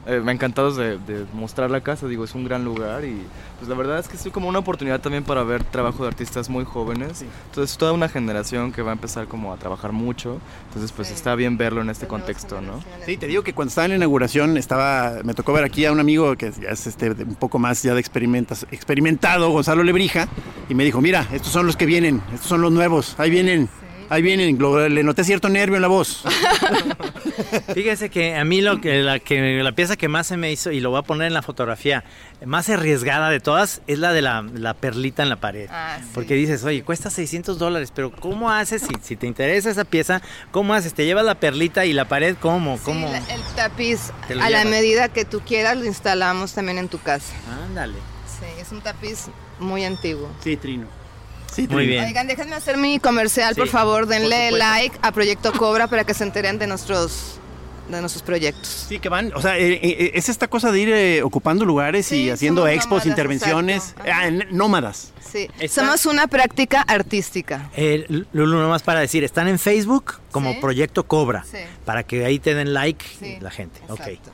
eh, 0.07 0.21
me 0.23 0.31
encantados 0.31 0.75
de, 0.77 0.97
de 0.97 1.25
mostrar 1.33 1.69
la 1.69 1.81
casa, 1.81 2.07
digo, 2.07 2.23
es 2.23 2.33
un 2.33 2.43
gran 2.45 2.63
lugar 2.63 3.03
y 3.05 3.17
pues 3.57 3.67
la 3.69 3.75
verdad 3.75 3.99
es 3.99 4.07
que 4.07 4.15
es 4.15 4.27
como 4.33 4.47
una 4.47 4.59
oportunidad 4.59 5.01
también 5.01 5.23
para 5.23 5.43
ver 5.43 5.63
trabajo 5.63 6.03
de 6.03 6.07
artistas 6.09 6.49
muy 6.49 6.63
jóvenes. 6.65 7.23
Entonces 7.49 7.77
toda 7.77 7.91
una 7.91 8.07
generación 8.09 8.71
que 8.71 8.81
va 8.81 8.91
a 8.91 8.93
empezar 8.93 9.27
como 9.27 9.53
a 9.53 9.57
trabajar 9.57 9.91
mucho, 9.91 10.39
entonces 10.67 10.91
pues 10.91 11.09
Sí. 11.09 11.13
está 11.15 11.35
bien 11.35 11.57
verlo 11.57 11.81
en 11.81 11.89
este 11.89 12.07
contexto, 12.07 12.61
¿no? 12.61 12.81
Sí, 13.05 13.17
te 13.17 13.27
digo 13.27 13.43
que 13.43 13.53
cuando 13.53 13.69
estaba 13.69 13.85
en 13.85 13.91
la 13.91 13.97
inauguración 13.97 14.57
estaba, 14.57 15.17
me 15.23 15.33
tocó 15.33 15.53
ver 15.53 15.63
aquí 15.65 15.85
a 15.85 15.91
un 15.91 15.99
amigo 15.99 16.35
que 16.37 16.51
ya 16.51 16.69
es 16.69 16.87
este, 16.87 17.13
de 17.13 17.23
un 17.23 17.35
poco 17.35 17.59
más 17.59 17.83
ya 17.83 17.93
de 17.93 17.99
experimentas, 17.99 18.65
experimentado, 18.71 19.49
Gonzalo 19.51 19.83
Lebrija, 19.83 20.27
y 20.69 20.75
me 20.75 20.83
dijo, 20.83 21.01
mira, 21.01 21.27
estos 21.33 21.51
son 21.51 21.65
los 21.65 21.75
que 21.75 21.85
vienen, 21.85 22.21
estos 22.33 22.47
son 22.47 22.61
los 22.61 22.71
nuevos, 22.71 23.15
ahí 23.17 23.29
vienen, 23.29 23.67
ahí 24.09 24.21
vienen, 24.21 24.57
Lo- 24.59 24.87
le 24.89 25.03
noté 25.03 25.23
cierto 25.23 25.49
nervio 25.49 25.75
en 25.77 25.81
la 25.81 25.87
voz. 25.87 26.23
Fíjese 27.73 28.09
que 28.09 28.35
a 28.35 28.43
mí 28.43 28.61
lo 28.61 28.81
que 28.81 29.01
la, 29.01 29.19
que 29.19 29.61
la 29.63 29.71
pieza 29.71 29.95
que 29.95 30.07
más 30.07 30.27
se 30.27 30.37
me 30.37 30.51
hizo, 30.51 30.71
y 30.71 30.79
lo 30.79 30.89
voy 30.89 30.99
a 30.99 31.03
poner 31.03 31.27
en 31.27 31.33
la 31.33 31.41
fotografía, 31.41 32.03
más 32.45 32.69
arriesgada 32.69 33.29
de 33.29 33.39
todas, 33.39 33.81
es 33.87 33.99
la 33.99 34.11
de 34.13 34.21
la, 34.21 34.41
la 34.53 34.73
perlita 34.73 35.23
en 35.23 35.29
la 35.29 35.37
pared. 35.37 35.67
Ah, 35.71 35.97
sí. 36.01 36.09
Porque 36.13 36.33
dices, 36.35 36.63
oye, 36.63 36.83
cuesta 36.83 37.09
600 37.09 37.57
dólares, 37.57 37.91
pero 37.93 38.11
¿cómo 38.11 38.49
haces? 38.51 38.81
Si, 38.83 38.93
si 39.01 39.15
te 39.15 39.27
interesa 39.27 39.69
esa 39.69 39.85
pieza, 39.85 40.21
¿cómo 40.51 40.73
haces? 40.73 40.93
¿Te 40.93 41.05
llevas 41.05 41.25
la 41.25 41.35
perlita 41.35 41.85
y 41.85 41.93
la 41.93 42.05
pared 42.05 42.35
cómo? 42.39 42.77
Sí, 42.77 42.83
¿Cómo? 42.85 43.09
la- 43.11 43.17
el 43.17 43.41
tapiz 43.55 44.11
a 44.41 44.49
la 44.49 44.65
medida 44.65 45.09
que 45.09 45.25
tú 45.25 45.41
quieras 45.41 45.77
lo 45.77 45.85
instalamos 45.85 46.53
también 46.53 46.77
en 46.77 46.87
tu 46.89 46.99
casa. 46.99 47.33
Ándale. 47.67 47.95
Sí, 48.39 48.45
es 48.61 48.71
un 48.71 48.81
tapiz 48.81 49.27
muy 49.59 49.83
antiguo. 49.83 50.29
Sí, 50.43 50.55
Trino. 50.57 50.87
Muy 51.67 51.87
bien. 51.87 52.05
Oigan, 52.05 52.27
déjenme 52.27 52.55
hacer 52.55 52.77
mi 52.77 52.99
comercial, 52.99 53.53
Sí, 53.55 53.59
por 53.61 53.67
favor. 53.69 54.05
Denle 54.07 54.51
like 54.51 54.97
a 55.01 55.11
Proyecto 55.11 55.51
Cobra 55.53 55.87
para 55.87 56.03
que 56.03 56.13
se 56.13 56.23
enteren 56.23 56.57
de 56.59 56.67
nuestros, 56.67 57.39
de 57.89 57.99
nuestros 58.01 58.21
proyectos. 58.23 58.85
Sí, 58.87 58.99
que 58.99 59.09
van, 59.09 59.31
o 59.33 59.41
sea, 59.41 59.57
eh, 59.57 59.79
eh, 59.81 60.11
es 60.13 60.29
esta 60.29 60.47
cosa 60.47 60.71
de 60.71 60.79
ir 60.79 60.89
eh, 60.89 61.23
ocupando 61.23 61.65
lugares 61.65 62.11
y 62.11 62.29
haciendo 62.29 62.67
expos, 62.67 62.89
nómadas, 62.89 63.05
intervenciones, 63.07 63.95
ah, 64.11 64.29
nómadas. 64.51 65.11
Sí, 65.31 65.47
Está- 65.59 65.81
somos 65.83 66.05
una 66.05 66.27
práctica 66.27 66.81
artística. 66.81 67.69
Eh, 67.75 68.05
Lulu, 68.31 68.57
nomás 68.57 68.81
para 68.83 68.99
decir, 68.99 69.23
están 69.23 69.47
en 69.47 69.59
Facebook 69.59 70.15
como 70.31 70.53
Sí. 70.53 70.57
Proyecto 70.61 71.03
Cobra, 71.05 71.43
Sí. 71.49 71.57
para 71.85 72.03
que 72.03 72.25
ahí 72.25 72.39
te 72.39 72.53
den 72.55 72.73
like 72.73 73.05
Sí, 73.19 73.37
la 73.41 73.51
gente. 73.51 73.79
Exacto. 73.89 74.31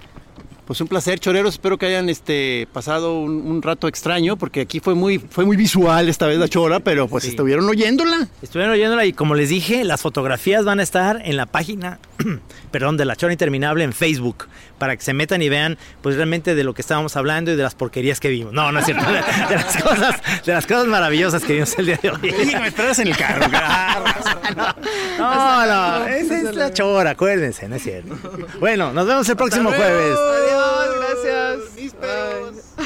Pues 0.66 0.82
un 0.82 0.88
placer, 0.88 1.20
choreros. 1.20 1.54
Espero 1.56 1.78
que 1.78 1.86
hayan 1.86 2.10
este, 2.10 2.68
pasado 2.74 3.20
un, 3.20 3.46
un 3.46 3.62
rato 3.62 3.88
extraño, 3.88 4.36
porque 4.36 4.62
aquí 4.62 4.80
fue 4.80 4.96
muy, 4.96 5.20
fue 5.20 5.46
muy 5.46 5.56
visual 5.58 6.10
esta 6.10 6.26
vez 6.26 6.40
la 6.40 6.48
chora, 6.50 6.80
pero 6.80 7.08
pues 7.08 7.24
Sí. 7.24 7.30
estuvieron 7.30 7.70
oyéndola. 7.70 8.28
Estuvieron 8.42 8.74
oyéndola 8.74 9.06
y 9.06 9.14
como 9.14 9.36
les 9.36 9.50
dije, 9.50 9.84
las 9.84 10.02
fotografías 10.02 10.66
van 10.66 10.80
a 10.80 10.84
estar 10.84 11.22
en 11.24 11.38
la 11.38 11.46
página, 11.46 12.00
perdón, 12.72 12.98
de 12.98 13.06
La 13.06 13.16
Chora 13.16 13.34
Interminable 13.34 13.84
en 13.84 13.94
Facebook, 13.94 14.48
para 14.78 14.96
que 14.96 15.04
se 15.04 15.14
metan 15.14 15.42
y 15.42 15.50
vean 15.50 15.78
pues 16.02 16.16
realmente 16.16 16.56
de 16.56 16.64
lo 16.64 16.74
que 16.74 16.82
estábamos 16.82 17.16
hablando 17.16 17.52
y 17.52 17.56
de 17.56 17.64
las 17.64 17.76
porquerías 17.76 18.20
que 18.20 18.30
vimos. 18.30 18.54
No, 18.54 18.72
no 18.72 18.80
es 18.80 18.86
cierto, 18.86 19.06
de, 19.12 19.14
de 19.50 19.56
las 19.56 19.82
cosas, 19.82 20.22
de 20.46 20.54
las 20.54 20.66
cosas 20.66 20.88
maravillosas 20.88 21.44
que 21.44 21.54
vimos 21.54 21.78
el 21.78 21.86
día 21.88 22.00
de 22.02 22.10
hoy. 22.10 22.20
Que 22.20 22.60
me 22.60 22.68
esperas 22.68 23.00
en 23.00 23.08
el 23.08 23.18
carro. 23.18 23.46
No, 25.18 25.66
no, 25.66 26.06
esa 26.08 26.38
es 26.38 26.56
la 26.56 26.72
chora, 26.72 27.12
acuérdense, 27.12 27.68
no 27.68 27.76
es 27.76 27.84
cierto. 27.84 28.16
Bueno, 28.60 28.94
nos 28.94 29.08
vemos 29.08 29.28
el 29.28 29.36
próximo 29.36 29.72
jueves. 29.72 30.18
Adiós, 30.18 30.96
gracias. 31.00 31.96
Bye. 32.00 32.86